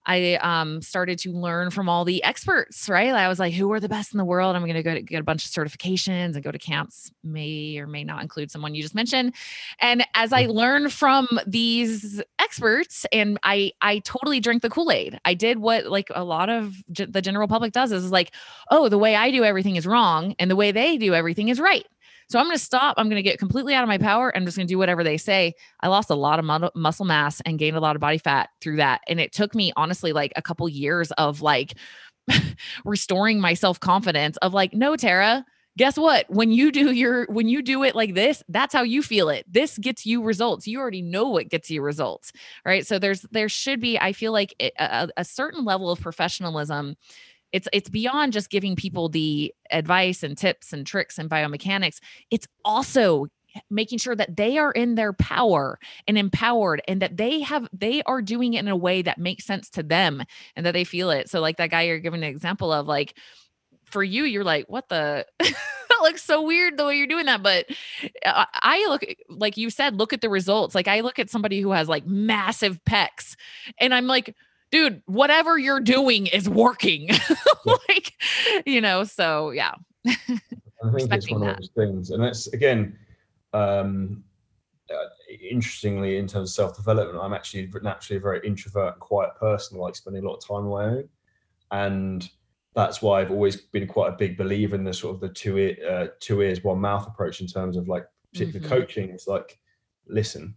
I 0.06 0.34
um, 0.36 0.82
started 0.82 1.18
to 1.20 1.32
learn 1.32 1.70
from 1.70 1.88
all 1.88 2.04
the 2.04 2.22
experts, 2.24 2.88
right? 2.88 3.14
I 3.14 3.28
was 3.28 3.38
like, 3.38 3.54
who 3.54 3.72
are 3.72 3.80
the 3.80 3.88
best 3.88 4.12
in 4.12 4.18
the 4.18 4.24
world? 4.24 4.54
I'm 4.54 4.62
going 4.62 4.74
to 4.74 4.82
go 4.82 5.00
get 5.00 5.20
a 5.20 5.24
bunch 5.24 5.44
of 5.46 5.50
certifications 5.50 6.34
and 6.34 6.42
go 6.42 6.50
to 6.50 6.58
camps, 6.58 7.10
may 7.22 7.78
or 7.78 7.86
may 7.86 8.04
not 8.04 8.22
include 8.22 8.50
someone 8.50 8.74
you 8.74 8.82
just 8.82 8.94
mentioned. 8.94 9.34
And 9.80 10.06
as 10.14 10.32
I 10.32 10.46
learned 10.46 10.92
from 10.92 11.40
these 11.46 12.22
experts, 12.38 13.06
and 13.12 13.38
I, 13.42 13.72
I 13.80 14.00
totally 14.00 14.40
drank 14.40 14.62
the 14.62 14.70
Kool 14.70 14.90
Aid. 14.90 15.18
I 15.24 15.34
did 15.34 15.58
what 15.58 15.86
like 15.86 16.08
a 16.14 16.24
lot 16.24 16.50
of 16.50 16.74
g- 16.92 17.06
the 17.06 17.22
general 17.22 17.48
public 17.48 17.72
does 17.72 17.92
is 17.92 18.10
like, 18.10 18.32
oh, 18.70 18.88
the 18.88 18.98
way 18.98 19.16
I 19.16 19.30
do 19.30 19.42
everything 19.44 19.76
is 19.76 19.86
wrong, 19.86 20.34
and 20.38 20.50
the 20.50 20.56
way 20.56 20.70
they 20.72 20.98
do 20.98 21.14
everything 21.14 21.48
is 21.48 21.60
right. 21.60 21.86
So 22.28 22.38
I'm 22.38 22.46
going 22.46 22.56
to 22.56 22.62
stop. 22.62 22.94
I'm 22.98 23.06
going 23.08 23.16
to 23.16 23.22
get 23.22 23.38
completely 23.38 23.74
out 23.74 23.82
of 23.82 23.88
my 23.88 23.98
power. 23.98 24.34
I'm 24.34 24.44
just 24.44 24.56
going 24.56 24.66
to 24.66 24.72
do 24.72 24.78
whatever 24.78 25.04
they 25.04 25.16
say. 25.16 25.54
I 25.80 25.88
lost 25.88 26.10
a 26.10 26.14
lot 26.14 26.38
of 26.38 26.44
mu- 26.44 26.68
muscle 26.74 27.04
mass 27.04 27.40
and 27.44 27.58
gained 27.58 27.76
a 27.76 27.80
lot 27.80 27.96
of 27.96 28.00
body 28.00 28.18
fat 28.18 28.50
through 28.60 28.76
that. 28.76 29.02
And 29.08 29.20
it 29.20 29.32
took 29.32 29.54
me 29.54 29.72
honestly 29.76 30.12
like 30.12 30.32
a 30.36 30.42
couple 30.42 30.68
years 30.68 31.10
of 31.12 31.42
like 31.42 31.74
restoring 32.84 33.40
my 33.40 33.54
self-confidence 33.54 34.36
of 34.38 34.54
like 34.54 34.72
no 34.72 34.96
tara 34.96 35.44
guess 35.76 35.98
what 35.98 36.24
when 36.28 36.50
you 36.52 36.70
do 36.70 36.92
your 36.92 37.26
when 37.26 37.48
you 37.48 37.60
do 37.60 37.82
it 37.82 37.94
like 37.94 38.14
this 38.14 38.42
that's 38.48 38.72
how 38.72 38.82
you 38.82 39.02
feel 39.02 39.28
it 39.28 39.44
this 39.50 39.76
gets 39.78 40.06
you 40.06 40.22
results 40.22 40.66
you 40.66 40.78
already 40.78 41.02
know 41.02 41.28
what 41.28 41.48
gets 41.48 41.70
you 41.70 41.82
results 41.82 42.32
right 42.64 42.86
so 42.86 42.98
there's 42.98 43.22
there 43.32 43.48
should 43.48 43.80
be 43.80 43.98
i 43.98 44.12
feel 44.12 44.32
like 44.32 44.54
a, 44.60 45.08
a 45.16 45.24
certain 45.24 45.64
level 45.64 45.90
of 45.90 46.00
professionalism 46.00 46.96
it's 47.54 47.68
it's 47.72 47.88
beyond 47.88 48.32
just 48.32 48.50
giving 48.50 48.76
people 48.76 49.08
the 49.08 49.54
advice 49.70 50.22
and 50.22 50.36
tips 50.36 50.72
and 50.72 50.86
tricks 50.86 51.18
and 51.18 51.30
biomechanics 51.30 52.00
it's 52.30 52.48
also 52.64 53.26
making 53.70 53.98
sure 53.98 54.16
that 54.16 54.36
they 54.36 54.58
are 54.58 54.72
in 54.72 54.96
their 54.96 55.12
power 55.12 55.78
and 56.08 56.18
empowered 56.18 56.82
and 56.88 57.00
that 57.00 57.16
they 57.16 57.40
have 57.40 57.68
they 57.72 58.02
are 58.02 58.20
doing 58.20 58.54
it 58.54 58.58
in 58.58 58.68
a 58.68 58.76
way 58.76 59.00
that 59.00 59.16
makes 59.16 59.44
sense 59.44 59.70
to 59.70 59.82
them 59.82 60.24
and 60.56 60.66
that 60.66 60.72
they 60.72 60.84
feel 60.84 61.10
it 61.10 61.30
so 61.30 61.40
like 61.40 61.56
that 61.56 61.70
guy 61.70 61.82
you're 61.82 62.00
giving 62.00 62.24
an 62.24 62.28
example 62.28 62.72
of 62.72 62.88
like 62.88 63.14
for 63.94 64.02
you, 64.02 64.24
you're 64.24 64.44
like, 64.44 64.66
what 64.68 64.88
the? 64.88 65.24
that 65.38 66.02
looks 66.02 66.24
so 66.24 66.42
weird 66.42 66.76
the 66.76 66.84
way 66.84 66.96
you're 66.96 67.06
doing 67.06 67.26
that. 67.26 67.44
But 67.44 67.66
I, 68.24 68.84
look, 68.88 69.04
like 69.28 69.56
you 69.56 69.70
said, 69.70 69.96
look 69.96 70.12
at 70.12 70.20
the 70.20 70.28
results. 70.28 70.74
Like 70.74 70.88
I 70.88 71.00
look 71.00 71.20
at 71.20 71.30
somebody 71.30 71.60
who 71.60 71.70
has 71.70 71.88
like 71.88 72.04
massive 72.04 72.82
pecs 72.84 73.36
and 73.78 73.94
I'm 73.94 74.08
like, 74.08 74.34
dude, 74.74 75.00
whatever 75.06 75.56
you're 75.56 75.78
doing 75.78 76.26
is 76.26 76.48
working. 76.48 77.08
like, 77.64 78.12
you 78.66 78.80
know, 78.80 79.04
so 79.04 79.52
yeah. 79.52 79.74
I 80.04 80.16
think 80.96 81.12
it's 81.12 81.30
one 81.30 81.42
that. 81.42 81.50
of 81.50 81.56
those 81.58 81.70
things. 81.76 82.10
And 82.10 82.20
that's 82.20 82.48
again, 82.48 82.98
um, 83.52 84.24
uh, 84.90 85.08
interestingly, 85.48 86.18
in 86.18 86.26
terms 86.26 86.50
of 86.50 86.54
self 86.54 86.76
development, 86.76 87.20
I'm 87.22 87.32
actually 87.32 87.70
naturally 87.82 88.18
a 88.18 88.20
very 88.20 88.44
introvert 88.44 88.94
and 88.94 89.00
quiet 89.00 89.36
person. 89.36 89.78
I 89.78 89.80
like 89.80 89.94
spending 89.94 90.24
a 90.24 90.28
lot 90.28 90.38
of 90.38 90.44
time 90.44 90.66
on 90.66 90.70
my 90.70 90.84
own. 90.84 91.08
And 91.70 92.28
that's 92.74 93.00
why 93.00 93.20
I've 93.20 93.30
always 93.30 93.56
been 93.56 93.86
quite 93.86 94.12
a 94.12 94.16
big 94.16 94.36
believer 94.36 94.74
in 94.74 94.82
the 94.82 94.92
sort 94.92 95.14
of 95.14 95.20
the 95.20 95.28
two 95.28 95.56
ear, 95.56 95.76
uh, 95.88 96.06
two 96.18 96.42
ears, 96.42 96.64
one 96.64 96.80
mouth 96.80 97.06
approach 97.06 97.40
in 97.40 97.46
terms 97.46 97.76
of 97.76 97.86
like 97.86 98.06
particular 98.32 98.58
mm-hmm. 98.58 98.74
coaching. 98.74 99.10
It's 99.10 99.28
like 99.28 99.56
listen, 100.08 100.56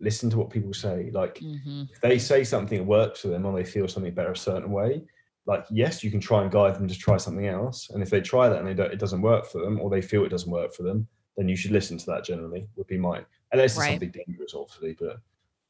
listen 0.00 0.30
to 0.30 0.38
what 0.38 0.50
people 0.50 0.72
say. 0.72 1.10
Like 1.12 1.36
mm-hmm. 1.36 1.84
if 1.92 2.00
they 2.00 2.18
say 2.18 2.44
something 2.44 2.78
that 2.78 2.84
works 2.84 3.20
for 3.20 3.28
them 3.28 3.46
or 3.46 3.56
they 3.56 3.64
feel 3.64 3.88
something 3.88 4.14
better 4.14 4.32
a 4.32 4.36
certain 4.36 4.70
way, 4.70 5.02
like 5.46 5.64
yes, 5.70 6.04
you 6.04 6.10
can 6.10 6.20
try 6.20 6.42
and 6.42 6.50
guide 6.50 6.76
them 6.76 6.88
to 6.88 6.98
try 6.98 7.16
something 7.16 7.46
else. 7.46 7.90
And 7.90 8.02
if 8.02 8.10
they 8.10 8.20
try 8.20 8.48
that 8.48 8.58
and 8.58 8.66
they 8.68 8.74
don't, 8.74 8.92
it 8.92 8.98
doesn't 8.98 9.22
work 9.22 9.46
for 9.46 9.62
them 9.62 9.80
or 9.80 9.90
they 9.90 10.02
feel 10.02 10.24
it 10.24 10.30
doesn't 10.30 10.50
work 10.50 10.74
for 10.74 10.82
them, 10.82 11.06
then 11.36 11.48
you 11.48 11.56
should 11.56 11.70
listen 11.70 11.98
to 11.98 12.06
that. 12.06 12.24
Generally, 12.24 12.68
would 12.76 12.86
be 12.86 12.98
my 12.98 13.24
unless 13.52 13.72
it's 13.72 13.80
right. 13.80 13.90
something 13.92 14.12
dangerous, 14.26 14.54
obviously. 14.54 14.96
But 14.98 15.20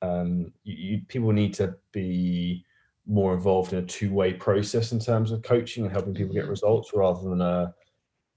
um, 0.07 0.53
you, 0.65 0.75
you 0.75 1.01
people 1.09 1.33
need 1.33 1.55
to 1.55 1.75
be 1.93 2.65
more 3.07 3.33
involved 3.33 3.73
in 3.73 3.79
a 3.79 3.87
two-way 3.87 4.35
process 4.35 4.93
in 4.93 5.01
terms 5.01 5.33
of 5.33 5.43
coaching 5.43 5.85
and 5.85 5.93
helping 5.93 6.13
people 6.13 6.35
get 6.35 6.43
mm-hmm. 6.43 6.51
results 6.51 6.93
rather 6.93 7.29
than 7.29 7.41
a 7.41 7.75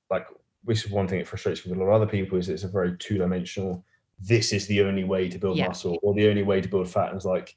like 0.09 0.25
which 0.63 0.85
is 0.85 0.91
one 0.91 1.07
thing 1.07 1.19
that 1.19 1.27
frustrates 1.27 1.65
me 1.65 1.71
with 1.71 1.79
a 1.79 1.83
lot 1.83 1.89
of 1.89 2.01
other 2.01 2.09
people 2.09 2.37
is 2.37 2.47
it's 2.47 2.63
a 2.63 2.67
very 2.67 2.95
two-dimensional 2.97 3.83
this 4.21 4.53
is 4.53 4.67
the 4.67 4.81
only 4.81 5.03
way 5.03 5.27
to 5.27 5.37
build 5.37 5.57
yeah. 5.57 5.67
muscle 5.67 5.97
or 6.01 6.13
the 6.13 6.27
only 6.29 6.43
way 6.43 6.61
to 6.61 6.67
build 6.67 6.87
fat 6.87 7.07
and 7.07 7.15
it's 7.15 7.25
like 7.25 7.55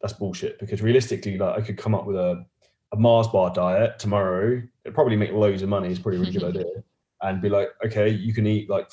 that's 0.00 0.14
bullshit 0.14 0.58
because 0.58 0.80
realistically 0.80 1.36
like 1.36 1.56
i 1.56 1.60
could 1.60 1.76
come 1.76 1.94
up 1.94 2.06
with 2.06 2.16
a, 2.16 2.44
a 2.92 2.96
mars 2.96 3.28
bar 3.28 3.52
diet 3.52 3.98
tomorrow 3.98 4.62
it'd 4.84 4.94
probably 4.94 5.16
make 5.16 5.32
loads 5.32 5.62
of 5.62 5.68
money 5.68 5.88
it's 5.88 5.98
probably 5.98 6.18
a 6.18 6.20
really 6.20 6.32
good 6.32 6.44
idea 6.56 6.82
and 7.22 7.42
be 7.42 7.48
like 7.48 7.68
okay 7.84 8.08
you 8.08 8.32
can 8.32 8.46
eat 8.46 8.70
like 8.70 8.90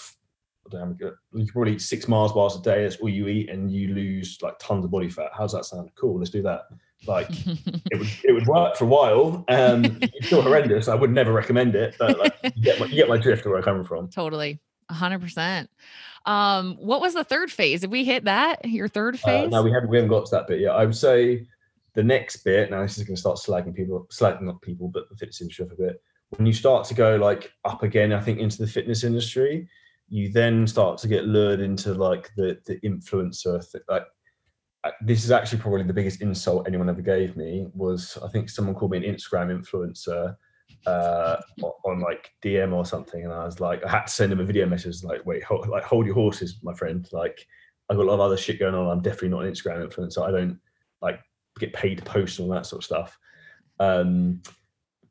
damn 0.70 0.94
good. 0.94 1.14
You 1.34 1.46
can 1.46 1.54
probably 1.54 1.74
eat 1.74 1.82
six 1.82 2.08
Mars 2.08 2.32
bars 2.32 2.56
a 2.56 2.62
day. 2.62 2.84
That's 2.84 2.98
all 2.98 3.10
you 3.10 3.28
eat, 3.28 3.50
and 3.50 3.72
you 3.72 3.94
lose 3.94 4.40
like 4.42 4.58
tons 4.60 4.86
of 4.86 4.92
body 4.92 5.10
fat. 5.10 5.32
How's 5.34 5.54
that 5.54 5.66
sound? 5.66 5.90
Cool. 5.96 6.18
Let's 6.18 6.32
do 6.32 6.42
that. 6.44 6.68
Like 7.08 7.28
it 7.46 8.00
would 8.00 8.10
it 8.24 8.34
would 8.34 8.48
work 8.48 8.76
for 8.76 8.86
a 8.86 8.88
while. 8.88 9.46
Um, 9.48 10.00
it's 10.02 10.28
still 10.28 10.42
horrendous. 10.42 10.88
I 10.88 10.96
would 10.96 11.12
never 11.12 11.32
recommend 11.32 11.76
it, 11.76 11.96
but 12.00 12.18
like, 12.18 12.36
you, 12.56 12.64
get 12.64 12.80
my, 12.80 12.86
you 12.88 12.96
get 12.96 13.10
my 13.10 13.18
drift 13.18 13.44
to 13.44 13.50
where 13.50 13.58
I'm 13.58 13.64
coming 13.64 13.84
from. 13.84 14.10
Totally, 14.10 14.60
hundred 14.90 15.22
percent. 15.22 15.70
Um, 16.26 16.76
what 16.80 17.02
was 17.02 17.14
the 17.14 17.24
third 17.24 17.52
phase? 17.52 17.82
Did 17.82 17.92
we 17.92 18.04
hit 18.04 18.26
that? 18.26 18.66
Your 18.66 18.88
third 18.88 19.16
uh, 19.16 19.20
phase? 19.20 19.48
Uh, 19.48 19.50
no, 19.50 19.64
we 19.64 19.72
haven't. 19.72 19.90
We 19.90 19.98
haven't 19.98 20.10
got 20.10 20.26
to 20.26 20.36
that 20.36 20.48
bit 20.48 20.62
yet. 20.62 20.76
I 20.76 20.86
would 20.86 20.96
say 20.96 21.46
the 21.94 22.04
next 22.04 22.38
bit. 22.38 22.70
Now 22.72 22.82
this 22.82 22.98
is 22.98 23.04
going 23.04 23.16
to 23.16 23.20
start 23.20 23.38
slagging 23.38 23.76
people, 23.76 24.08
slagging 24.12 24.44
not 24.44 24.62
people, 24.62 24.90
but 24.90 25.10
the 25.10 25.16
fitness 25.16 25.42
industry 25.42 25.66
a 25.72 25.76
bit. 25.76 26.02
When 26.30 26.46
you 26.46 26.54
start 26.54 26.86
to 26.88 26.94
go 26.94 27.16
like 27.16 27.52
up 27.64 27.84
again, 27.84 28.14
I 28.14 28.20
think 28.20 28.40
into 28.40 28.58
the 28.58 28.68
fitness 28.68 29.04
industry, 29.04 29.68
you 30.10 30.32
then 30.32 30.68
start 30.68 30.98
to 31.00 31.08
get 31.08 31.26
lured 31.26 31.60
into 31.60 31.94
like 31.94 32.32
the 32.36 32.60
the 32.66 32.80
influencer 32.82 33.64
like 33.88 34.06
this 35.02 35.24
is 35.24 35.32
actually 35.32 35.60
probably 35.60 35.84
the 35.84 35.94
biggest 35.94 36.22
insult 36.22 36.68
anyone 36.68 36.90
ever 36.90 37.02
gave 37.02 37.36
me 37.36 37.68
was 37.74 38.18
I 38.24 38.28
think 38.30 38.50
someone 38.50 38.76
called 38.76 38.92
me 38.92 38.98
an 38.98 39.16
Instagram 39.16 39.50
influencer 39.50 40.36
uh, 40.86 41.38
on 41.84 42.00
like 42.00 42.32
DM 42.44 42.74
or 42.74 42.86
something, 42.86 43.24
and 43.24 43.34
I 43.34 43.46
was 43.46 43.60
like, 43.60 43.84
I 43.84 43.90
had 43.90 44.08
to 44.08 44.14
send 44.14 44.32
him 44.32 44.40
a 44.40 44.46
video 44.46 44.66
message 44.66 45.04
like, 45.04 45.26
wait, 45.26 45.44
hold, 45.44 45.68
like 45.68 45.84
hold 45.84 46.06
your 46.06 46.16
horses, 46.16 46.58
my 46.64 46.74
friend. 46.74 47.08
Like 47.12 47.46
I've 47.90 47.98
got 47.98 48.04
a 48.04 48.10
lot 48.10 48.16
of 48.16 48.20
other 48.22 48.38
shit 48.38 48.60
going 48.60 48.76
on. 48.76 48.90
I'm 48.90 49.02
definitely 49.02 49.30
not 49.30 49.46
an 49.46 49.52
Instagram 49.52 49.88
influencer. 49.88 50.28
I 50.28 50.32
don't 50.32 50.60
like 51.02 51.20
get 51.60 51.74
paid 51.74 51.98
to 52.00 52.04
post 52.04 52.40
and 52.40 52.48
all 52.48 52.56
that 52.56 52.66
sort 52.66 52.82
of 52.82 52.86
stuff. 52.86 53.20
Um, 53.80 54.42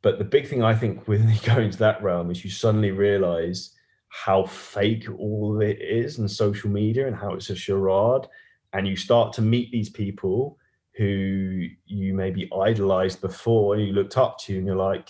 but 0.03 0.19
the 0.19 0.25
big 0.25 0.47
thing 0.47 0.63
I 0.63 0.75
think 0.75 1.09
with 1.09 1.45
going 1.45 1.71
to 1.71 1.79
that 1.79 2.03
realm 2.03 2.31
is 2.31 2.45
you 2.45 2.51
suddenly 2.51 2.91
realize 2.91 3.73
how 4.09 4.45
fake 4.45 5.07
all 5.19 5.57
of 5.57 5.63
it 5.63 5.81
is 5.81 6.19
and 6.19 6.31
social 6.31 6.71
media 6.71 7.09
and 7.09 7.17
how 7.17 7.35
it's 7.35 7.51
a 7.51 7.57
charade 7.57 8.27
and 8.73 8.87
you 8.87 8.97
start 8.97 9.33
to 9.33 9.43
meet 9.43 9.73
these 9.73 9.91
people 9.91 10.57
who 10.97 11.67
you 11.87 12.15
maybe 12.15 12.49
idolized 12.57 13.21
before 13.21 13.75
and 13.75 13.85
you 13.85 13.93
looked 13.93 14.17
up 14.17 14.39
to 14.39 14.57
and 14.57 14.67
you're 14.67 14.77
like 14.77 15.09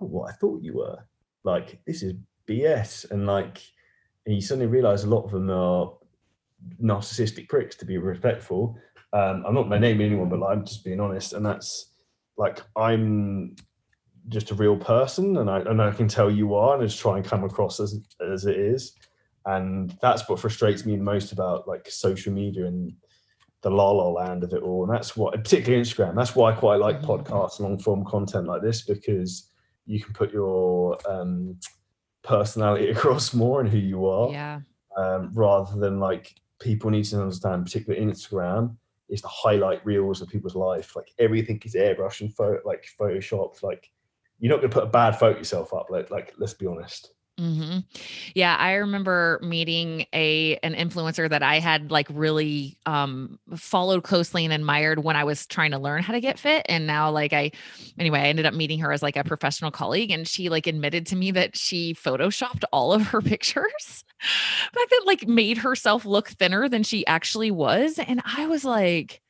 you're 0.00 0.08
what 0.08 0.30
i 0.30 0.32
thought 0.36 0.62
you 0.62 0.74
were 0.74 0.98
like 1.44 1.80
this 1.86 2.02
is 2.02 2.14
bs 2.48 3.10
and 3.10 3.26
like 3.26 3.62
and 4.26 4.34
you 4.34 4.40
suddenly 4.40 4.66
realize 4.66 5.04
a 5.04 5.08
lot 5.08 5.24
of 5.24 5.30
them 5.30 5.50
are 5.50 5.92
narcissistic 6.82 7.48
pricks 7.48 7.76
to 7.76 7.84
be 7.84 7.98
respectful. 7.98 8.76
Um, 9.12 9.44
i'm 9.46 9.54
not 9.54 9.68
naming 9.68 10.06
anyone 10.06 10.28
but 10.28 10.40
like, 10.40 10.56
i'm 10.56 10.66
just 10.66 10.84
being 10.84 11.00
honest. 11.00 11.32
And 11.32 11.46
that's 11.46 11.94
like 12.36 12.60
i'm 12.76 13.54
just 14.28 14.50
a 14.50 14.54
real 14.54 14.76
person 14.76 15.36
and 15.36 15.48
I, 15.48 15.60
and 15.60 15.80
I 15.80 15.92
can 15.92 16.08
tell 16.08 16.28
you 16.28 16.54
are 16.54 16.74
and 16.74 16.82
I 16.82 16.86
just 16.86 16.98
try 16.98 17.16
and 17.16 17.24
come 17.24 17.44
across 17.44 17.78
as 17.78 18.00
as 18.20 18.44
it 18.46 18.56
is. 18.56 18.92
And 19.44 19.96
that's 20.02 20.28
what 20.28 20.40
frustrates 20.40 20.84
me 20.84 20.96
most 20.96 21.30
about 21.30 21.68
like 21.68 21.88
social 21.88 22.32
media 22.32 22.66
and 22.66 22.92
the 23.62 23.70
la 23.70 23.90
la 23.92 24.08
land 24.08 24.42
of 24.42 24.52
it 24.52 24.62
all. 24.62 24.84
And 24.84 24.92
that's 24.92 25.16
what 25.16 25.32
particularly 25.34 25.82
instagram 25.82 26.16
that's 26.16 26.34
why 26.34 26.50
i 26.50 26.54
quite 26.54 26.80
like 26.80 27.00
mm-hmm. 27.00 27.10
podcasts 27.10 27.60
long 27.60 27.78
form 27.78 28.04
content 28.04 28.48
like 28.48 28.62
this 28.62 28.82
because 28.82 29.50
you 29.86 30.00
can 30.00 30.12
put 30.12 30.32
your 30.32 30.98
um, 31.08 31.58
personality 32.22 32.88
across 32.94 33.32
more 33.32 33.60
and 33.60 33.68
who 33.68 33.78
you 33.78 34.06
are 34.06 34.30
yeah. 34.30 34.60
um, 34.96 35.30
rather 35.34 35.78
than 35.78 35.98
like 36.00 36.34
people 36.60 36.90
need 36.90 37.04
to 37.04 37.20
understand 37.20 37.64
particularly 37.64 38.04
instagram 38.04 38.76
is 39.08 39.22
the 39.22 39.28
highlight 39.28 39.84
reels 39.84 40.20
of 40.20 40.28
people's 40.28 40.54
life. 40.54 40.96
Like 40.96 41.10
everything 41.18 41.60
is 41.64 41.74
airbrushed 41.74 42.22
and 42.22 42.34
photo 42.34 42.60
like 42.64 42.86
photoshopped 42.98 43.62
like 43.62 43.90
you're 44.38 44.50
not 44.50 44.60
going 44.60 44.70
to 44.70 44.74
put 44.74 44.84
a 44.84 44.90
bad 44.90 45.12
photo 45.12 45.38
yourself 45.38 45.72
up 45.72 45.86
like 45.90 46.10
like 46.10 46.34
let's 46.38 46.54
be 46.54 46.66
honest 46.66 47.12
Mm-hmm. 47.38 47.80
Yeah, 48.34 48.56
I 48.58 48.74
remember 48.74 49.38
meeting 49.42 50.06
a 50.14 50.56
an 50.62 50.72
influencer 50.74 51.28
that 51.28 51.42
I 51.42 51.58
had 51.58 51.90
like 51.90 52.06
really 52.10 52.78
um 52.86 53.38
followed 53.56 54.04
closely 54.04 54.46
and 54.46 54.54
admired 54.54 55.04
when 55.04 55.16
I 55.16 55.24
was 55.24 55.46
trying 55.46 55.72
to 55.72 55.78
learn 55.78 56.02
how 56.02 56.14
to 56.14 56.20
get 56.20 56.38
fit 56.38 56.64
and 56.66 56.86
now 56.86 57.10
like 57.10 57.34
I 57.34 57.50
anyway, 57.98 58.20
I 58.20 58.28
ended 58.28 58.46
up 58.46 58.54
meeting 58.54 58.78
her 58.78 58.90
as 58.90 59.02
like 59.02 59.16
a 59.18 59.24
professional 59.24 59.70
colleague 59.70 60.10
and 60.10 60.26
she 60.26 60.48
like 60.48 60.66
admitted 60.66 61.06
to 61.08 61.16
me 61.16 61.30
that 61.32 61.58
she 61.58 61.92
photoshopped 61.92 62.64
all 62.72 62.94
of 62.94 63.02
her 63.08 63.20
pictures. 63.22 64.04
Back 64.72 64.88
that 64.88 65.02
like 65.06 65.28
made 65.28 65.58
herself 65.58 66.06
look 66.06 66.28
thinner 66.30 66.70
than 66.70 66.84
she 66.84 67.06
actually 67.06 67.50
was 67.50 67.98
and 67.98 68.22
I 68.24 68.46
was 68.46 68.64
like 68.64 69.20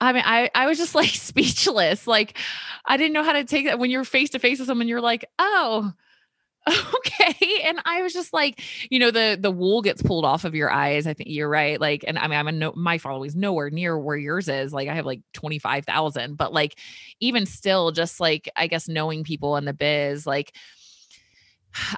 I 0.00 0.12
mean, 0.12 0.24
I, 0.26 0.50
I 0.54 0.66
was 0.66 0.78
just 0.78 0.94
like 0.96 1.10
speechless. 1.10 2.06
Like, 2.06 2.36
I 2.84 2.96
didn't 2.96 3.12
know 3.12 3.22
how 3.24 3.32
to 3.32 3.44
take 3.44 3.66
that 3.66 3.78
when 3.78 3.90
you're 3.90 4.04
face 4.04 4.30
to 4.30 4.38
face 4.38 4.58
with 4.58 4.68
someone, 4.68 4.88
you're 4.88 5.00
like, 5.00 5.24
oh, 5.38 5.92
okay 6.68 7.60
and 7.64 7.80
i 7.84 8.02
was 8.02 8.12
just 8.12 8.32
like 8.32 8.60
you 8.88 8.98
know 9.00 9.10
the 9.10 9.36
the 9.40 9.50
wool 9.50 9.82
gets 9.82 10.00
pulled 10.00 10.24
off 10.24 10.44
of 10.44 10.54
your 10.54 10.70
eyes 10.70 11.08
i 11.08 11.12
think 11.14 11.28
you're 11.28 11.48
right 11.48 11.80
like 11.80 12.04
and 12.06 12.16
i 12.18 12.28
mean 12.28 12.38
i'm 12.38 12.46
a 12.46 12.52
no 12.52 12.72
my 12.76 12.98
following 12.98 13.26
is 13.26 13.34
nowhere 13.34 13.68
near 13.68 13.98
where 13.98 14.16
yours 14.16 14.48
is 14.48 14.72
like 14.72 14.88
i 14.88 14.94
have 14.94 15.04
like 15.04 15.20
25,000 15.32 16.36
but 16.36 16.52
like 16.52 16.78
even 17.18 17.46
still 17.46 17.90
just 17.90 18.20
like 18.20 18.48
i 18.54 18.68
guess 18.68 18.86
knowing 18.88 19.24
people 19.24 19.56
in 19.56 19.64
the 19.64 19.72
biz 19.72 20.24
like 20.24 20.54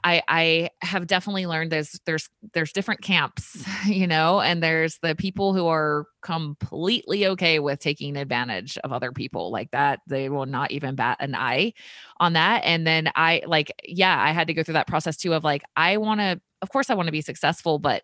I 0.02 0.22
I 0.28 0.70
have 0.82 1.06
definitely 1.06 1.46
learned 1.46 1.72
there's 1.72 1.98
there's 2.06 2.28
there's 2.52 2.72
different 2.72 3.02
camps, 3.02 3.64
you 3.86 4.06
know, 4.06 4.40
and 4.40 4.62
there's 4.62 4.98
the 4.98 5.14
people 5.14 5.54
who 5.54 5.66
are 5.66 6.06
completely 6.22 7.26
okay 7.28 7.58
with 7.58 7.80
taking 7.80 8.16
advantage 8.16 8.78
of 8.78 8.92
other 8.92 9.12
people 9.12 9.50
like 9.50 9.70
that. 9.72 10.00
They 10.06 10.28
will 10.28 10.46
not 10.46 10.70
even 10.70 10.94
bat 10.94 11.18
an 11.20 11.34
eye 11.34 11.72
on 12.18 12.34
that. 12.34 12.62
And 12.64 12.86
then 12.86 13.10
I 13.14 13.42
like, 13.46 13.72
yeah, 13.84 14.20
I 14.20 14.32
had 14.32 14.46
to 14.48 14.54
go 14.54 14.62
through 14.62 14.74
that 14.74 14.86
process 14.86 15.16
too 15.16 15.34
of 15.34 15.44
like, 15.44 15.62
I 15.76 15.96
want 15.96 16.20
to, 16.20 16.40
of 16.62 16.70
course, 16.70 16.90
I 16.90 16.94
want 16.94 17.06
to 17.06 17.12
be 17.12 17.20
successful, 17.20 17.78
but 17.78 18.02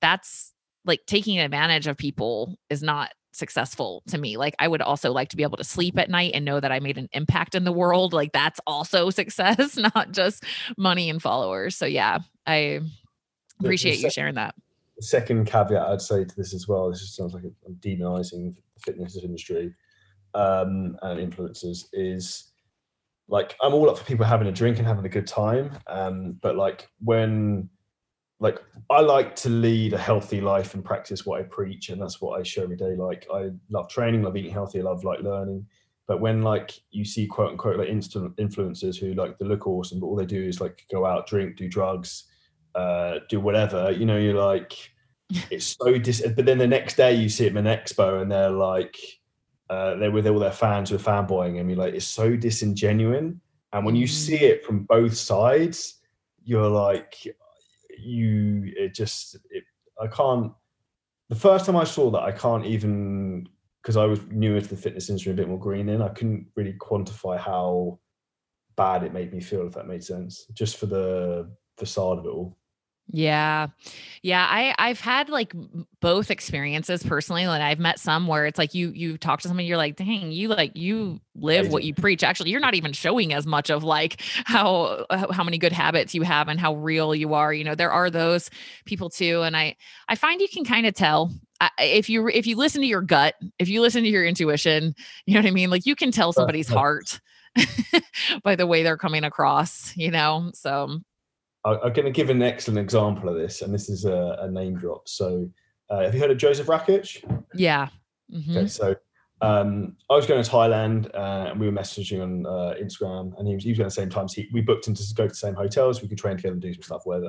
that's 0.00 0.52
like 0.84 1.00
taking 1.06 1.38
advantage 1.38 1.86
of 1.86 1.96
people 1.96 2.56
is 2.70 2.82
not 2.82 3.10
successful 3.32 4.02
to 4.08 4.18
me. 4.18 4.36
Like 4.36 4.54
I 4.58 4.68
would 4.68 4.82
also 4.82 5.12
like 5.12 5.30
to 5.30 5.36
be 5.36 5.42
able 5.42 5.56
to 5.56 5.64
sleep 5.64 5.98
at 5.98 6.10
night 6.10 6.32
and 6.34 6.44
know 6.44 6.60
that 6.60 6.72
I 6.72 6.80
made 6.80 6.98
an 6.98 7.08
impact 7.12 7.54
in 7.54 7.64
the 7.64 7.72
world. 7.72 8.12
Like 8.12 8.32
that's 8.32 8.60
also 8.66 9.10
success, 9.10 9.76
not 9.76 10.12
just 10.12 10.44
money 10.76 11.10
and 11.10 11.22
followers. 11.22 11.76
So 11.76 11.86
yeah, 11.86 12.18
I 12.46 12.80
appreciate 13.60 14.00
you 14.00 14.10
sharing 14.10 14.34
that. 14.34 14.54
The 14.96 15.02
second 15.04 15.46
caveat 15.46 15.88
I'd 15.88 16.02
say 16.02 16.24
to 16.24 16.36
this 16.36 16.54
as 16.54 16.68
well, 16.68 16.90
this 16.90 17.00
just 17.00 17.16
sounds 17.16 17.32
like 17.32 17.44
I'm 17.44 17.74
demonizing 17.76 18.54
the 18.54 18.80
fitness 18.80 19.16
industry 19.22 19.74
um, 20.34 20.96
and 21.02 21.32
influencers 21.32 21.86
is 21.92 22.52
like 23.28 23.56
I'm 23.62 23.72
all 23.72 23.88
up 23.88 23.98
for 23.98 24.04
people 24.04 24.26
having 24.26 24.48
a 24.48 24.52
drink 24.52 24.78
and 24.78 24.86
having 24.86 25.04
a 25.04 25.08
good 25.08 25.26
time. 25.26 25.70
Um, 25.86 26.36
but 26.40 26.56
like 26.56 26.88
when 27.00 27.70
like 28.40 28.58
I 28.88 29.00
like 29.00 29.36
to 29.36 29.50
lead 29.50 29.92
a 29.92 29.98
healthy 29.98 30.40
life 30.40 30.74
and 30.74 30.84
practice 30.84 31.26
what 31.26 31.40
I 31.40 31.44
preach, 31.44 31.90
and 31.90 32.00
that's 32.00 32.20
what 32.20 32.40
I 32.40 32.42
show 32.42 32.62
every 32.62 32.76
day. 32.76 32.96
Like 32.96 33.26
I 33.32 33.50
love 33.68 33.88
training, 33.88 34.22
love 34.22 34.36
eating 34.36 34.52
healthy, 34.52 34.80
I 34.80 34.82
love 34.82 35.04
like 35.04 35.20
learning. 35.20 35.66
But 36.08 36.20
when 36.20 36.42
like 36.42 36.72
you 36.90 37.04
see 37.04 37.26
quote 37.26 37.50
unquote 37.50 37.78
like 37.78 37.88
instant 37.88 38.34
influencers 38.36 38.98
who 38.98 39.12
like 39.12 39.38
they 39.38 39.46
look 39.46 39.66
awesome, 39.66 40.00
but 40.00 40.06
all 40.06 40.16
they 40.16 40.26
do 40.26 40.42
is 40.42 40.60
like 40.60 40.84
go 40.90 41.04
out, 41.04 41.26
drink, 41.26 41.56
do 41.56 41.68
drugs, 41.68 42.24
uh, 42.74 43.18
do 43.28 43.40
whatever, 43.40 43.90
you 43.92 44.06
know, 44.06 44.16
you're 44.16 44.34
like, 44.34 44.74
it's 45.50 45.76
so 45.78 45.98
dis. 45.98 46.26
But 46.34 46.46
then 46.46 46.58
the 46.58 46.66
next 46.66 46.96
day 46.96 47.14
you 47.14 47.28
see 47.28 47.48
them 47.48 47.58
in 47.58 47.66
expo 47.66 48.22
and 48.22 48.32
they're 48.32 48.50
like, 48.50 48.96
uh, 49.68 49.96
they're 49.96 50.10
with 50.10 50.26
all 50.26 50.38
their 50.38 50.50
fans 50.50 50.90
who 50.90 50.96
are 50.96 50.98
fanboying 50.98 51.56
him. 51.56 51.68
You're 51.68 51.78
like, 51.78 51.94
it's 51.94 52.06
so 52.06 52.36
disingenuine. 52.36 53.36
And 53.72 53.86
when 53.86 53.94
you 53.94 54.06
mm. 54.06 54.10
see 54.10 54.36
it 54.38 54.64
from 54.64 54.84
both 54.84 55.16
sides, 55.16 56.00
you're 56.42 56.68
like, 56.68 57.14
you 58.02 58.72
it 58.76 58.94
just 58.94 59.36
it, 59.50 59.64
I 60.00 60.06
can't. 60.06 60.52
The 61.28 61.36
first 61.36 61.66
time 61.66 61.76
I 61.76 61.84
saw 61.84 62.10
that, 62.10 62.22
I 62.22 62.32
can't 62.32 62.66
even 62.66 63.48
because 63.82 63.96
I 63.96 64.04
was 64.04 64.20
newer 64.30 64.60
to 64.60 64.68
the 64.68 64.76
fitness 64.76 65.08
industry, 65.08 65.32
a 65.32 65.34
bit 65.36 65.48
more 65.48 65.58
green 65.58 65.88
in. 65.88 66.02
I 66.02 66.08
couldn't 66.08 66.46
really 66.54 66.74
quantify 66.74 67.38
how 67.38 67.98
bad 68.76 69.04
it 69.04 69.14
made 69.14 69.32
me 69.32 69.40
feel, 69.40 69.66
if 69.66 69.72
that 69.74 69.86
made 69.86 70.04
sense. 70.04 70.46
Just 70.52 70.76
for 70.76 70.86
the 70.86 71.50
facade 71.78 72.18
of 72.18 72.26
it 72.26 72.28
all. 72.28 72.58
Yeah. 73.12 73.68
Yeah, 74.22 74.46
I 74.48 74.74
I've 74.78 75.00
had 75.00 75.28
like 75.28 75.52
both 76.00 76.30
experiences 76.30 77.02
personally. 77.02 77.46
Like 77.46 77.62
I've 77.62 77.78
met 77.78 77.98
some 77.98 78.26
where 78.26 78.46
it's 78.46 78.58
like 78.58 78.74
you 78.74 78.90
you 78.90 79.18
talk 79.18 79.40
to 79.40 79.48
somebody 79.48 79.66
you're 79.66 79.76
like, 79.76 79.96
"Dang, 79.96 80.30
you 80.30 80.48
like 80.48 80.76
you 80.76 81.20
live 81.34 81.72
what 81.72 81.84
you 81.84 81.94
preach." 81.94 82.22
Actually, 82.22 82.50
you're 82.50 82.60
not 82.60 82.74
even 82.74 82.92
showing 82.92 83.32
as 83.32 83.46
much 83.46 83.70
of 83.70 83.82
like 83.82 84.22
how 84.44 85.06
uh, 85.10 85.32
how 85.32 85.42
many 85.42 85.58
good 85.58 85.72
habits 85.72 86.14
you 86.14 86.22
have 86.22 86.48
and 86.48 86.60
how 86.60 86.74
real 86.74 87.14
you 87.14 87.34
are. 87.34 87.52
You 87.52 87.64
know, 87.64 87.74
there 87.74 87.90
are 87.90 88.10
those 88.10 88.50
people 88.84 89.10
too 89.10 89.42
and 89.42 89.56
I 89.56 89.76
I 90.08 90.14
find 90.14 90.40
you 90.40 90.48
can 90.48 90.64
kind 90.64 90.86
of 90.86 90.94
tell 90.94 91.32
if 91.78 92.08
you 92.08 92.28
if 92.28 92.46
you 92.46 92.56
listen 92.56 92.82
to 92.82 92.86
your 92.86 93.02
gut, 93.02 93.34
if 93.58 93.68
you 93.68 93.80
listen 93.80 94.02
to 94.02 94.08
your 94.08 94.24
intuition, 94.24 94.94
you 95.26 95.34
know 95.34 95.40
what 95.40 95.48
I 95.48 95.52
mean? 95.52 95.70
Like 95.70 95.86
you 95.86 95.96
can 95.96 96.10
tell 96.10 96.32
somebody's 96.32 96.68
heart 96.68 97.20
by 98.44 98.56
the 98.56 98.66
way 98.66 98.82
they're 98.82 98.96
coming 98.96 99.24
across, 99.24 99.96
you 99.96 100.10
know? 100.10 100.50
So 100.54 101.00
I'm 101.64 101.92
going 101.92 102.06
to 102.06 102.10
give 102.10 102.30
an 102.30 102.42
excellent 102.42 102.78
example 102.78 103.28
of 103.28 103.36
this, 103.36 103.62
and 103.62 103.72
this 103.72 103.88
is 103.88 104.04
a, 104.04 104.38
a 104.40 104.50
name 104.50 104.76
drop. 104.76 105.08
So, 105.08 105.48
uh, 105.90 106.02
have 106.02 106.14
you 106.14 106.20
heard 106.20 106.30
of 106.30 106.38
Joseph 106.38 106.66
Rakic? 106.66 107.22
Yeah. 107.54 107.88
Mm-hmm. 108.32 108.56
Okay, 108.56 108.66
so 108.68 108.94
um, 109.42 109.96
I 110.08 110.14
was 110.14 110.26
going 110.26 110.42
to 110.42 110.50
Thailand, 110.50 111.14
uh, 111.14 111.50
and 111.50 111.60
we 111.60 111.66
were 111.66 111.72
messaging 111.72 112.22
on 112.22 112.46
uh, 112.46 112.74
Instagram, 112.80 113.38
and 113.38 113.46
he 113.46 113.54
was, 113.54 113.64
he 113.64 113.70
was 113.70 113.78
going 113.78 113.88
the 113.88 113.94
same 113.94 114.10
times. 114.10 114.32
He, 114.34 114.48
we 114.52 114.60
booked 114.60 114.86
him 114.86 114.94
to 114.94 115.02
go 115.14 115.24
to 115.24 115.28
the 115.28 115.34
same 115.34 115.54
hotels. 115.54 116.00
We 116.00 116.08
could 116.08 116.18
train 116.18 116.36
together 116.36 116.54
and 116.54 116.62
do 116.62 116.72
some 116.72 116.82
stuff 116.82 117.02
with. 117.06 117.24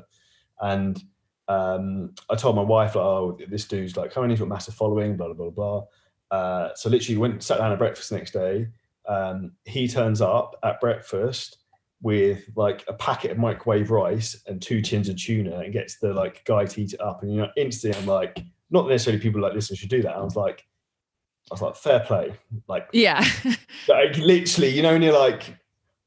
And 0.61 1.01
um, 1.47 2.13
I 2.29 2.36
told 2.36 2.55
my 2.55 2.61
wife, 2.61 2.95
like, 2.95 3.03
"Oh, 3.03 3.38
this 3.49 3.65
dude's 3.65 3.97
like 3.97 4.11
coming. 4.11 4.29
He's 4.29 4.39
got 4.39 4.47
massive 4.47 4.75
following. 4.75 5.17
Blah 5.17 5.34
blah 5.34 5.49
blah 5.49 5.49
blah." 5.49 6.38
Uh, 6.38 6.69
so 6.75 6.89
literally 6.89 7.17
went 7.17 7.43
sat 7.43 7.57
down 7.57 7.71
at 7.71 7.79
breakfast 7.79 8.09
the 8.09 8.17
next 8.17 8.32
day. 8.32 8.67
Um, 9.07 9.53
he 9.65 9.88
turns 9.88 10.21
up 10.21 10.55
at 10.63 10.79
breakfast 10.79 11.57
with 12.02 12.49
like 12.56 12.84
a 12.88 12.93
packet 12.93 13.32
of 13.32 13.38
microwave 13.38 13.91
rice 13.91 14.41
and 14.47 14.62
two 14.62 14.82
tins 14.82 15.08
of 15.08 15.18
tuna 15.18 15.60
and 15.60 15.72
gets 15.72 15.97
the 15.97 16.14
like 16.14 16.43
guy 16.45 16.66
to 16.66 16.82
eat 16.82 16.93
it 16.93 17.02
up. 17.02 17.22
And 17.22 17.32
you 17.32 17.38
know, 17.38 17.49
instantly 17.56 17.99
I'm 17.99 18.08
like, 18.08 18.43
not 18.72 18.88
necessarily 18.88 19.22
people 19.22 19.41
like 19.41 19.54
this 19.54 19.68
should 19.68 19.89
do 19.89 20.02
that. 20.02 20.16
I 20.16 20.22
was 20.22 20.36
like, 20.36 20.66
I 21.52 21.54
was 21.54 21.62
like, 21.62 21.76
fair 21.76 21.99
play. 21.99 22.34
Like, 22.68 22.88
yeah. 22.91 23.24
like 23.88 24.18
literally, 24.18 24.70
you 24.70 24.82
know, 24.82 24.95
and 24.95 25.04
you're 25.04 25.18
like 25.18 25.56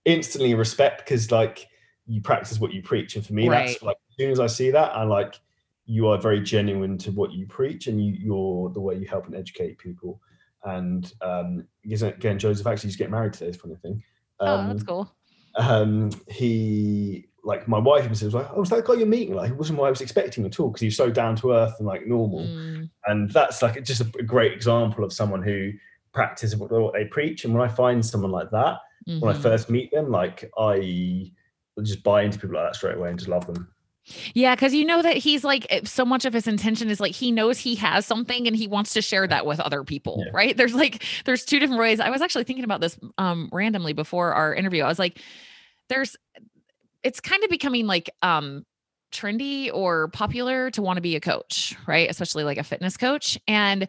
instantly 0.05 0.55
respect 0.55 1.05
because 1.05 1.31
like 1.31 1.67
you 2.07 2.21
practice 2.21 2.59
what 2.59 2.73
you 2.73 2.83
preach. 2.83 3.15
And 3.15 3.25
for 3.25 3.33
me, 3.33 3.49
right. 3.49 3.69
that's 3.69 3.83
like 3.83 3.97
as 4.11 4.17
soon 4.17 4.33
as 4.33 4.41
I 4.41 4.47
see 4.49 4.71
that, 4.73 4.97
I'm 4.97 5.09
like, 5.09 5.39
you 5.87 6.09
are 6.09 6.19
very 6.19 6.41
genuine 6.41 6.99
to 6.99 7.13
what 7.13 7.33
you 7.33 7.47
preach 7.47 7.87
and 7.87 8.05
you, 8.05 8.15
you're 8.19 8.71
the 8.71 8.81
way 8.81 8.97
you 8.97 9.07
help 9.07 9.27
and 9.27 9.35
educate 9.35 9.79
people. 9.79 10.21
And 10.65 11.13
um, 11.21 11.69
again, 11.85 12.39
Joseph 12.39 12.67
actually 12.67 12.89
is 12.89 12.97
getting 12.97 13.13
married 13.13 13.35
today. 13.35 13.51
Is 13.51 13.57
funny 13.57 13.77
thing. 13.77 14.03
Um, 14.41 14.49
oh, 14.49 14.69
that's 14.69 14.83
cool 14.83 15.15
um, 15.57 16.11
he 16.29 17.29
like 17.45 17.69
my 17.69 17.79
wife 17.79 18.15
says 18.17 18.35
like, 18.35 18.49
"Oh, 18.53 18.61
was 18.61 18.71
that 18.71 18.85
guy 18.85 18.95
you're 18.95 19.07
meeting?" 19.07 19.35
Like, 19.35 19.51
it 19.51 19.57
wasn't 19.57 19.79
what 19.79 19.87
I 19.87 19.91
was 19.91 20.01
expecting 20.01 20.45
at 20.47 20.59
all 20.59 20.69
because 20.69 20.81
he's 20.81 20.97
so 20.97 21.11
down 21.11 21.37
to 21.37 21.53
earth 21.53 21.75
and 21.79 21.87
like 21.87 22.07
normal. 22.07 22.41
Mm. 22.41 22.91
And 23.07 23.31
that's 23.31 23.63
like 23.63 23.83
just 23.85 24.01
a, 24.01 24.23
great 24.23 24.53
example 24.53 25.05
of 25.05 25.13
someone 25.13 25.43
who 25.43 25.73
practices 26.13 26.57
what, 26.57 26.71
what 26.71 26.95
they 26.95 27.05
preach. 27.05 27.45
And 27.45 27.55
when 27.55 27.63
I 27.63 27.73
find 27.73 28.05
someone 28.05 28.31
like 28.31 28.51
that, 28.51 28.79
mm-hmm. 29.07 29.21
when 29.21 29.31
I 29.31 29.35
mm-hmm. 29.35 29.43
first 29.43 29.69
meet 29.71 29.91
them, 29.93 30.11
like 30.11 30.51
I 30.59 31.31
just 31.83 32.03
buy 32.03 32.23
into 32.23 32.39
people 32.39 32.57
like 32.57 32.67
that 32.67 32.77
straight 32.77 32.97
away 32.97 33.11
and 33.11 33.19
just 33.19 33.29
love 33.29 33.47
them. 33.47 33.69
Yeah, 34.35 34.55
because 34.55 34.75
you 34.75 34.85
know 34.85 35.01
that 35.01 35.17
he's 35.17 35.45
like 35.45 35.67
so 35.85 36.05
much 36.05 36.25
of 36.25 36.33
his 36.33 36.47
intention 36.47 36.91
is 36.91 37.01
like 37.01 37.13
he 37.13 37.33
knows 37.33 37.59
he 37.59 37.75
has 37.77 38.05
something 38.05 38.47
and 38.47 38.55
he 38.55 38.67
wants 38.67 38.93
to 38.95 39.03
share 39.03 39.27
that 39.27 39.47
with 39.47 39.61
other 39.61 39.83
people, 39.83 40.23
yeah. 40.25 40.31
right? 40.35 40.57
There's 40.57 40.75
like 40.75 41.03
there's 41.25 41.45
two 41.45 41.59
different 41.59 41.81
ways. 41.81 42.01
I 42.01 42.11
was 42.11 42.21
actually 42.21 42.45
thinking 42.45 42.65
about 42.65 42.81
this 42.81 42.99
um 43.17 43.49
randomly 43.53 43.95
before 43.95 44.35
our 44.35 44.55
interview. 44.55 44.83
I 44.83 44.89
was 44.89 44.99
like, 44.99 45.21
there's 45.89 46.17
it's 47.03 47.21
kind 47.21 47.45
of 47.45 47.51
becoming 47.51 47.87
like 47.87 48.11
um 48.23 48.65
trendy 49.11 49.71
or 49.73 50.09
popular 50.09 50.71
to 50.73 50.83
want 50.83 50.97
to 50.97 51.01
be 51.01 51.17
a 51.17 51.21
coach, 51.21 51.75
right? 51.87 52.11
Especially 52.11 52.45
like 52.45 52.59
a 52.59 52.65
fitness 52.65 52.97
coach. 52.97 53.39
And 53.49 53.89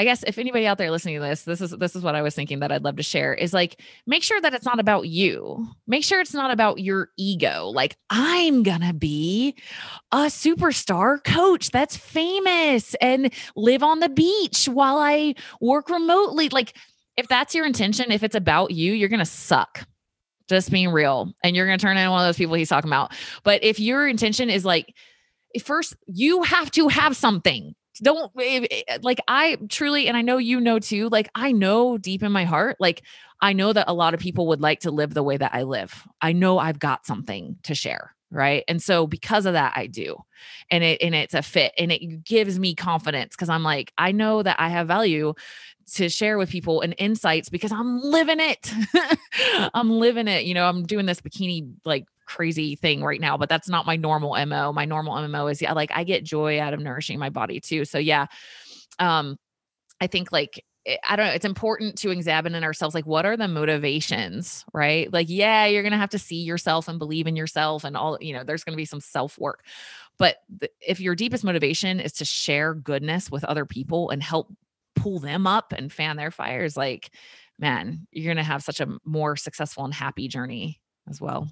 I 0.00 0.04
guess 0.04 0.22
if 0.22 0.38
anybody 0.38 0.66
out 0.66 0.78
there 0.78 0.90
listening 0.90 1.16
to 1.16 1.20
this, 1.20 1.42
this 1.42 1.60
is 1.60 1.72
this 1.72 1.94
is 1.94 2.02
what 2.02 2.14
I 2.14 2.22
was 2.22 2.34
thinking 2.34 2.60
that 2.60 2.72
I'd 2.72 2.84
love 2.84 2.96
to 2.96 3.02
share 3.02 3.34
is 3.34 3.52
like 3.52 3.82
make 4.06 4.22
sure 4.22 4.40
that 4.40 4.54
it's 4.54 4.64
not 4.64 4.80
about 4.80 5.08
you. 5.08 5.68
Make 5.86 6.04
sure 6.04 6.22
it's 6.22 6.32
not 6.32 6.50
about 6.50 6.80
your 6.80 7.10
ego. 7.18 7.66
Like 7.66 7.98
I'm 8.08 8.62
going 8.62 8.80
to 8.80 8.94
be 8.94 9.56
a 10.10 10.28
superstar 10.28 11.22
coach 11.22 11.70
that's 11.70 11.98
famous 11.98 12.94
and 13.02 13.30
live 13.54 13.82
on 13.82 14.00
the 14.00 14.08
beach 14.08 14.70
while 14.70 14.96
I 14.96 15.34
work 15.60 15.90
remotely. 15.90 16.48
Like 16.48 16.74
if 17.18 17.28
that's 17.28 17.54
your 17.54 17.66
intention, 17.66 18.10
if 18.10 18.22
it's 18.22 18.34
about 18.34 18.70
you, 18.70 18.94
you're 18.94 19.10
going 19.10 19.18
to 19.18 19.26
suck. 19.26 19.86
Just 20.48 20.70
being 20.70 20.88
real. 20.88 21.30
And 21.44 21.54
you're 21.54 21.66
going 21.66 21.78
to 21.78 21.84
turn 21.84 21.98
into 21.98 22.10
one 22.10 22.22
of 22.22 22.26
those 22.26 22.38
people 22.38 22.54
he's 22.54 22.70
talking 22.70 22.88
about. 22.88 23.12
But 23.44 23.62
if 23.62 23.78
your 23.78 24.08
intention 24.08 24.48
is 24.48 24.64
like 24.64 24.94
first 25.62 25.94
you 26.06 26.42
have 26.42 26.70
to 26.70 26.88
have 26.88 27.14
something 27.16 27.74
don't 28.02 28.30
eh, 28.38 28.66
eh, 28.70 28.98
like 29.02 29.20
I 29.28 29.58
truly, 29.68 30.08
and 30.08 30.16
I 30.16 30.22
know 30.22 30.38
you 30.38 30.60
know 30.60 30.78
too, 30.78 31.08
like 31.08 31.28
I 31.34 31.52
know 31.52 31.98
deep 31.98 32.22
in 32.22 32.32
my 32.32 32.44
heart, 32.44 32.76
like 32.80 33.02
I 33.40 33.52
know 33.52 33.72
that 33.72 33.88
a 33.88 33.94
lot 33.94 34.14
of 34.14 34.20
people 34.20 34.48
would 34.48 34.60
like 34.60 34.80
to 34.80 34.90
live 34.90 35.14
the 35.14 35.22
way 35.22 35.36
that 35.36 35.54
I 35.54 35.62
live. 35.62 36.06
I 36.20 36.32
know 36.32 36.58
I've 36.58 36.78
got 36.78 37.06
something 37.06 37.56
to 37.64 37.74
share. 37.74 38.14
Right. 38.32 38.62
And 38.68 38.80
so 38.80 39.08
because 39.08 39.44
of 39.44 39.54
that, 39.54 39.72
I 39.74 39.88
do. 39.88 40.16
And 40.70 40.84
it 40.84 41.02
and 41.02 41.16
it's 41.16 41.34
a 41.34 41.42
fit 41.42 41.72
and 41.76 41.90
it 41.90 42.24
gives 42.24 42.60
me 42.60 42.76
confidence 42.76 43.34
because 43.34 43.48
I'm 43.48 43.64
like, 43.64 43.92
I 43.98 44.12
know 44.12 44.42
that 44.44 44.60
I 44.60 44.68
have 44.68 44.86
value 44.86 45.34
to 45.94 46.08
share 46.08 46.38
with 46.38 46.50
people 46.50 46.80
and 46.80 46.94
insights 46.98 47.48
because 47.48 47.72
I'm 47.72 48.00
living 48.00 48.38
it. 48.38 48.72
I'm 49.74 49.90
living 49.90 50.28
it. 50.28 50.44
You 50.44 50.54
know, 50.54 50.64
I'm 50.66 50.84
doing 50.84 51.06
this 51.06 51.20
bikini 51.20 51.72
like 51.84 52.04
crazy 52.30 52.76
thing 52.76 53.02
right 53.02 53.20
now, 53.20 53.36
but 53.36 53.48
that's 53.48 53.68
not 53.68 53.86
my 53.86 53.96
normal 53.96 54.36
MO. 54.46 54.72
My 54.72 54.84
normal 54.84 55.26
MO 55.28 55.48
is 55.48 55.60
yeah, 55.60 55.72
like 55.72 55.90
I 55.92 56.04
get 56.04 56.24
joy 56.24 56.60
out 56.60 56.72
of 56.72 56.80
nourishing 56.80 57.18
my 57.18 57.28
body 57.28 57.60
too. 57.60 57.84
So 57.84 57.98
yeah. 57.98 58.26
Um 58.98 59.36
I 60.00 60.06
think 60.06 60.30
like 60.30 60.64
eh, 60.86 60.96
I 61.04 61.16
don't 61.16 61.26
know, 61.26 61.32
it's 61.32 61.44
important 61.44 61.98
to 61.98 62.10
examine 62.10 62.54
in 62.54 62.62
ourselves 62.62 62.94
like 62.94 63.06
what 63.06 63.26
are 63.26 63.36
the 63.36 63.48
motivations, 63.48 64.64
right? 64.72 65.12
Like 65.12 65.26
yeah, 65.28 65.66
you're 65.66 65.82
going 65.82 65.92
to 65.92 65.98
have 65.98 66.10
to 66.10 66.18
see 66.18 66.42
yourself 66.42 66.88
and 66.88 66.98
believe 66.98 67.26
in 67.26 67.36
yourself 67.36 67.84
and 67.84 67.96
all, 67.96 68.16
you 68.20 68.32
know, 68.32 68.44
there's 68.44 68.64
going 68.64 68.74
to 68.74 68.80
be 68.80 68.86
some 68.86 69.00
self-work. 69.00 69.64
But 70.18 70.36
th- 70.60 70.72
if 70.80 71.00
your 71.00 71.14
deepest 71.16 71.44
motivation 71.44 71.98
is 72.00 72.12
to 72.14 72.24
share 72.24 72.74
goodness 72.74 73.30
with 73.30 73.44
other 73.44 73.66
people 73.66 74.10
and 74.10 74.22
help 74.22 74.52
pull 74.94 75.18
them 75.18 75.46
up 75.46 75.72
and 75.72 75.92
fan 75.92 76.16
their 76.16 76.30
fires 76.30 76.76
like 76.76 77.10
man, 77.58 78.06
you're 78.10 78.32
going 78.32 78.36
to 78.38 78.42
have 78.42 78.62
such 78.62 78.80
a 78.80 78.88
more 79.04 79.36
successful 79.36 79.84
and 79.84 79.92
happy 79.92 80.28
journey 80.28 80.80
as 81.08 81.20
well 81.20 81.46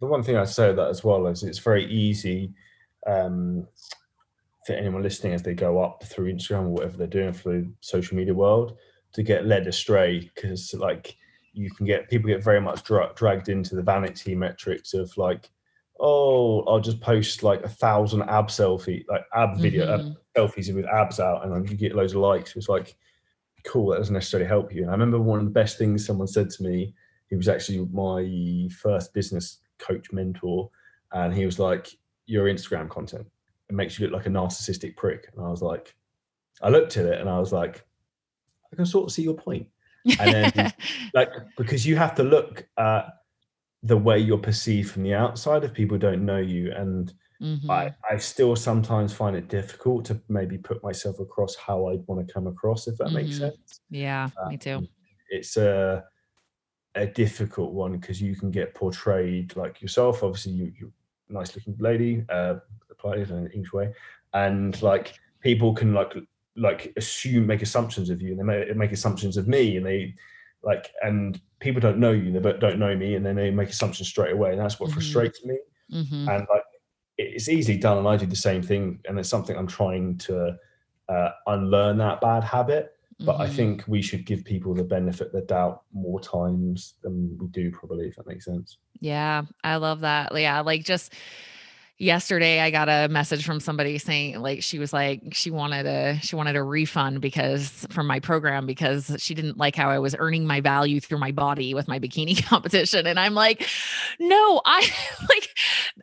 the 0.00 0.06
one 0.06 0.22
thing 0.22 0.36
I'd 0.36 0.48
say 0.48 0.72
that 0.72 0.88
as 0.88 1.04
well 1.04 1.26
is 1.26 1.42
it's 1.42 1.58
very 1.58 1.86
easy 1.86 2.52
um, 3.06 3.66
for 4.66 4.74
anyone 4.74 5.02
listening 5.02 5.32
as 5.32 5.42
they 5.42 5.54
go 5.54 5.82
up 5.82 6.04
through 6.04 6.32
Instagram 6.32 6.64
or 6.64 6.68
whatever 6.70 6.96
they're 6.96 7.06
doing 7.06 7.32
through 7.32 7.62
the 7.62 7.72
social 7.80 8.16
media 8.16 8.34
world 8.34 8.76
to 9.12 9.22
get 9.22 9.46
led 9.46 9.66
astray 9.66 10.30
because 10.34 10.74
like 10.74 11.16
you 11.52 11.70
can 11.70 11.86
get 11.86 12.10
people 12.10 12.28
get 12.28 12.44
very 12.44 12.60
much 12.60 12.82
dra- 12.82 13.12
dragged 13.14 13.48
into 13.48 13.74
the 13.74 13.82
vanity 13.82 14.34
metrics 14.34 14.92
of 14.92 15.16
like 15.16 15.50
oh 16.00 16.62
I'll 16.64 16.80
just 16.80 17.00
post 17.00 17.42
like 17.42 17.62
a 17.62 17.68
thousand 17.68 18.22
ab 18.22 18.48
selfie 18.48 19.04
like 19.08 19.24
ab 19.34 19.56
video 19.56 19.86
mm-hmm. 19.86 20.10
ab 20.10 20.16
selfies 20.36 20.74
with 20.74 20.84
abs 20.86 21.20
out 21.20 21.44
and 21.44 21.54
then 21.54 21.64
you 21.64 21.76
get 21.76 21.94
loads 21.94 22.12
of 22.12 22.20
likes 22.20 22.54
it's 22.56 22.68
like 22.68 22.96
cool, 23.66 23.90
that 23.90 23.98
doesn't 23.98 24.14
necessarily 24.14 24.48
help 24.48 24.72
you. 24.72 24.82
And 24.82 24.90
I 24.90 24.94
remember 24.94 25.20
one 25.20 25.38
of 25.38 25.44
the 25.44 25.50
best 25.50 25.78
things 25.78 26.06
someone 26.06 26.28
said 26.28 26.50
to 26.50 26.62
me, 26.62 26.94
he 27.28 27.36
was 27.36 27.48
actually 27.48 27.86
my 27.92 28.68
first 28.80 29.12
business 29.12 29.58
coach 29.78 30.12
mentor, 30.12 30.70
and 31.12 31.34
he 31.34 31.46
was 31.46 31.58
like, 31.58 31.88
Your 32.26 32.46
Instagram 32.46 32.88
content, 32.88 33.26
it 33.68 33.74
makes 33.74 33.98
you 33.98 34.06
look 34.06 34.14
like 34.14 34.26
a 34.26 34.30
narcissistic 34.30 34.96
prick. 34.96 35.28
And 35.34 35.44
I 35.44 35.48
was 35.48 35.62
like, 35.62 35.94
I 36.62 36.68
looked 36.68 36.96
at 36.96 37.06
it 37.06 37.20
and 37.20 37.28
I 37.28 37.38
was 37.38 37.52
like, 37.52 37.84
I 38.72 38.76
can 38.76 38.86
sort 38.86 39.04
of 39.04 39.12
see 39.12 39.22
your 39.22 39.34
point. 39.34 39.66
And 40.20 40.52
then, 40.52 40.72
like, 41.14 41.30
because 41.56 41.86
you 41.86 41.96
have 41.96 42.14
to 42.16 42.22
look 42.22 42.66
at 42.78 43.06
the 43.82 43.96
way 43.96 44.18
you're 44.18 44.38
perceived 44.38 44.90
from 44.90 45.02
the 45.02 45.14
outside 45.14 45.64
if 45.64 45.72
people 45.72 45.98
don't 45.98 46.24
know 46.24 46.38
you. 46.38 46.72
And 46.72 47.12
mm-hmm. 47.42 47.70
I, 47.70 47.94
I 48.08 48.16
still 48.18 48.56
sometimes 48.56 49.12
find 49.12 49.36
it 49.36 49.48
difficult 49.48 50.04
to 50.06 50.20
maybe 50.28 50.58
put 50.58 50.82
myself 50.82 51.18
across 51.20 51.56
how 51.56 51.88
I'd 51.88 52.06
want 52.06 52.26
to 52.26 52.32
come 52.32 52.46
across, 52.46 52.86
if 52.86 52.96
that 52.98 53.08
mm-hmm. 53.08 53.16
makes 53.16 53.38
sense. 53.38 53.80
Yeah, 53.90 54.28
um, 54.42 54.50
me 54.50 54.56
too. 54.56 54.86
It's 55.30 55.56
a, 55.56 56.04
a 56.96 57.06
difficult 57.06 57.72
one 57.72 57.92
because 57.92 58.20
you 58.20 58.34
can 58.34 58.50
get 58.50 58.74
portrayed 58.74 59.54
like 59.56 59.80
yourself. 59.80 60.22
Obviously, 60.22 60.52
you, 60.52 60.72
you're 60.78 60.90
a 61.30 61.32
nice 61.32 61.54
looking 61.54 61.76
lady, 61.78 62.24
uh, 62.28 62.56
applied 62.90 63.18
in 63.18 63.30
an 63.30 63.50
English 63.52 63.72
way. 63.72 63.92
And 64.34 64.80
like 64.82 65.14
people 65.40 65.74
can 65.74 65.94
like 65.94 66.14
like 66.56 66.92
assume 66.96 67.46
make 67.46 67.62
assumptions 67.62 68.10
of 68.10 68.22
you 68.22 68.30
and 68.30 68.40
they 68.40 68.42
make, 68.42 68.76
make 68.76 68.92
assumptions 68.92 69.36
of 69.36 69.46
me 69.46 69.76
and 69.76 69.84
they 69.84 70.14
like 70.62 70.90
and 71.02 71.40
people 71.60 71.80
don't 71.80 71.98
know 71.98 72.12
you 72.12 72.32
they 72.32 72.38
but 72.38 72.60
don't 72.60 72.78
know 72.78 72.96
me 72.96 73.14
and 73.14 73.24
then 73.24 73.36
they 73.36 73.50
make 73.50 73.68
assumptions 73.68 74.08
straight 74.08 74.32
away 74.32 74.52
and 74.52 74.60
that's 74.60 74.80
what 74.80 74.88
mm-hmm. 74.88 74.94
frustrates 74.94 75.44
me 75.44 75.58
mm-hmm. 75.92 76.28
and 76.28 76.46
like 76.50 76.64
it's 77.18 77.48
easily 77.48 77.76
done 77.76 77.98
and 77.98 78.08
i 78.08 78.16
do 78.16 78.26
the 78.26 78.34
same 78.34 78.62
thing 78.62 78.98
and 79.06 79.18
it's 79.18 79.28
something 79.28 79.56
i'm 79.56 79.66
trying 79.66 80.16
to 80.16 80.56
uh, 81.08 81.30
unlearn 81.46 81.98
that 81.98 82.20
bad 82.20 82.42
habit 82.42 82.95
but 83.20 83.32
mm-hmm. 83.32 83.42
i 83.42 83.48
think 83.48 83.84
we 83.86 84.02
should 84.02 84.26
give 84.26 84.44
people 84.44 84.74
the 84.74 84.84
benefit 84.84 85.28
of 85.28 85.32
the 85.32 85.40
doubt 85.42 85.82
more 85.92 86.20
times 86.20 86.94
than 87.02 87.36
we 87.38 87.46
do 87.48 87.70
probably 87.70 88.08
if 88.08 88.16
that 88.16 88.26
makes 88.26 88.44
sense 88.44 88.78
yeah 89.00 89.42
i 89.64 89.76
love 89.76 90.00
that 90.00 90.36
yeah 90.36 90.60
like 90.60 90.84
just 90.84 91.12
yesterday 91.98 92.60
I 92.60 92.70
got 92.70 92.88
a 92.88 93.08
message 93.08 93.46
from 93.46 93.58
somebody 93.58 93.96
saying 93.96 94.38
like 94.40 94.62
she 94.62 94.78
was 94.78 94.92
like 94.92 95.22
she 95.32 95.50
wanted 95.50 95.86
a 95.86 96.18
she 96.20 96.36
wanted 96.36 96.54
a 96.54 96.62
refund 96.62 97.22
because 97.22 97.86
from 97.90 98.06
my 98.06 98.20
program 98.20 98.66
because 98.66 99.16
she 99.18 99.34
didn't 99.34 99.56
like 99.56 99.74
how 99.74 99.88
I 99.88 99.98
was 99.98 100.14
earning 100.18 100.46
my 100.46 100.60
value 100.60 101.00
through 101.00 101.18
my 101.18 101.32
body 101.32 101.72
with 101.72 101.88
my 101.88 101.98
bikini 101.98 102.44
competition. 102.44 103.06
And 103.06 103.18
I'm 103.18 103.34
like 103.34 103.66
no 104.20 104.60
I 104.66 104.90
like 105.28 105.56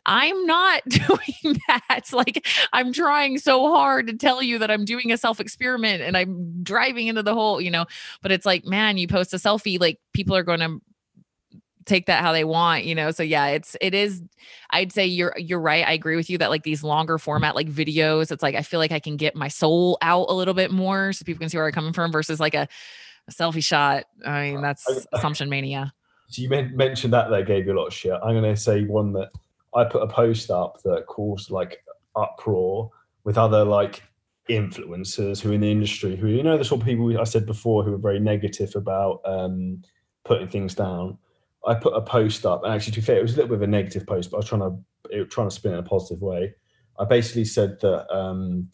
I'm 0.04 0.46
not 0.46 0.82
doing 0.88 1.60
that. 1.68 2.12
Like 2.12 2.46
I'm 2.72 2.92
trying 2.92 3.38
so 3.38 3.68
hard 3.72 4.08
to 4.08 4.14
tell 4.14 4.42
you 4.42 4.58
that 4.58 4.70
I'm 4.70 4.84
doing 4.84 5.12
a 5.12 5.16
self 5.16 5.38
experiment 5.38 6.02
and 6.02 6.16
I'm 6.16 6.62
driving 6.64 7.06
into 7.06 7.22
the 7.22 7.34
hole 7.34 7.60
you 7.60 7.70
know? 7.70 7.86
But 8.20 8.32
it's 8.32 8.46
like 8.46 8.64
man 8.64 8.96
you 8.96 9.06
post 9.06 9.32
a 9.32 9.36
selfie 9.36 9.80
like 9.80 10.00
people 10.12 10.34
are 10.34 10.42
going 10.42 10.60
to 10.60 10.80
take 11.84 12.06
that 12.06 12.22
how 12.22 12.32
they 12.32 12.44
want 12.44 12.84
you 12.84 12.94
know 12.94 13.10
so 13.10 13.22
yeah 13.22 13.46
it's 13.46 13.76
it 13.80 13.94
is 13.94 14.22
i'd 14.70 14.92
say 14.92 15.06
you're 15.06 15.34
you're 15.36 15.60
right 15.60 15.86
i 15.86 15.92
agree 15.92 16.16
with 16.16 16.28
you 16.30 16.38
that 16.38 16.50
like 16.50 16.62
these 16.62 16.82
longer 16.82 17.18
format 17.18 17.54
like 17.54 17.68
videos 17.68 18.30
it's 18.30 18.42
like 18.42 18.54
i 18.54 18.62
feel 18.62 18.80
like 18.80 18.92
i 18.92 19.00
can 19.00 19.16
get 19.16 19.34
my 19.34 19.48
soul 19.48 19.98
out 20.02 20.26
a 20.28 20.34
little 20.34 20.54
bit 20.54 20.70
more 20.70 21.12
so 21.12 21.24
people 21.24 21.40
can 21.40 21.48
see 21.48 21.56
where 21.56 21.66
i'm 21.66 21.72
coming 21.72 21.92
from 21.92 22.10
versus 22.12 22.40
like 22.40 22.54
a, 22.54 22.66
a 23.28 23.32
selfie 23.32 23.64
shot 23.64 24.04
i 24.26 24.50
mean 24.50 24.62
that's 24.62 25.06
assumption 25.12 25.48
mania. 25.48 25.92
So 26.26 26.40
you 26.40 26.48
mentioned 26.48 27.12
that 27.12 27.28
they 27.28 27.44
gave 27.44 27.66
you 27.66 27.74
a 27.74 27.78
lot 27.78 27.88
of 27.88 27.92
shit. 27.92 28.14
I'm 28.14 28.32
going 28.32 28.42
to 28.42 28.56
say 28.56 28.84
one 28.84 29.12
that 29.12 29.30
i 29.74 29.84
put 29.84 30.02
a 30.02 30.06
post 30.06 30.50
up 30.50 30.80
that 30.82 31.04
caused 31.06 31.50
like 31.50 31.84
uproar 32.16 32.90
with 33.24 33.36
other 33.36 33.62
like 33.62 34.02
influencers 34.48 35.40
who 35.40 35.52
in 35.52 35.62
the 35.62 35.70
industry 35.70 36.16
who 36.16 36.28
you 36.28 36.42
know 36.42 36.58
the 36.58 36.64
sort 36.64 36.80
of 36.80 36.86
people 36.86 37.18
i 37.18 37.24
said 37.24 37.46
before 37.46 37.82
who 37.82 37.94
are 37.94 37.98
very 37.98 38.20
negative 38.20 38.74
about 38.76 39.20
um 39.24 39.82
putting 40.24 40.48
things 40.48 40.74
down 40.74 41.16
I 41.66 41.74
put 41.74 41.94
a 41.94 42.00
post 42.00 42.46
up, 42.46 42.64
and 42.64 42.72
actually, 42.72 42.92
to 42.92 43.00
be 43.00 43.06
fair, 43.06 43.18
it 43.18 43.22
was 43.22 43.34
a 43.34 43.36
little 43.36 43.48
bit 43.48 43.56
of 43.56 43.62
a 43.62 43.66
negative 43.66 44.06
post, 44.06 44.30
but 44.30 44.36
I 44.36 44.40
was 44.40 44.48
trying 44.48 44.60
to 44.60 45.24
trying 45.26 45.48
to 45.48 45.54
spin 45.54 45.72
it 45.72 45.78
in 45.78 45.84
a 45.84 45.88
positive 45.88 46.22
way. 46.22 46.54
I 46.98 47.04
basically 47.04 47.44
said 47.44 47.80
that 47.80 48.14
um, 48.14 48.68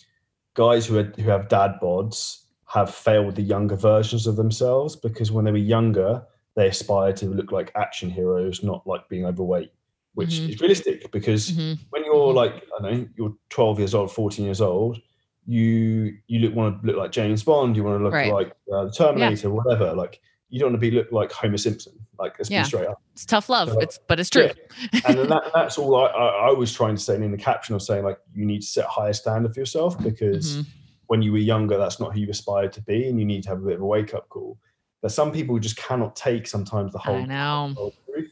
guys 0.54 0.86
who 0.86 0.98
are, 0.98 1.04
who 1.04 1.30
have 1.30 1.48
dad 1.48 1.76
bods 1.82 2.44
have 2.66 2.94
failed 2.94 3.34
the 3.34 3.42
younger 3.42 3.76
versions 3.76 4.26
of 4.26 4.36
themselves 4.36 4.94
because 4.94 5.32
when 5.32 5.44
they 5.44 5.50
were 5.50 5.58
younger, 5.58 6.22
they 6.54 6.68
aspired 6.68 7.16
to 7.16 7.26
look 7.26 7.50
like 7.50 7.72
action 7.74 8.10
heroes, 8.10 8.62
not 8.62 8.86
like 8.86 9.08
being 9.08 9.24
overweight, 9.24 9.72
which 10.14 10.30
mm-hmm. 10.30 10.50
is 10.50 10.60
realistic 10.60 11.10
because 11.10 11.50
mm-hmm. 11.50 11.82
when 11.90 12.04
you're 12.04 12.32
like 12.32 12.54
I 12.78 12.82
don't 12.82 12.92
know, 12.92 13.08
you're 13.16 13.34
12 13.48 13.78
years 13.78 13.94
old, 13.94 14.12
14 14.12 14.44
years 14.44 14.60
old, 14.60 15.00
you 15.46 16.16
you 16.28 16.40
look 16.40 16.54
want 16.54 16.80
to 16.80 16.86
look 16.86 16.96
like 16.96 17.12
James 17.12 17.42
Bond, 17.42 17.76
you 17.76 17.84
want 17.84 17.98
to 17.98 18.04
look 18.04 18.12
right. 18.12 18.32
like 18.32 18.52
uh, 18.72 18.84
the 18.84 18.92
Terminator, 18.92 19.48
yeah. 19.48 19.54
whatever. 19.54 19.92
Like 19.94 20.20
you 20.50 20.58
don't 20.58 20.72
want 20.72 20.82
to 20.82 20.90
be 20.90 20.94
look 20.94 21.10
like 21.12 21.32
Homer 21.32 21.56
Simpson. 21.56 21.92
Like 22.18 22.38
let's 22.38 22.50
yeah. 22.50 22.62
be 22.62 22.68
straight 22.68 22.88
up. 22.88 23.00
It's 23.12 23.24
tough 23.24 23.48
love. 23.48 23.70
So, 23.70 23.78
it's 23.78 23.98
but 24.06 24.20
it's 24.20 24.28
true. 24.28 24.50
Yeah. 24.92 25.00
and 25.06 25.18
that, 25.30 25.50
that's 25.54 25.78
all 25.78 25.96
I, 25.96 26.06
I, 26.06 26.48
I, 26.48 26.52
was 26.52 26.72
trying 26.72 26.96
to 26.96 27.00
say 27.00 27.14
And 27.14 27.24
in 27.24 27.30
the 27.30 27.38
caption 27.38 27.74
of 27.74 27.82
saying 27.82 28.04
like 28.04 28.18
you 28.34 28.44
need 28.44 28.60
to 28.60 28.66
set 28.66 28.84
a 28.84 28.88
higher 28.88 29.12
standard 29.12 29.54
for 29.54 29.60
yourself 29.60 29.98
because 30.02 30.56
mm-hmm. 30.56 30.70
when 31.06 31.22
you 31.22 31.32
were 31.32 31.38
younger, 31.38 31.78
that's 31.78 32.00
not 32.00 32.12
who 32.12 32.20
you 32.20 32.28
aspired 32.28 32.72
to 32.74 32.82
be, 32.82 33.08
and 33.08 33.18
you 33.18 33.24
need 33.24 33.42
to 33.44 33.48
have 33.48 33.62
a 33.62 33.66
bit 33.66 33.76
of 33.76 33.82
a 33.82 33.86
wake 33.86 34.12
up 34.12 34.28
call. 34.28 34.58
But 35.02 35.12
some 35.12 35.32
people 35.32 35.58
just 35.58 35.76
cannot 35.76 36.14
take 36.14 36.46
sometimes 36.46 36.92
the 36.92 36.98
whole, 36.98 37.16
I 37.16 37.24
know. 37.24 37.72
whole 37.76 37.94
truth. 38.04 38.30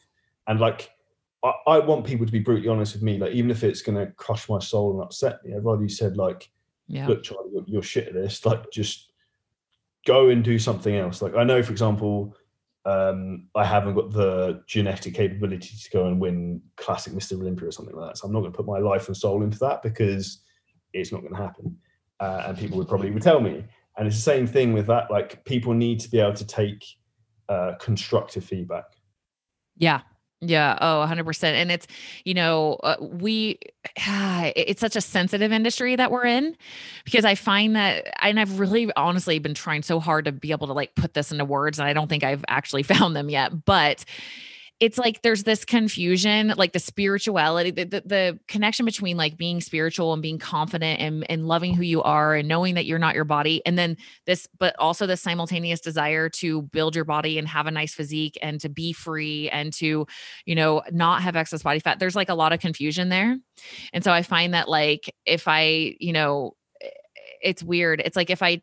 And 0.48 0.60
like 0.60 0.90
I, 1.44 1.52
I, 1.66 1.78
want 1.78 2.04
people 2.04 2.26
to 2.26 2.32
be 2.32 2.40
brutally 2.40 2.68
honest 2.68 2.94
with 2.94 3.02
me. 3.02 3.16
Like 3.16 3.32
even 3.32 3.50
if 3.50 3.62
it's 3.62 3.80
gonna 3.80 4.10
crush 4.16 4.48
my 4.48 4.58
soul 4.58 4.92
and 4.92 5.02
upset 5.02 5.44
me, 5.44 5.54
I'd 5.54 5.64
rather 5.64 5.82
you 5.82 5.88
said 5.88 6.16
like, 6.16 6.50
yeah. 6.88 7.06
look, 7.06 7.22
Charlie, 7.22 7.50
you're, 7.52 7.64
you're 7.66 7.82
shit 7.82 8.08
at 8.08 8.14
this. 8.14 8.44
Like 8.44 8.70
just 8.70 9.12
go 10.08 10.30
and 10.30 10.42
do 10.42 10.58
something 10.58 10.96
else. 10.96 11.20
Like 11.20 11.34
I 11.36 11.44
know, 11.44 11.62
for 11.62 11.70
example, 11.70 12.34
um, 12.86 13.48
I 13.54 13.64
haven't 13.64 13.94
got 13.94 14.10
the 14.10 14.62
genetic 14.66 15.14
capability 15.14 15.76
to 15.76 15.90
go 15.90 16.06
and 16.06 16.18
win 16.18 16.62
classic 16.78 17.12
Mr. 17.12 17.34
Olympia 17.34 17.68
or 17.68 17.72
something 17.72 17.94
like 17.94 18.10
that. 18.10 18.18
So 18.18 18.26
I'm 18.26 18.32
not 18.32 18.40
going 18.40 18.52
to 18.52 18.56
put 18.56 18.66
my 18.66 18.78
life 18.78 19.08
and 19.08 19.16
soul 19.16 19.42
into 19.42 19.58
that 19.58 19.82
because 19.82 20.42
it's 20.94 21.12
not 21.12 21.20
going 21.20 21.34
to 21.34 21.40
happen. 21.40 21.76
Uh, 22.18 22.44
and 22.46 22.58
people 22.58 22.78
would 22.78 22.88
probably 22.88 23.10
would 23.10 23.22
tell 23.22 23.40
me. 23.40 23.62
And 23.98 24.06
it's 24.06 24.16
the 24.16 24.22
same 24.22 24.46
thing 24.46 24.72
with 24.72 24.86
that. 24.86 25.10
Like 25.10 25.44
people 25.44 25.74
need 25.74 26.00
to 26.00 26.10
be 26.10 26.18
able 26.18 26.32
to 26.32 26.46
take 26.46 26.82
uh, 27.50 27.74
constructive 27.78 28.44
feedback. 28.44 28.86
Yeah, 29.76 30.00
yeah. 30.40 30.78
Oh, 30.80 31.04
100%. 31.08 31.42
And 31.44 31.70
it's, 31.70 31.86
you 32.24 32.34
know, 32.34 32.74
uh, 32.84 32.96
we, 33.00 33.58
uh, 34.06 34.52
it's 34.54 34.80
such 34.80 34.94
a 34.94 35.00
sensitive 35.00 35.52
industry 35.52 35.96
that 35.96 36.10
we're 36.10 36.26
in 36.26 36.56
because 37.04 37.24
I 37.24 37.34
find 37.34 37.74
that, 37.74 38.06
and 38.22 38.38
I've 38.38 38.60
really 38.60 38.90
honestly 38.96 39.38
been 39.40 39.54
trying 39.54 39.82
so 39.82 39.98
hard 39.98 40.26
to 40.26 40.32
be 40.32 40.52
able 40.52 40.68
to 40.68 40.72
like 40.72 40.94
put 40.94 41.14
this 41.14 41.32
into 41.32 41.44
words, 41.44 41.78
and 41.78 41.88
I 41.88 41.92
don't 41.92 42.08
think 42.08 42.22
I've 42.22 42.44
actually 42.48 42.82
found 42.84 43.16
them 43.16 43.28
yet. 43.28 43.64
But 43.64 44.04
it's 44.80 44.96
like 44.96 45.22
there's 45.22 45.42
this 45.42 45.64
confusion 45.64 46.54
like 46.56 46.72
the 46.72 46.78
spirituality 46.78 47.70
the, 47.70 47.84
the, 47.84 48.02
the, 48.06 48.38
connection 48.46 48.84
between 48.84 49.16
like 49.16 49.36
being 49.36 49.60
spiritual 49.60 50.12
and 50.12 50.22
being 50.22 50.38
confident 50.38 51.00
and, 51.00 51.28
and 51.30 51.46
loving 51.46 51.74
who 51.74 51.82
you 51.82 52.02
are 52.02 52.34
and 52.34 52.48
knowing 52.48 52.74
that 52.74 52.86
you're 52.86 52.98
not 52.98 53.14
your 53.14 53.24
body 53.24 53.60
and 53.66 53.78
then 53.78 53.96
this 54.26 54.46
but 54.58 54.74
also 54.78 55.06
the 55.06 55.16
simultaneous 55.16 55.80
desire 55.80 56.28
to 56.28 56.62
build 56.62 56.94
your 56.94 57.04
body 57.04 57.38
and 57.38 57.48
have 57.48 57.66
a 57.66 57.70
nice 57.70 57.94
physique 57.94 58.38
and 58.40 58.60
to 58.60 58.68
be 58.68 58.92
free 58.92 59.48
and 59.50 59.72
to 59.72 60.06
you 60.46 60.54
know 60.54 60.82
not 60.90 61.22
have 61.22 61.36
excess 61.36 61.62
body 61.62 61.80
fat. 61.80 61.98
There's 61.98 62.16
like 62.16 62.28
a 62.28 62.34
lot 62.34 62.52
of 62.52 62.60
confusion 62.60 63.08
there. 63.08 63.36
And 63.92 64.04
so 64.04 64.12
i 64.12 64.22
find 64.22 64.54
that 64.54 64.68
like 64.68 65.12
if 65.26 65.48
i 65.48 65.94
you 65.98 66.12
know 66.12 66.54
it's 67.42 67.62
weird. 67.62 68.02
It's 68.04 68.16
like 68.16 68.30
if 68.30 68.42
i 68.42 68.62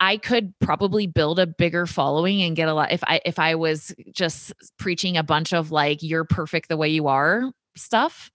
I 0.00 0.16
could 0.16 0.54
probably 0.60 1.06
build 1.06 1.38
a 1.38 1.46
bigger 1.46 1.86
following 1.86 2.42
and 2.42 2.54
get 2.54 2.68
a 2.68 2.74
lot 2.74 2.92
if 2.92 3.02
I 3.04 3.20
if 3.24 3.38
I 3.38 3.56
was 3.56 3.94
just 4.12 4.52
preaching 4.78 5.16
a 5.16 5.22
bunch 5.22 5.52
of 5.52 5.70
like 5.70 6.02
you're 6.02 6.24
perfect 6.24 6.68
the 6.68 6.76
way 6.76 6.88
you 6.88 7.08
are 7.08 7.50
stuff. 7.78 8.30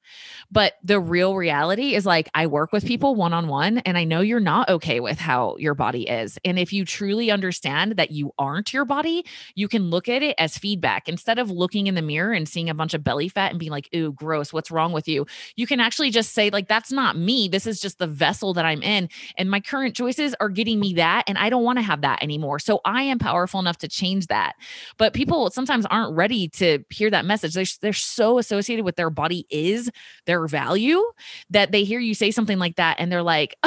But 0.52 0.74
the 0.84 1.00
real 1.00 1.36
reality 1.36 1.96
is 1.96 2.06
like 2.06 2.30
I 2.34 2.48
work 2.48 2.72
with 2.72 2.86
people 2.86 3.16
one 3.16 3.34
on 3.34 3.48
one, 3.48 3.80
and 3.80 3.98
I 3.98 4.04
know 4.04 4.22
you're 4.22 4.39
not 4.39 4.70
okay 4.70 5.00
with 5.00 5.20
how 5.20 5.56
your 5.58 5.74
body 5.74 6.08
is. 6.08 6.38
And 6.46 6.60
if 6.60 6.72
you 6.72 6.86
truly 6.86 7.32
understand 7.32 7.94
that 7.94 8.12
you 8.12 8.32
aren't 8.38 8.74
your 8.74 8.86
body, 8.86 9.26
you 9.56 9.68
can 9.68 9.89
look 9.89 10.08
at 10.08 10.22
it 10.22 10.36
as 10.38 10.58
feedback 10.58 11.10
instead 11.10 11.39
of 11.39 11.50
looking 11.50 11.88
in 11.88 11.96
the 11.96 12.02
mirror 12.02 12.34
and 12.34 12.48
seeing 12.48 12.70
a 12.70 12.74
bunch 12.74 12.94
of 12.94 13.04
belly 13.04 13.30
fat 13.30 13.52
and 13.52 13.60
being 13.60 13.72
like, 13.72 13.89
ooh, 13.96 14.12
gross, 14.12 14.54
what's 14.54 14.72
wrong 14.72 14.91
with 14.91 15.08
you? 15.08 15.26
You 15.56 15.66
can 15.66 15.80
actually 15.80 16.12
just 16.12 16.34
say, 16.34 16.50
like, 16.50 16.68
that's 16.68 16.91
not 16.91 17.18
me. 17.18 17.48
This 17.48 17.66
is 17.66 17.82
just 17.82 17.98
the 17.98 18.08
vessel 18.08 18.54
that 18.54 18.66
I'm 18.66 18.84
in. 18.84 19.10
And 19.38 19.50
my 19.50 19.60
current 19.60 19.96
choices 19.96 20.36
are 20.39 20.50
getting 20.50 20.80
me 20.80 20.94
that. 20.94 21.24
And 21.28 21.38
I 21.38 21.50
don't 21.50 21.64
want 21.64 21.80
to 21.80 21.84
have 21.84 22.02
that 22.02 22.22
anymore. 22.22 22.60
So 22.60 22.82
I 22.86 23.04
am 23.04 23.18
powerful 23.18 23.60
enough 23.60 23.78
to 23.80 23.88
change 23.88 24.28
that. 24.28 24.54
But 24.98 25.14
people 25.14 25.50
sometimes 25.50 25.86
aren't 25.88 26.16
ready 26.16 26.48
to 26.50 26.84
hear 26.89 27.10
that 27.10 27.26
message. 27.26 27.54
They're, 27.54 27.66
they're 27.82 27.94
so 27.94 28.38
associated 28.38 28.86
with 28.86 28.96
their 28.96 29.10
body 29.10 29.33
is 29.50 29.90
their 30.26 30.48
value 30.48 31.04
that 31.50 31.72
they 31.72 31.84
hear 31.84 32.00
you 32.00 32.14
say 32.14 32.32
something 32.32 32.60
like 32.60 32.76
that 32.78 32.98
and 33.00 33.12
they're 33.12 33.24
like, 33.24 33.58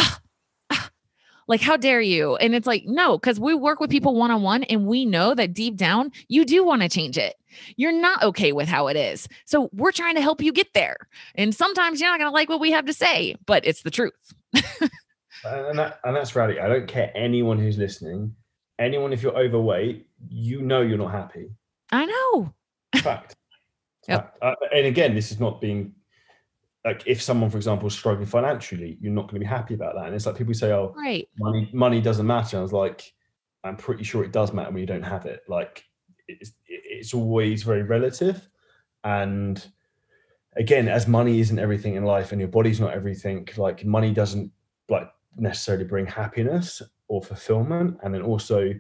like 1.49 1.61
how 1.61 1.77
dare 1.77 2.01
you? 2.01 2.37
And 2.37 2.55
it's 2.55 2.67
like 2.67 2.85
no 2.87 3.19
because 3.19 3.39
we 3.39 3.55
work 3.55 3.81
with 3.81 3.91
people 3.91 4.15
one-on-one 4.15 4.65
and 4.65 4.87
we 4.87 5.05
know 5.05 5.35
that 5.35 5.53
deep 5.53 5.77
down 5.77 6.11
you 6.29 6.45
do 6.45 6.65
want 6.65 6.83
to 6.83 6.89
change 6.89 7.19
it. 7.19 7.35
You're 7.77 7.93
not 7.93 8.23
okay 8.23 8.53
with 8.53 8.69
how 8.69 8.89
it 8.89 8.97
is. 8.97 9.29
So 9.45 9.71
we're 9.73 9.93
trying 9.93 10.17
to 10.17 10.23
help 10.23 10.43
you 10.43 10.53
get 10.53 10.75
there. 10.75 10.97
And 11.35 11.55
sometimes 11.55 12.01
you're 12.01 12.11
not 12.11 12.19
going 12.19 12.31
to 12.31 12.35
like 12.35 12.49
what 12.49 12.61
we 12.61 12.73
have 12.73 12.87
to 12.87 12.93
say 12.93 13.37
but 13.47 13.65
it's 13.67 13.83
the 13.83 13.91
truth. 13.91 14.35
And, 15.45 15.79
that, 15.79 16.01
and 16.03 16.17
that's 16.17 16.35
reality 16.35 16.59
i 16.59 16.67
don't 16.67 16.89
care 16.89 17.13
anyone 17.15 17.59
who's 17.59 17.79
listening. 17.79 18.35
Anyone, 18.79 19.13
if 19.13 19.23
you're 19.23 19.37
overweight, 19.37 20.07
you 20.29 20.61
know 20.61 20.83
you're 20.83 20.99
not 20.99 21.13
happy. 21.13 21.51
I 21.91 22.05
know. 22.05 22.53
Fact. 22.97 23.37
Yep. 24.09 24.37
Uh, 24.43 24.55
and 24.75 24.87
again, 24.87 25.15
this 25.15 25.31
is 25.31 25.41
not 25.41 25.61
being 25.61 25.95
like 26.85 27.03
if 27.05 27.21
someone, 27.21 27.51
for 27.51 27.57
example, 27.57 27.89
is 27.89 27.95
struggling 27.95 28.27
financially, 28.27 28.97
you're 29.01 29.13
not 29.13 29.23
going 29.23 29.35
to 29.35 29.41
be 29.41 29.47
happy 29.47 29.75
about 29.75 29.97
that. 29.97 30.07
And 30.07 30.15
it's 30.15 30.25
like 30.25 30.37
people 30.37 30.55
say, 30.55 30.73
"Oh, 30.73 30.95
right, 30.97 31.29
money 31.39 31.69
money 31.73 32.01
doesn't 32.01 32.27
matter." 32.27 32.59
I 32.59 32.63
was 32.63 32.73
like, 32.73 33.13
I'm 33.65 33.77
pretty 33.77 34.05
sure 34.05 34.23
it 34.25 34.33
does 34.33 34.53
matter 34.53 34.71
when 34.71 34.81
you 34.81 34.87
don't 34.87 35.03
have 35.03 35.27
it. 35.27 35.41
Like 35.49 35.85
it's 36.29 36.53
it's 36.67 37.13
always 37.13 37.65
very 37.65 37.83
relative, 37.83 38.49
and 39.03 39.65
again, 40.57 40.89
as 40.89 41.09
money 41.09 41.41
isn't 41.41 41.59
everything 41.59 41.97
in 41.97 42.05
life, 42.05 42.31
and 42.31 42.41
your 42.41 42.49
body's 42.49 42.81
not 42.81 42.95
everything. 42.95 43.49
Like 43.57 43.85
money 43.85 44.13
doesn't 44.13 44.53
like 44.89 45.11
necessarily 45.37 45.85
bring 45.85 46.07
happiness 46.07 46.83
or 47.09 47.21
fulfillment, 47.21 47.99
and 48.05 48.15
then 48.15 48.23
also 48.23 48.73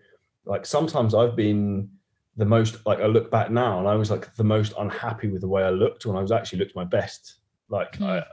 like 0.44 0.64
sometimes 0.64 1.12
I've 1.12 1.34
been 1.34 1.90
the 2.36 2.44
most 2.44 2.84
like 2.84 3.00
I 3.00 3.06
look 3.06 3.30
back 3.30 3.50
now 3.50 3.78
and 3.78 3.88
I 3.88 3.94
was 3.94 4.10
like 4.10 4.34
the 4.34 4.44
most 4.44 4.74
unhappy 4.78 5.28
with 5.28 5.40
the 5.40 5.48
way 5.48 5.62
I 5.62 5.70
looked 5.70 6.04
when 6.04 6.16
I 6.16 6.20
was 6.20 6.32
actually 6.32 6.58
looked 6.58 6.76
my 6.76 6.84
best. 6.84 7.36
Like 7.68 7.98
mm. 7.98 8.06
I 8.06 8.24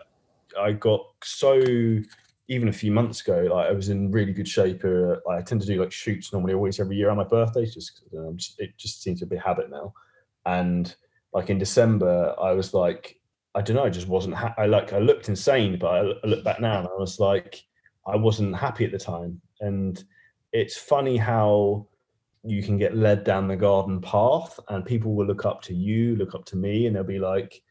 I 0.60 0.74
got 0.74 1.02
so 1.24 1.62
even 2.50 2.68
a 2.68 2.74
few 2.74 2.92
months 2.92 3.22
ago, 3.22 3.48
like 3.54 3.70
I 3.70 3.72
was 3.72 3.90
in 3.90 4.12
really 4.12 4.34
good 4.34 4.48
shape. 4.48 4.84
Uh, 4.84 5.16
I 5.30 5.42
tend 5.42 5.62
to 5.62 5.68
do 5.68 5.80
like 5.80 5.92
shoots 5.92 6.34
normally 6.34 6.54
always 6.54 6.80
every 6.80 6.98
year 6.98 7.10
on 7.10 7.18
my 7.18 7.24
birthday. 7.24 7.66
Just, 7.66 8.04
um, 8.18 8.36
just 8.36 8.60
it 8.60 8.78
just 8.78 9.02
seems 9.02 9.20
to 9.22 9.26
be 9.26 9.38
a 9.38 9.42
habit 9.42 9.70
now. 9.70 9.94
And 10.46 10.94
like 11.34 11.50
in 11.50 11.58
December, 11.58 12.36
I 12.40 12.52
was 12.52 12.74
like, 12.74 13.20
I 13.56 13.62
don't 13.62 13.78
know, 13.78 13.86
I 13.86 13.90
just 13.90 14.08
wasn't. 14.08 14.36
Ha- 14.36 14.56
I 14.58 14.66
like 14.66 14.92
I 14.92 15.00
looked 15.00 15.30
insane, 15.30 15.78
but 15.80 15.88
I, 15.88 16.00
I 16.00 16.28
look 16.28 16.44
back 16.44 16.60
now 16.60 16.80
and 16.80 16.88
I 16.88 17.00
was 17.00 17.20
like, 17.20 17.64
I 18.06 18.16
wasn't 18.18 18.56
happy 18.56 18.84
at 18.84 18.92
the 18.92 19.00
time. 19.00 19.42
And 19.62 20.04
it's 20.52 20.78
funny 20.78 21.16
how 21.16 21.88
you 22.44 22.62
can 22.62 22.78
get 22.78 22.96
led 22.96 23.24
down 23.24 23.48
the 23.48 23.56
garden 23.56 24.02
path 24.02 24.60
and 24.70 24.86
people 24.86 25.16
will 25.16 25.26
look 25.26 25.46
up 25.46 25.62
to 25.64 25.74
you, 25.74 26.16
look 26.18 26.36
up 26.36 26.46
to 26.46 26.58
me, 26.58 26.88
and 26.88 26.96
they'll 26.96 27.04
be 27.04 27.20
like, 27.20 27.62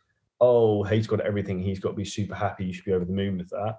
oh, 0.41 0.83
he's 0.83 1.07
got 1.07 1.21
everything. 1.21 1.61
He's 1.61 1.79
got 1.79 1.91
to 1.91 1.97
be 1.97 2.05
super 2.05 2.35
happy. 2.35 2.65
You 2.65 2.73
should 2.73 2.85
be 2.85 2.93
over 2.93 3.05
the 3.05 3.13
moon 3.13 3.39
with 3.39 3.51
that. 3.51 3.77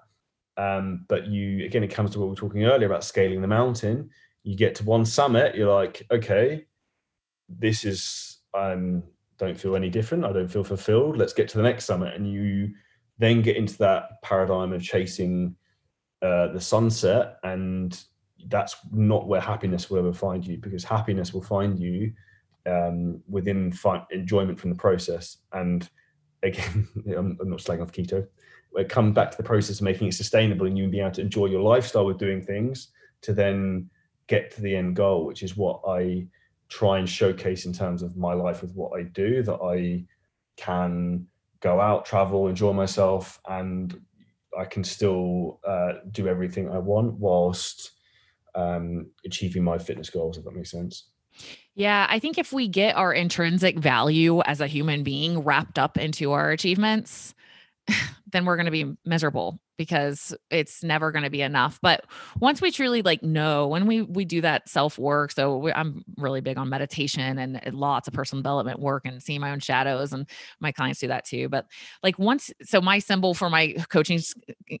Um, 0.56 1.04
but 1.08 1.26
you, 1.26 1.64
again, 1.64 1.82
it 1.82 1.88
comes 1.88 2.12
to 2.12 2.20
what 2.20 2.26
we 2.26 2.30
were 2.30 2.36
talking 2.36 2.64
earlier 2.64 2.86
about 2.86 3.04
scaling 3.04 3.42
the 3.42 3.48
mountain. 3.48 4.08
You 4.44 4.56
get 4.56 4.76
to 4.76 4.84
one 4.84 5.04
summit, 5.04 5.56
you're 5.56 5.72
like, 5.72 6.06
okay, 6.10 6.66
this 7.48 7.84
is, 7.84 8.38
I 8.54 8.74
don't 9.38 9.58
feel 9.58 9.74
any 9.74 9.90
different. 9.90 10.24
I 10.24 10.32
don't 10.32 10.48
feel 10.48 10.64
fulfilled. 10.64 11.16
Let's 11.16 11.32
get 11.32 11.48
to 11.48 11.56
the 11.56 11.64
next 11.64 11.86
summit. 11.86 12.14
And 12.14 12.30
you 12.30 12.72
then 13.18 13.42
get 13.42 13.56
into 13.56 13.76
that 13.78 14.22
paradigm 14.22 14.72
of 14.72 14.82
chasing 14.82 15.56
uh, 16.22 16.48
the 16.48 16.60
sunset 16.60 17.36
and 17.42 18.00
that's 18.48 18.76
not 18.92 19.26
where 19.26 19.40
happiness 19.40 19.90
will 19.90 19.98
ever 19.98 20.12
find 20.12 20.46
you 20.46 20.58
because 20.58 20.84
happiness 20.84 21.32
will 21.32 21.42
find 21.42 21.78
you 21.78 22.12
um, 22.66 23.22
within 23.28 23.72
enjoyment 24.10 24.58
from 24.58 24.70
the 24.70 24.76
process. 24.76 25.38
And 25.52 25.88
again, 26.42 26.88
I'm, 27.16 27.36
I'm 27.40 27.50
not 27.50 27.60
slagging 27.60 27.82
off 27.82 27.92
keto. 27.92 28.26
It 28.76 28.88
comes 28.88 29.14
back 29.14 29.30
to 29.30 29.36
the 29.36 29.42
process 29.42 29.78
of 29.78 29.84
making 29.84 30.08
it 30.08 30.14
sustainable 30.14 30.66
and 30.66 30.76
you 30.76 30.88
being 30.88 31.04
able 31.04 31.14
to 31.14 31.20
enjoy 31.20 31.46
your 31.46 31.62
lifestyle 31.62 32.06
with 32.06 32.18
doing 32.18 32.42
things 32.42 32.88
to 33.22 33.32
then 33.32 33.88
get 34.26 34.50
to 34.52 34.62
the 34.62 34.74
end 34.74 34.96
goal, 34.96 35.26
which 35.26 35.42
is 35.42 35.56
what 35.56 35.80
I 35.86 36.26
try 36.68 36.98
and 36.98 37.08
showcase 37.08 37.66
in 37.66 37.72
terms 37.72 38.02
of 38.02 38.16
my 38.16 38.32
life 38.32 38.62
with 38.62 38.74
what 38.74 38.98
I 38.98 39.04
do, 39.04 39.42
that 39.42 39.60
I 39.62 40.04
can 40.56 41.26
go 41.60 41.80
out, 41.80 42.04
travel, 42.04 42.48
enjoy 42.48 42.72
myself, 42.72 43.38
and 43.48 44.00
I 44.58 44.64
can 44.64 44.82
still 44.82 45.60
uh, 45.66 45.94
do 46.10 46.26
everything 46.28 46.70
I 46.70 46.78
want 46.78 47.14
whilst 47.14 47.92
um, 48.54 49.10
achieving 49.24 49.64
my 49.64 49.78
fitness 49.78 50.10
goals, 50.10 50.38
if 50.38 50.44
that 50.44 50.54
makes 50.54 50.70
sense. 50.70 51.08
Yeah, 51.74 52.06
I 52.08 52.20
think 52.20 52.38
if 52.38 52.52
we 52.52 52.68
get 52.68 52.96
our 52.96 53.12
intrinsic 53.12 53.78
value 53.78 54.40
as 54.42 54.60
a 54.60 54.68
human 54.68 55.02
being 55.02 55.40
wrapped 55.40 55.78
up 55.78 55.98
into 55.98 56.32
our 56.32 56.50
achievements, 56.50 57.34
then 58.32 58.44
we're 58.44 58.56
going 58.56 58.66
to 58.66 58.72
be 58.72 58.94
miserable 59.04 59.58
because 59.76 60.34
it's 60.50 60.84
never 60.84 61.10
going 61.10 61.24
to 61.24 61.30
be 61.30 61.42
enough 61.42 61.78
but 61.82 62.04
once 62.40 62.60
we 62.60 62.70
truly 62.70 63.02
like 63.02 63.22
know 63.22 63.66
when 63.66 63.86
we 63.86 64.02
we 64.02 64.24
do 64.24 64.40
that 64.40 64.68
self 64.68 64.98
work 64.98 65.32
so 65.32 65.56
we, 65.56 65.72
i'm 65.72 66.04
really 66.16 66.40
big 66.40 66.56
on 66.56 66.68
meditation 66.68 67.38
and, 67.38 67.60
lots 67.74 68.06
of 68.06 68.14
personal 68.14 68.40
development 68.40 68.78
work 68.78 69.04
and 69.04 69.22
seeing 69.22 69.40
my 69.40 69.50
own 69.50 69.58
shadows 69.58 70.12
and 70.12 70.28
my 70.60 70.70
clients 70.70 71.00
do 71.00 71.08
that 71.08 71.24
too 71.24 71.48
but 71.48 71.66
like 72.02 72.18
once 72.18 72.52
so 72.62 72.80
my 72.80 72.98
symbol 72.98 73.34
for 73.34 73.50
my 73.50 73.74
coaching 73.88 74.20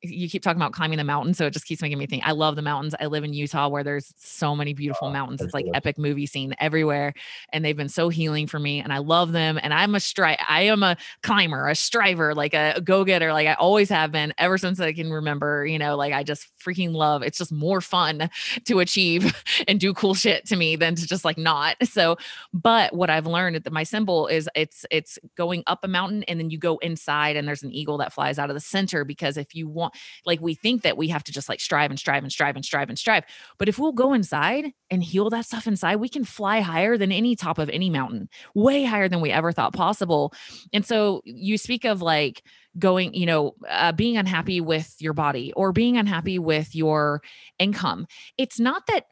you 0.02 0.28
keep 0.28 0.42
talking 0.42 0.60
about 0.60 0.72
climbing 0.72 0.98
the 0.98 1.04
mountain 1.04 1.34
so 1.34 1.46
it 1.46 1.52
just 1.52 1.66
keeps 1.66 1.82
making 1.82 1.98
me 1.98 2.06
think 2.06 2.22
i 2.26 2.32
love 2.32 2.56
the 2.56 2.62
mountains 2.62 2.94
i 3.00 3.06
live 3.06 3.24
in 3.24 3.32
utah 3.32 3.68
where 3.68 3.82
there's 3.82 4.12
so 4.16 4.54
many 4.54 4.74
beautiful 4.74 5.08
oh, 5.08 5.12
mountains 5.12 5.40
it's 5.40 5.54
like 5.54 5.66
epic 5.74 5.98
movie 5.98 6.26
scene 6.26 6.54
everywhere 6.58 7.12
and 7.52 7.64
they've 7.64 7.76
been 7.76 7.88
so 7.88 8.08
healing 8.08 8.46
for 8.46 8.58
me 8.58 8.80
and 8.80 8.92
i 8.92 8.98
love 8.98 9.32
them 9.32 9.58
and 9.62 9.74
i'm 9.74 9.94
a 9.94 9.98
stri 9.98 10.36
i 10.48 10.62
am 10.62 10.82
a 10.82 10.96
climber 11.22 11.68
a 11.68 11.74
striver 11.74 12.34
like 12.34 12.54
a 12.54 12.80
go-getter 12.84 13.32
like 13.32 13.48
i 13.48 13.54
always 13.54 13.88
have 13.88 14.12
been 14.12 14.32
ever 14.38 14.58
since 14.58 14.78
I 14.84 14.92
can 14.92 15.12
remember, 15.12 15.66
you 15.66 15.78
know, 15.78 15.96
like 15.96 16.12
I 16.12 16.22
just 16.22 16.48
freaking 16.64 16.92
love 16.92 17.22
it's 17.22 17.38
just 17.38 17.52
more 17.52 17.80
fun 17.80 18.30
to 18.64 18.80
achieve 18.80 19.34
and 19.68 19.80
do 19.80 19.92
cool 19.92 20.14
shit 20.14 20.46
to 20.46 20.56
me 20.56 20.76
than 20.76 20.94
to 20.94 21.06
just 21.06 21.24
like 21.24 21.38
not. 21.38 21.76
So, 21.84 22.16
but 22.52 22.94
what 22.94 23.10
I've 23.10 23.26
learned 23.26 23.56
that 23.56 23.72
my 23.72 23.82
symbol 23.82 24.26
is 24.26 24.48
it's 24.54 24.86
it's 24.90 25.18
going 25.36 25.62
up 25.66 25.80
a 25.82 25.88
mountain 25.88 26.22
and 26.24 26.38
then 26.38 26.50
you 26.50 26.58
go 26.58 26.78
inside 26.78 27.36
and 27.36 27.46
there's 27.46 27.62
an 27.62 27.72
eagle 27.72 27.98
that 27.98 28.12
flies 28.12 28.38
out 28.38 28.50
of 28.50 28.54
the 28.54 28.60
center 28.60 29.04
because 29.04 29.36
if 29.36 29.54
you 29.54 29.68
want 29.68 29.94
like 30.26 30.40
we 30.40 30.54
think 30.54 30.82
that 30.82 30.96
we 30.96 31.08
have 31.08 31.24
to 31.24 31.32
just 31.32 31.48
like 31.48 31.60
strive 31.60 31.90
and 31.90 31.98
strive 31.98 32.22
and 32.22 32.32
strive 32.32 32.56
and 32.56 32.64
strive 32.64 32.88
and 32.88 32.98
strive. 32.98 33.24
But 33.58 33.68
if 33.68 33.78
we'll 33.78 33.92
go 33.92 34.12
inside 34.12 34.72
and 34.90 35.02
heal 35.02 35.30
that 35.30 35.46
stuff 35.46 35.66
inside, 35.66 35.96
we 35.96 36.08
can 36.08 36.24
fly 36.24 36.60
higher 36.60 36.96
than 36.96 37.12
any 37.12 37.36
top 37.36 37.58
of 37.58 37.68
any 37.70 37.90
mountain, 37.90 38.28
way 38.54 38.84
higher 38.84 39.08
than 39.08 39.20
we 39.20 39.30
ever 39.30 39.52
thought 39.52 39.72
possible. 39.72 40.32
And 40.72 40.84
so 40.84 41.22
you 41.24 41.58
speak 41.58 41.84
of 41.84 42.02
like 42.02 42.42
going, 42.78 43.14
you 43.14 43.26
know, 43.26 43.54
uh, 43.68 43.92
being 43.92 44.16
unhappy 44.16 44.60
with 44.60 44.96
your 44.98 45.12
body 45.12 45.52
or 45.54 45.72
being 45.72 45.96
unhappy 45.96 46.38
with 46.38 46.74
your 46.74 47.22
income. 47.58 48.06
It's 48.36 48.58
not 48.58 48.86
that 48.88 49.06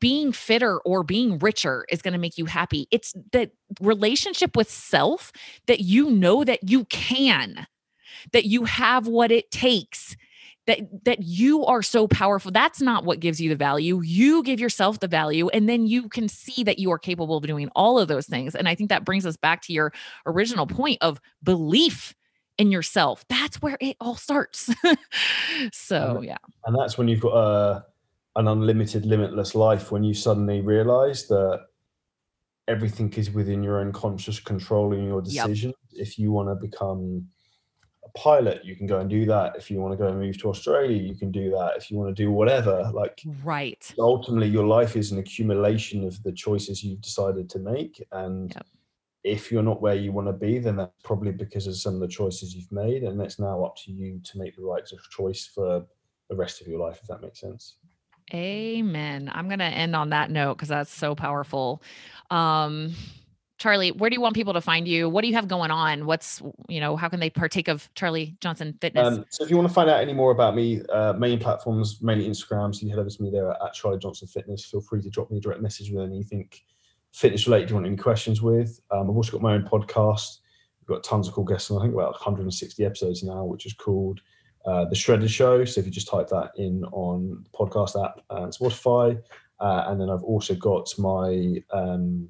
being 0.00 0.32
fitter 0.32 0.78
or 0.80 1.02
being 1.02 1.38
richer 1.38 1.86
is 1.90 2.02
going 2.02 2.12
to 2.12 2.18
make 2.18 2.36
you 2.36 2.46
happy. 2.46 2.88
It's 2.90 3.14
that 3.32 3.52
relationship 3.80 4.56
with 4.56 4.70
self 4.70 5.32
that 5.66 5.80
you 5.80 6.10
know 6.10 6.44
that 6.44 6.68
you 6.68 6.84
can, 6.86 7.66
that 8.32 8.46
you 8.46 8.64
have 8.64 9.06
what 9.06 9.30
it 9.30 9.50
takes. 9.50 10.16
That, 10.66 11.04
that 11.04 11.22
you 11.22 11.64
are 11.64 11.80
so 11.80 12.08
powerful 12.08 12.50
that's 12.50 12.80
not 12.82 13.04
what 13.04 13.20
gives 13.20 13.40
you 13.40 13.48
the 13.48 13.54
value 13.54 14.00
you 14.02 14.42
give 14.42 14.58
yourself 14.58 14.98
the 14.98 15.06
value 15.06 15.48
and 15.50 15.68
then 15.68 15.86
you 15.86 16.08
can 16.08 16.28
see 16.28 16.64
that 16.64 16.80
you 16.80 16.90
are 16.90 16.98
capable 16.98 17.36
of 17.36 17.46
doing 17.46 17.68
all 17.76 18.00
of 18.00 18.08
those 18.08 18.26
things 18.26 18.56
and 18.56 18.68
i 18.68 18.74
think 18.74 18.90
that 18.90 19.04
brings 19.04 19.24
us 19.24 19.36
back 19.36 19.62
to 19.62 19.72
your 19.72 19.92
original 20.26 20.66
point 20.66 20.98
of 21.02 21.20
belief 21.44 22.16
in 22.58 22.70
yourself. 22.70 23.24
That's 23.28 23.60
where 23.62 23.76
it 23.80 23.96
all 24.00 24.16
starts. 24.16 24.72
so, 25.72 26.20
yeah. 26.22 26.38
And 26.64 26.76
that's 26.78 26.98
when 26.98 27.08
you've 27.08 27.20
got 27.20 27.36
a 27.36 27.84
an 28.36 28.48
unlimited, 28.48 29.06
limitless 29.06 29.54
life 29.54 29.90
when 29.90 30.04
you 30.04 30.12
suddenly 30.12 30.60
realize 30.60 31.26
that 31.26 31.64
everything 32.68 33.10
is 33.14 33.30
within 33.30 33.62
your 33.62 33.80
own 33.80 33.92
conscious 33.92 34.38
control 34.38 34.92
and 34.92 35.06
your 35.06 35.22
decision. 35.22 35.72
Yep. 35.92 36.06
If 36.06 36.18
you 36.18 36.32
want 36.32 36.50
to 36.50 36.54
become 36.54 37.26
a 38.04 38.10
pilot, 38.10 38.62
you 38.62 38.76
can 38.76 38.86
go 38.86 38.98
and 38.98 39.08
do 39.08 39.24
that. 39.24 39.56
If 39.56 39.70
you 39.70 39.80
want 39.80 39.92
to 39.92 39.96
go 39.96 40.08
and 40.08 40.20
move 40.20 40.38
to 40.42 40.50
Australia, 40.50 41.00
you 41.00 41.16
can 41.16 41.30
do 41.30 41.50
that. 41.52 41.78
If 41.78 41.90
you 41.90 41.96
want 41.96 42.14
to 42.14 42.22
do 42.22 42.30
whatever, 42.30 42.90
like 42.92 43.22
right. 43.42 43.90
Ultimately, 43.98 44.48
your 44.48 44.66
life 44.66 44.96
is 44.96 45.12
an 45.12 45.18
accumulation 45.18 46.06
of 46.06 46.22
the 46.22 46.32
choices 46.32 46.84
you've 46.84 47.00
decided 47.00 47.48
to 47.50 47.58
make, 47.58 48.04
and 48.12 48.52
yep 48.54 48.66
if 49.26 49.50
you're 49.50 49.62
not 49.62 49.82
where 49.82 49.96
you 49.96 50.12
want 50.12 50.28
to 50.28 50.32
be, 50.32 50.58
then 50.60 50.76
that's 50.76 50.92
probably 51.02 51.32
because 51.32 51.66
of 51.66 51.76
some 51.76 51.94
of 51.94 52.00
the 52.00 52.08
choices 52.08 52.54
you've 52.54 52.70
made, 52.70 53.02
and 53.02 53.20
it's 53.20 53.40
now 53.40 53.64
up 53.64 53.74
to 53.84 53.90
you 53.90 54.20
to 54.22 54.38
make 54.38 54.54
the 54.54 54.62
right 54.62 54.84
choice 55.10 55.50
for 55.52 55.84
the 56.30 56.36
rest 56.36 56.60
of 56.60 56.68
your 56.68 56.78
life, 56.78 57.00
if 57.02 57.08
that 57.08 57.20
makes 57.20 57.40
sense. 57.40 57.78
Amen. 58.32 59.30
I'm 59.34 59.48
going 59.48 59.58
to 59.58 59.64
end 59.64 59.96
on 59.96 60.10
that 60.10 60.30
note 60.30 60.54
because 60.54 60.68
that's 60.68 60.92
so 60.94 61.16
powerful. 61.16 61.82
Um, 62.30 62.94
Charlie, 63.58 63.90
where 63.90 64.10
do 64.10 64.14
you 64.14 64.20
want 64.20 64.34
people 64.34 64.52
to 64.52 64.60
find 64.60 64.86
you? 64.86 65.08
What 65.08 65.22
do 65.22 65.28
you 65.28 65.34
have 65.34 65.48
going 65.48 65.70
on? 65.70 66.06
What's, 66.06 66.42
you 66.68 66.78
know, 66.78 66.96
how 66.96 67.08
can 67.08 67.20
they 67.20 67.30
partake 67.30 67.68
of 67.68 67.88
Charlie 67.94 68.36
Johnson 68.40 68.78
Fitness? 68.80 69.06
Um, 69.06 69.24
so 69.30 69.44
if 69.44 69.50
you 69.50 69.56
want 69.56 69.68
to 69.68 69.74
find 69.74 69.90
out 69.90 70.00
any 70.00 70.12
more 70.12 70.30
about 70.30 70.54
me, 70.54 70.82
uh, 70.92 71.14
main 71.14 71.38
platforms, 71.38 72.00
mainly 72.02 72.28
Instagram, 72.28 72.74
so 72.74 72.82
you 72.82 72.88
can 72.88 72.90
head 72.90 72.98
over 73.00 73.10
to 73.10 73.22
me 73.22 73.30
there 73.30 73.50
at 73.50 73.72
Charlie 73.74 73.98
Johnson 73.98 74.28
Fitness. 74.28 74.64
Feel 74.64 74.82
free 74.82 75.02
to 75.02 75.10
drop 75.10 75.30
me 75.30 75.38
a 75.38 75.40
direct 75.40 75.62
message 75.62 75.90
with 75.90 76.04
anything 76.04 76.48
fitness 77.16 77.46
related 77.46 77.70
you 77.70 77.74
want 77.76 77.86
any 77.86 77.96
questions 77.96 78.42
with. 78.42 78.78
Um, 78.90 79.08
I've 79.10 79.16
also 79.16 79.32
got 79.32 79.40
my 79.40 79.54
own 79.54 79.64
podcast. 79.64 80.40
We've 80.80 80.94
got 80.94 81.02
tons 81.02 81.26
of 81.26 81.34
cool 81.34 81.44
guests, 81.44 81.70
and 81.70 81.78
I 81.78 81.82
think 81.82 81.94
about 81.94 82.12
160 82.12 82.84
episodes 82.84 83.22
now, 83.22 83.42
which 83.42 83.64
is 83.64 83.72
called 83.72 84.20
uh, 84.66 84.84
The 84.84 84.94
Shredded 84.94 85.30
Show. 85.30 85.64
So 85.64 85.80
if 85.80 85.86
you 85.86 85.92
just 85.92 86.08
type 86.08 86.28
that 86.28 86.50
in 86.56 86.84
on 86.92 87.42
the 87.42 87.50
podcast 87.58 88.02
app 88.04 88.20
and 88.28 88.52
Spotify, 88.52 89.18
uh, 89.60 89.84
and 89.86 89.98
then 89.98 90.10
I've 90.10 90.24
also 90.24 90.54
got 90.54 90.92
my 90.98 91.62
um, 91.72 92.28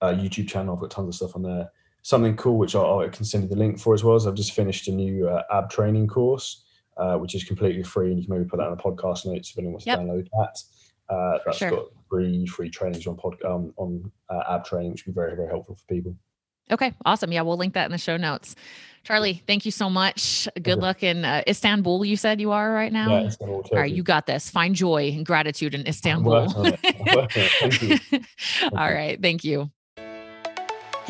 uh, 0.00 0.12
YouTube 0.12 0.48
channel. 0.48 0.76
I've 0.76 0.80
got 0.80 0.92
tons 0.92 1.08
of 1.08 1.14
stuff 1.16 1.34
on 1.34 1.42
there. 1.42 1.68
Something 2.02 2.36
cool, 2.36 2.58
which 2.58 2.76
I, 2.76 2.80
I 2.80 3.08
can 3.08 3.24
send 3.24 3.42
you 3.42 3.48
the 3.50 3.56
link 3.56 3.80
for 3.80 3.92
as 3.92 4.04
well, 4.04 4.14
is 4.14 4.28
I've 4.28 4.34
just 4.34 4.52
finished 4.52 4.86
a 4.86 4.92
new 4.92 5.28
uh, 5.28 5.42
ab 5.52 5.68
training 5.68 6.06
course, 6.06 6.62
uh, 6.96 7.16
which 7.16 7.34
is 7.34 7.42
completely 7.42 7.82
free, 7.82 8.12
and 8.12 8.20
you 8.20 8.26
can 8.28 8.36
maybe 8.36 8.48
put 8.48 8.58
that 8.58 8.68
in 8.68 8.76
the 8.76 8.82
podcast 8.82 9.26
notes 9.26 9.50
if 9.50 9.58
anyone 9.58 9.72
wants 9.72 9.86
yep. 9.86 9.98
to 9.98 10.04
download 10.04 10.28
that. 10.38 10.62
Uh, 11.12 11.38
that's 11.44 11.58
sure. 11.58 11.70
got 11.70 11.86
free 12.08 12.46
free 12.46 12.70
trainings 12.70 13.06
on 13.06 13.16
pod, 13.16 13.36
um, 13.44 13.72
on 13.76 14.10
uh, 14.30 14.42
ab 14.48 14.64
training, 14.64 14.92
which 14.92 15.04
would 15.04 15.14
be 15.14 15.20
very 15.20 15.36
very 15.36 15.48
helpful 15.48 15.74
for 15.74 15.84
people. 15.86 16.16
Okay, 16.70 16.94
awesome. 17.04 17.32
Yeah, 17.32 17.42
we'll 17.42 17.56
link 17.56 17.74
that 17.74 17.84
in 17.86 17.92
the 17.92 17.98
show 17.98 18.16
notes. 18.16 18.54
Charlie, 19.04 19.42
thank 19.46 19.64
you 19.64 19.72
so 19.72 19.90
much. 19.90 20.48
Good 20.62 20.78
luck 20.78 21.02
in 21.02 21.24
uh, 21.24 21.42
Istanbul. 21.46 22.04
You 22.04 22.16
said 22.16 22.40
you 22.40 22.52
are 22.52 22.72
right 22.72 22.92
now. 22.92 23.18
Yeah, 23.18 23.26
Istanbul, 23.26 23.66
All 23.72 23.78
right, 23.78 23.92
you 23.92 24.02
got 24.04 24.26
this. 24.26 24.48
Find 24.48 24.74
joy 24.74 25.08
and 25.08 25.26
gratitude 25.26 25.74
in 25.74 25.86
Istanbul. 25.86 26.48
Thank 26.48 27.82
you. 27.82 27.98
All 28.72 28.92
right, 28.92 29.20
thank 29.20 29.44
you. 29.44 29.70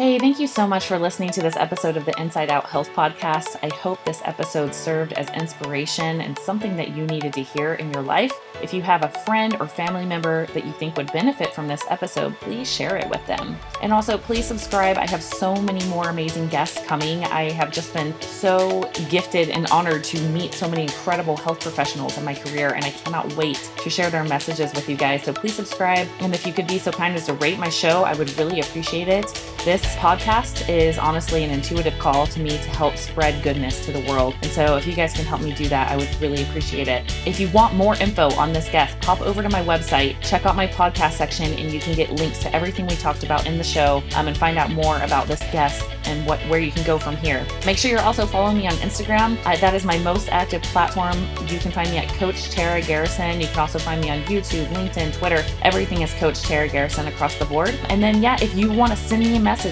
Hey, 0.03 0.19
thank 0.19 0.41
you 0.41 0.49
so 0.49 0.67
much 0.67 0.87
for 0.87 0.99
listening 0.99 1.31
to 1.31 1.41
this 1.41 1.55
episode 1.55 1.97
of 1.97 2.05
the 2.05 2.21
Inside 2.21 2.51
Out 2.51 2.65
Health 2.65 2.91
Podcast. 2.91 3.57
I 3.63 3.73
hope 3.73 4.05
this 4.05 4.21
episode 4.25 4.75
served 4.75 5.13
as 5.13 5.31
inspiration 5.31 6.23
and 6.23 6.37
something 6.41 6.75
that 6.77 6.89
you 6.89 7.07
needed 7.07 7.33
to 7.35 7.43
hear 7.45 7.75
in 7.75 7.93
your 7.93 8.03
life. 8.03 8.33
If 8.61 8.75
you 8.75 8.83
have 8.83 9.05
a 9.05 9.09
friend 9.21 9.57
or 9.61 9.69
family 9.69 10.05
member 10.05 10.47
that 10.47 10.67
you 10.67 10.73
think 10.73 10.97
would 10.97 11.13
benefit 11.13 11.55
from 11.55 11.69
this 11.69 11.85
episode, 11.89 12.35
please 12.41 12.69
share 12.69 12.97
it 12.97 13.09
with 13.11 13.25
them. 13.29 13.57
And 13.81 13.93
also, 13.93 14.19
please 14.19 14.45
subscribe. 14.45 14.99
I 14.99 15.09
have 15.09 15.23
so 15.23 15.55
many 15.55 15.85
more 15.87 16.09
amazing 16.09 16.49
guests 16.49 16.85
coming. 16.85 17.23
I 17.27 17.53
have 17.53 17.71
just 17.71 17.95
been 17.95 18.13
so 18.21 18.91
gifted 19.09 19.51
and 19.51 19.69
honored 19.69 20.03
to 20.05 20.21
meet 20.31 20.53
so 20.53 20.69
many 20.69 20.83
incredible 20.83 21.37
health 21.37 21.61
professionals 21.61 22.19
in 22.19 22.25
my 22.25 22.35
career, 22.35 22.71
and 22.71 22.85
I 22.85 22.91
cannot 22.91 23.33
wait 23.37 23.71
to 23.77 23.89
share 23.89 24.11
their 24.11 24.25
messages 24.25 24.73
with 24.75 24.89
you 24.89 24.97
guys. 24.97 25.23
So 25.23 25.33
please 25.33 25.55
subscribe. 25.55 26.09
And 26.19 26.35
if 26.35 26.45
you 26.45 26.53
could 26.53 26.67
be 26.67 26.81
so 26.81 26.91
kind 26.91 27.15
as 27.15 27.27
to 27.27 27.35
rate 27.35 27.61
my 27.61 27.69
show, 27.69 28.03
I 28.03 28.15
would 28.15 28.37
really 28.37 28.59
appreciate 28.59 29.07
it. 29.07 29.27
This 29.65 29.92
podcast 29.95 30.69
is 30.69 30.99
honestly 30.99 31.45
an 31.45 31.51
intuitive 31.51 31.99
call 31.99 32.27
to 32.27 32.41
me 32.41 32.51
to 32.51 32.71
help 32.71 32.97
spread 32.97 33.43
goodness 33.43 33.85
to 33.87 33.93
the 33.93 34.01
world. 34.09 34.35
And 34.43 34.51
so 34.51 34.77
if 34.77 34.87
you 34.87 34.95
guys 34.95 35.13
can 35.13 35.25
help 35.25 35.41
me 35.41 35.55
do 35.55 35.69
that, 35.69 35.91
I 35.91 35.97
would 35.97 36.09
really 36.21 36.43
appreciate 36.43 36.89
it. 36.89 37.05
If 37.27 37.41
you 37.41 37.49
want 37.51 37.75
more 37.75 37.97
info 37.97 38.33
on 38.35 38.53
this 38.53 38.69
guest, 38.69 39.01
pop 39.01 39.21
over 39.21 39.43
to 39.43 39.49
my 39.49 39.63
website, 39.63 40.21
check 40.21 40.47
out 40.47 40.57
my 40.57 40.67
podcast 40.67 41.13
section, 41.13 41.53
and 41.53 41.73
you 41.73 41.81
can 41.81 41.95
get 41.95 42.13
links 42.13 42.39
to 42.41 42.55
everything 42.55 42.87
we 42.87 42.97
talked 42.97 43.25
about 43.25 43.47
in 43.47 43.59
the 43.59 43.65
show 43.65 44.03
um, 44.17 44.29
and 44.29 44.37
find 44.37 44.59
out 44.59 44.71
more 44.71 45.01
about 45.03 45.27
this 45.27 45.41
guest 45.53 45.89
and 46.05 46.27
what 46.27 46.41
where 46.49 46.59
you 46.59 46.73
can 46.73 46.85
go 46.85 46.99
from 46.99 47.17
here. 47.17 47.47
Make 47.65 47.79
sure 47.79 47.91
you're 47.91 48.01
also 48.01 48.27
following 48.27 48.59
me 48.59 48.67
on 48.67 48.75
Instagram. 48.75 49.43
That 49.45 49.75
is 49.75 49.85
my 49.85 49.99
most 49.99 50.29
active 50.31 50.63
platform. 50.63 51.17
You 51.47 51.59
can 51.59 51.71
find 51.71 51.91
me 51.91 51.99
at 51.99 52.09
Coach 52.15 52.51
Tara 52.51 52.83
Garrison. 52.83 53.41
You 53.41 53.47
can 53.47 53.59
also 53.59 53.79
find 53.79 54.01
me 54.01 54.11
on 54.11 54.23
YouTube, 54.25 54.67
LinkedIn, 54.69 55.17
Twitter. 55.17 55.45
Everything 55.63 56.03
is 56.03 56.13
Coach 56.15 56.43
Tara 56.43 56.69
Garrison 56.69 57.07
across 57.07 57.37
the 57.37 57.45
board. 57.45 57.79
And 57.89 58.03
then, 58.03 58.23
yeah, 58.23 58.37
if 58.41 58.55
you 58.55 58.73
want 58.73 58.93
to 58.93 58.99
send 58.99 59.23
me 59.23 59.37
a 59.37 59.41
message, 59.41 59.72